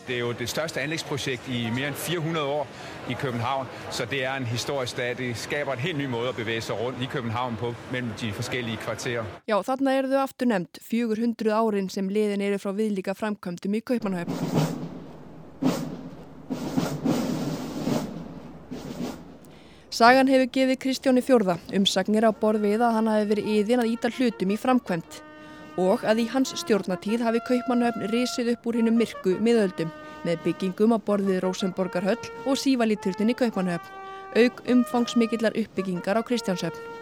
Det 0.07 0.15
er 0.15 0.19
jo 0.19 0.33
det 0.33 0.49
største 0.49 0.81
anlægsprojekt 0.81 1.49
i 1.49 1.71
mere 1.71 1.89
end 1.89 1.95
400 1.95 2.47
år 2.47 2.67
i 3.11 3.13
København, 3.13 3.67
så 3.91 4.05
det 4.11 4.25
er 4.25 4.35
en 4.35 4.45
historisk 4.45 4.97
dag. 4.97 5.19
Det 5.19 5.37
skaber 5.37 5.73
en 5.73 5.79
helt 5.79 5.99
ny 5.99 6.07
måde 6.07 6.29
at 6.29 6.37
bevæge 6.37 6.61
sig 6.61 6.81
rundt 6.81 7.03
i 7.03 7.07
København 7.07 7.57
på 7.57 7.75
mellem 7.93 8.11
de 8.21 8.33
forskellige 8.33 8.77
kvarterer. 8.77 9.25
Já, 9.51 9.63
þarna 9.63 9.99
eru 9.99 10.09
þau 10.09 10.23
aftur 10.23 10.47
nefnt 10.47 10.79
400 10.83 11.53
árin 11.53 11.89
sem 11.89 12.09
liðin 12.09 12.41
eru 12.41 12.59
frá 12.59 12.73
viðlíka 12.75 13.15
framkvæmdum 13.15 13.75
í 13.75 13.81
Kaupmannahöfn. 13.81 14.35
Sagan 19.91 20.29
hefur 20.29 20.49
gefið 20.53 20.79
Kristjáni 20.79 21.23
Fjórða 21.23 21.59
umsagnir 21.77 22.25
á 22.25 22.33
borð 22.33 22.65
við 22.65 22.81
að 22.81 22.95
hann 22.97 23.11
hafi 23.13 23.29
verið 23.35 23.53
yðin 23.57 23.83
að 23.85 23.93
íta 23.93 24.11
hlutum 24.17 24.55
í 24.55 24.57
framkvæmt 24.57 25.23
og 25.81 26.05
að 26.05 26.25
í 26.25 26.27
hans 26.33 26.53
stjórnatíð 26.61 27.25
hafi 27.25 27.41
Kaupmannahöfn 27.49 28.09
risið 28.13 28.53
upp 28.55 28.67
úr 28.69 28.81
hinnum 28.81 28.99
myrku 29.01 29.37
miðöldum 29.41 29.93
með 30.27 30.43
byggingum 30.45 30.95
á 30.95 30.99
borðið 31.01 31.41
Rósenborgarhöll 31.45 32.21
og 32.45 32.59
sívalíturtin 32.61 33.33
í 33.33 33.39
Kaupmannahöfn, 33.39 33.95
auk 34.37 34.63
umfangsmikillar 34.69 35.57
uppbyggingar 35.57 36.21
á 36.21 36.23
Kristjánshöfn. 36.27 37.01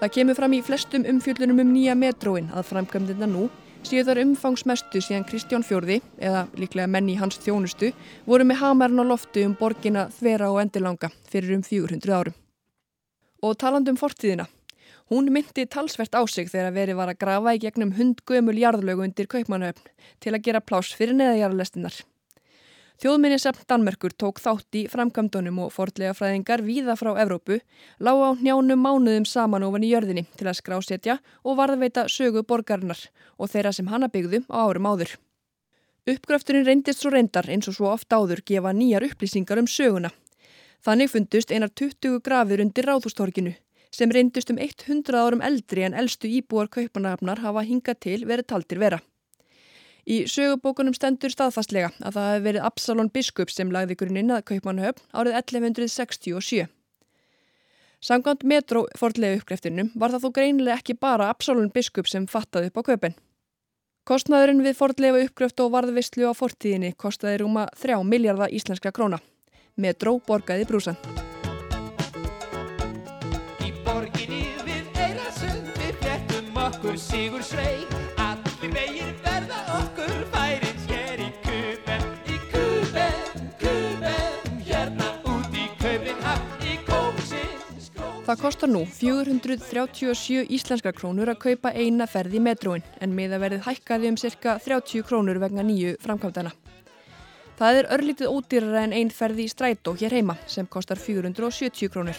Það 0.00 0.12
kemur 0.12 0.36
fram 0.36 0.52
í 0.52 0.64
flestum 0.64 1.06
umfjöldunum 1.08 1.62
um 1.62 1.70
nýja 1.72 1.94
metróin 1.96 2.50
að 2.52 2.68
framkvæmdina 2.70 3.28
nú 3.30 3.46
séu 3.86 4.02
þar 4.06 4.20
umfangsmestu 4.24 5.00
síðan 5.02 5.26
Kristján 5.28 5.64
Fjörði, 5.66 6.00
eða 6.18 6.46
líklega 6.58 6.90
menn 6.90 7.08
í 7.12 7.16
hans 7.20 7.38
þjónustu, 7.42 7.92
voru 8.26 8.46
með 8.46 8.60
hamarinn 8.64 9.02
á 9.02 9.04
loftu 9.06 9.44
um 9.46 9.54
borgina 9.58 10.08
þvera 10.18 10.50
og 10.50 10.60
endilanga 10.64 11.12
fyrir 11.30 11.54
um 11.56 11.62
400 11.62 12.16
árum. 12.16 12.36
Og 13.46 13.54
talandum 13.60 13.98
fortíðina. 14.00 14.48
Hún 15.06 15.28
myndi 15.30 15.68
talsvert 15.70 16.16
á 16.18 16.22
sig 16.26 16.48
þegar 16.50 16.72
verið 16.74 16.96
var 16.98 17.10
að 17.12 17.20
grafa 17.20 17.52
í 17.54 17.60
gegnum 17.62 17.92
hundgömul 17.94 18.56
jarðlögu 18.58 19.04
undir 19.04 19.28
Kaupmannahöfn 19.30 19.84
til 20.18 20.32
að 20.34 20.42
gera 20.42 20.60
pláss 20.60 20.96
fyrir 20.98 21.14
neðajarðlestinar. 21.14 22.00
Þjóðminnisefn 22.98 23.68
Danmerkur 23.70 24.16
tók 24.18 24.40
þátt 24.42 24.78
í 24.80 24.82
framkvæmdunum 24.90 25.60
og 25.62 25.70
fordlega 25.76 26.14
fræðingar 26.16 26.64
víða 26.66 26.96
frá 26.98 27.12
Evrópu 27.22 27.60
lág 28.02 28.18
á 28.18 28.30
njánum 28.40 28.82
mánuðum 28.82 29.28
saman 29.30 29.66
ofan 29.68 29.84
í 29.86 29.92
jörðinni 29.92 30.24
til 30.40 30.48
að 30.50 30.58
skrásetja 30.58 31.16
og 31.44 31.60
varðveita 31.60 32.08
sögu 32.10 32.42
borgarinnar 32.42 33.04
og 33.38 33.52
þeirra 33.52 33.74
sem 33.76 33.92
hana 33.92 34.08
byggðu 34.10 34.42
á 34.50 34.58
árum 34.64 34.88
áður. 34.90 35.12
Uppgröfturinn 36.10 36.66
reyndist 36.66 37.04
svo 37.04 37.12
reyndar 37.14 37.46
eins 37.46 37.70
og 37.70 37.78
svo 37.78 37.92
oft 37.92 38.10
áður 38.10 38.42
gefa 38.42 38.74
nýjar 38.74 39.06
upplýsingar 39.06 39.62
um 39.62 39.70
söguna. 39.70 40.10
Þannig 40.82 41.12
fundust 41.14 41.54
einar 41.54 41.70
20 41.70 42.18
grafir 42.26 42.64
undir 42.64 42.90
ráðhústorkinu 42.90 43.54
sem 43.96 44.12
reyndust 44.12 44.52
um 44.52 44.60
100 44.60 45.16
árum 45.16 45.42
eldri 45.44 45.86
en 45.86 45.96
eldstu 45.96 46.28
íbúar 46.28 46.68
kaupanahafnar 46.68 47.40
hafa 47.44 47.64
hingað 47.64 48.02
til 48.06 48.18
verið 48.28 48.50
taldir 48.52 48.82
vera. 48.82 49.00
Í 50.06 50.22
sögubókunum 50.30 50.94
stendur 50.94 51.32
staðfastlega 51.34 51.90
að 51.98 52.14
það 52.14 52.28
hefði 52.30 52.44
verið 52.44 52.66
Absalon 52.68 53.10
biskup 53.10 53.50
sem 53.50 53.72
lagði 53.74 53.96
grunninn 53.98 54.30
að 54.30 54.44
Kaupmannahöfn 54.52 55.02
árið 55.10 55.38
1167. 55.40 56.68
Samkvæmt 58.06 58.44
metrófordlega 58.46 59.40
uppgreftinum 59.40 59.90
var 59.98 60.14
það 60.14 60.28
þó 60.28 60.30
greinilega 60.38 60.78
ekki 60.78 60.98
bara 61.00 61.30
Absalon 61.32 61.72
biskup 61.74 62.06
sem 62.06 62.28
fattaði 62.30 62.70
upp 62.70 62.84
á 62.84 62.88
köpinn. 62.92 63.18
Kostnaðurinn 64.06 64.62
við 64.62 64.78
fordlega 64.78 65.26
uppgröft 65.26 65.58
og 65.64 65.72
varðvistlu 65.74 66.30
á 66.30 66.32
fortíðinni 66.38 66.94
kostaði 66.94 67.40
rúma 67.42 67.66
3 67.74 67.98
miljardar 68.06 68.54
íslenska 68.54 68.94
króna. 68.94 69.18
Metró 69.74 70.20
borgaði 70.22 70.68
brúsan. 70.70 71.25
Okkur 76.96 77.12
sigur 77.12 77.42
sveig 77.42 77.88
Allir 78.16 78.72
vegir 78.72 79.12
verða 79.24 79.58
okkur 79.76 80.14
færir 80.32 80.76
hér 80.88 81.20
í 81.20 81.28
Kuben 81.44 82.04
Í 82.26 82.38
Kuben, 82.52 83.50
Kuben, 83.60 84.62
hérna 84.64 85.10
út 85.28 85.52
í 85.52 85.66
Kaupinhafn 85.80 86.64
Í 86.64 86.78
kóksins 86.86 87.90
Það 88.24 88.40
kostar 88.40 88.72
nú 88.72 88.84
437 88.88 90.46
íslenska 90.48 90.92
krónur 90.96 91.28
að 91.28 91.42
kaupa 91.44 91.74
eina 91.76 92.06
ferð 92.08 92.38
í 92.38 92.40
metróin 92.40 92.86
en 93.00 93.12
miðaverðið 93.12 93.66
hækkaði 93.68 94.12
um 94.14 94.16
cirka 94.16 94.58
30 94.64 95.04
krónur 95.06 95.38
vegna 95.38 95.62
nýju 95.62 95.98
framkvæmdana. 96.02 96.50
Það 97.56 97.78
er 97.80 97.90
örlítið 97.94 98.32
ódýrara 98.32 98.82
en 98.84 98.96
einn 98.96 99.12
ferð 99.14 99.44
í 99.44 99.48
strætó 99.52 99.94
hér 99.96 100.18
heima 100.18 100.36
sem 100.48 100.66
kostar 100.66 100.98
470 101.00 101.92
krónur. 101.92 102.18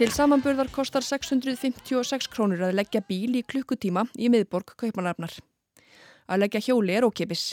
Til 0.00 0.08
samanburðar 0.14 0.70
kostar 0.72 1.04
656 1.04 2.30
krónur 2.32 2.62
að 2.64 2.78
leggja 2.78 3.02
bíl 3.04 3.34
í 3.36 3.42
klukkutíma 3.44 4.06
í 4.16 4.30
miðborg 4.32 4.72
Kaupmannafnar. 4.80 5.34
Að 6.24 6.40
leggja 6.40 6.62
hjóli 6.70 6.94
er 6.96 7.04
ókipis. 7.04 7.50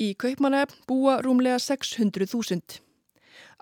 Í 0.00 0.14
Kaupmannafn 0.16 0.78
búa 0.88 1.18
rúmlega 1.20 1.58
600.000. 1.60 2.80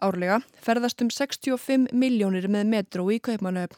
Árlega 0.01 0.39
ferðast 0.63 1.03
um 1.03 1.11
65 1.11 1.91
miljónir 1.91 2.47
með 2.47 2.71
metró 2.71 3.09
í 3.11 3.19
Kaupmannafn. 3.19 3.75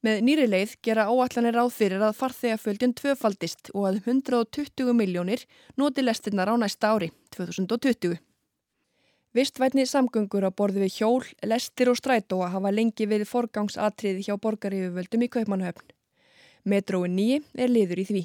Með 0.00 0.22
nýri 0.24 0.46
leið 0.48 0.76
gera 0.86 1.08
áallanir 1.10 1.58
ráð 1.58 1.74
fyrir 1.74 2.06
að 2.06 2.16
farþegaföldin 2.22 2.96
tvöfaldist 2.96 3.68
og 3.74 3.90
að 3.90 4.00
120 4.06 4.94
miljónir 4.94 5.44
noti 5.76 6.06
lestinnar 6.06 6.48
á 6.48 6.56
næsta 6.56 6.94
ári, 6.94 7.10
2020. 7.36 8.16
Vistvætni 9.36 9.84
samgöngur 9.84 10.46
á 10.48 10.50
borði 10.50 10.86
við 10.86 10.94
hjól, 11.02 11.24
lestir 11.44 11.90
og 11.92 11.98
strætóa 12.00 12.48
hafa 12.54 12.70
lengi 12.72 13.04
verið 13.04 13.28
forgangsatriði 13.28 14.24
hjá 14.24 14.38
borgarífuvöldum 14.40 15.24
í 15.26 15.28
Kaupmannahöfn. 15.34 15.92
Metróin 16.64 17.12
9 17.16 17.42
er 17.60 17.68
liður 17.68 18.00
í 18.00 18.06
því. 18.08 18.22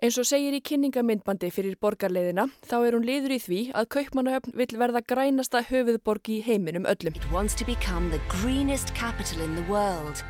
Eins 0.00 0.16
og 0.20 0.26
segir 0.28 0.56
í 0.56 0.62
kynningamindbandi 0.64 1.48
fyrir 1.52 1.76
borgarleiðina 1.80 2.46
þá 2.64 2.76
er 2.78 2.96
hún 2.96 3.06
liður 3.08 3.36
í 3.36 3.40
því 3.44 3.60
að 3.76 3.90
Kaupmannahöfn 3.96 4.56
vill 4.56 4.80
verða 4.80 5.04
grænasta 5.04 5.62
höfuðborg 5.68 6.32
í 6.32 6.42
heiminum 6.48 6.88
öllum. 6.88 7.16
It 7.16 7.28
wants 7.32 7.56
to 7.60 7.68
become 7.68 8.08
the 8.10 8.20
greenest 8.40 8.94
capital 8.94 9.44
in 9.44 9.54
the 9.56 9.64
world. 9.68 10.24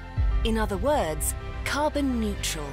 In 0.45 0.59
other 0.59 0.79
words, 0.79 1.35
carbon 1.65 2.19
neutral. 2.19 2.71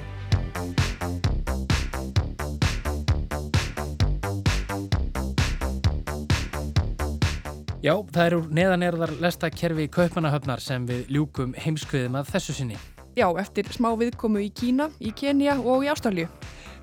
Já, 7.84 7.98
það 8.16 8.26
eru 8.30 8.38
neðanerðar 8.56 9.12
lestakerfi 9.20 9.90
Kaupmannahöfnar 9.92 10.62
sem 10.64 10.86
við 10.88 11.10
ljúkum 11.12 11.52
heimskviðum 11.60 12.14
að 12.16 12.30
þessu 12.32 12.54
sinni. 12.56 12.78
Já, 13.20 13.26
eftir 13.42 13.68
smá 13.76 13.90
viðkomu 14.00 14.40
í 14.40 14.54
Kína, 14.56 14.86
í 15.04 15.12
Kenya 15.12 15.58
og 15.60 15.84
í 15.84 15.90
Ástralju. 15.92 16.30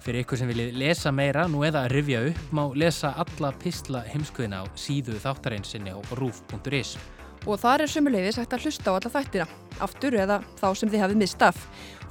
Fyrir 0.04 0.26
ykkur 0.26 0.42
sem 0.42 0.50
viljið 0.52 0.76
lesa 0.76 1.08
meira 1.08 1.46
nú 1.48 1.62
eða 1.64 1.86
að 1.86 1.94
rifja 1.94 2.20
upp 2.28 2.52
má 2.52 2.60
lesa 2.76 3.14
alla 3.16 3.48
pistla 3.62 4.02
heimskviðina 4.10 4.60
á 4.60 4.64
síðu 4.76 5.16
þáttareinsinni 5.24 5.94
á 5.96 5.98
rúf.is. 6.20 6.98
Og 7.48 7.56
þar 7.62 7.86
er 7.86 7.92
sömuleiðis 7.94 8.36
hægt 8.36 8.52
að 8.52 8.66
hlusta 8.66 8.92
á 8.92 8.96
alla 8.98 9.12
þættina, 9.14 9.46
aftur 9.80 10.18
eða 10.20 10.42
þá 10.60 10.66
sem 10.76 10.92
þið 10.92 11.04
hafið 11.06 11.22
mist 11.22 11.46
af. 11.46 11.62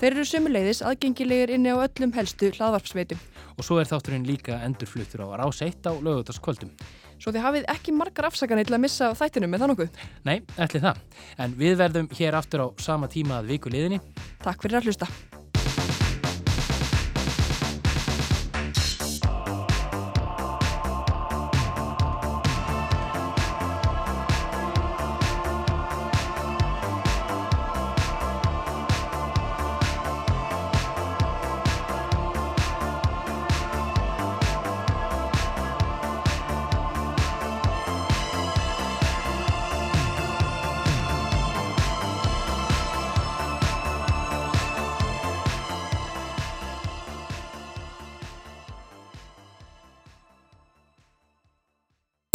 Þeir 0.02 0.16
eru 0.16 0.26
sömuleiðis 0.26 0.82
aðgengilegir 0.82 1.54
inni 1.54 1.70
á 1.70 1.78
öllum 1.78 2.16
helstu 2.18 2.50
hlaðvarpsveitum. 2.58 3.22
Og 3.54 3.68
svo 3.68 3.78
er 3.78 3.92
þátturinn 3.92 4.26
líka 4.26 4.58
endurfluttur 4.66 5.28
á 5.30 5.38
rás 5.38 5.62
1 5.62 5.86
á 5.86 5.94
lögutaskvöldum. 5.94 6.74
Svo 7.20 7.34
þið 7.36 7.44
hafið 7.44 7.66
ekki 7.74 7.94
margar 7.96 8.30
afsakanir 8.30 8.68
til 8.70 8.78
að 8.78 8.84
missa 8.86 9.10
þættinum 9.20 9.52
með 9.52 9.64
það 9.64 9.72
nokkuð? 9.74 10.04
Nei, 10.30 10.38
ætli 10.56 10.80
það. 10.86 11.02
En 11.44 11.58
við 11.60 11.76
verðum 11.82 12.08
hér 12.16 12.40
aftur 12.40 12.64
á 12.64 12.68
sama 12.80 13.12
tíma 13.12 13.42
að 13.42 13.52
viku 13.56 13.74
liðinni. 13.74 14.00
Takk 14.40 14.64
fyrir 14.64 14.80
að 14.80 14.88
hlusta. 14.88 15.10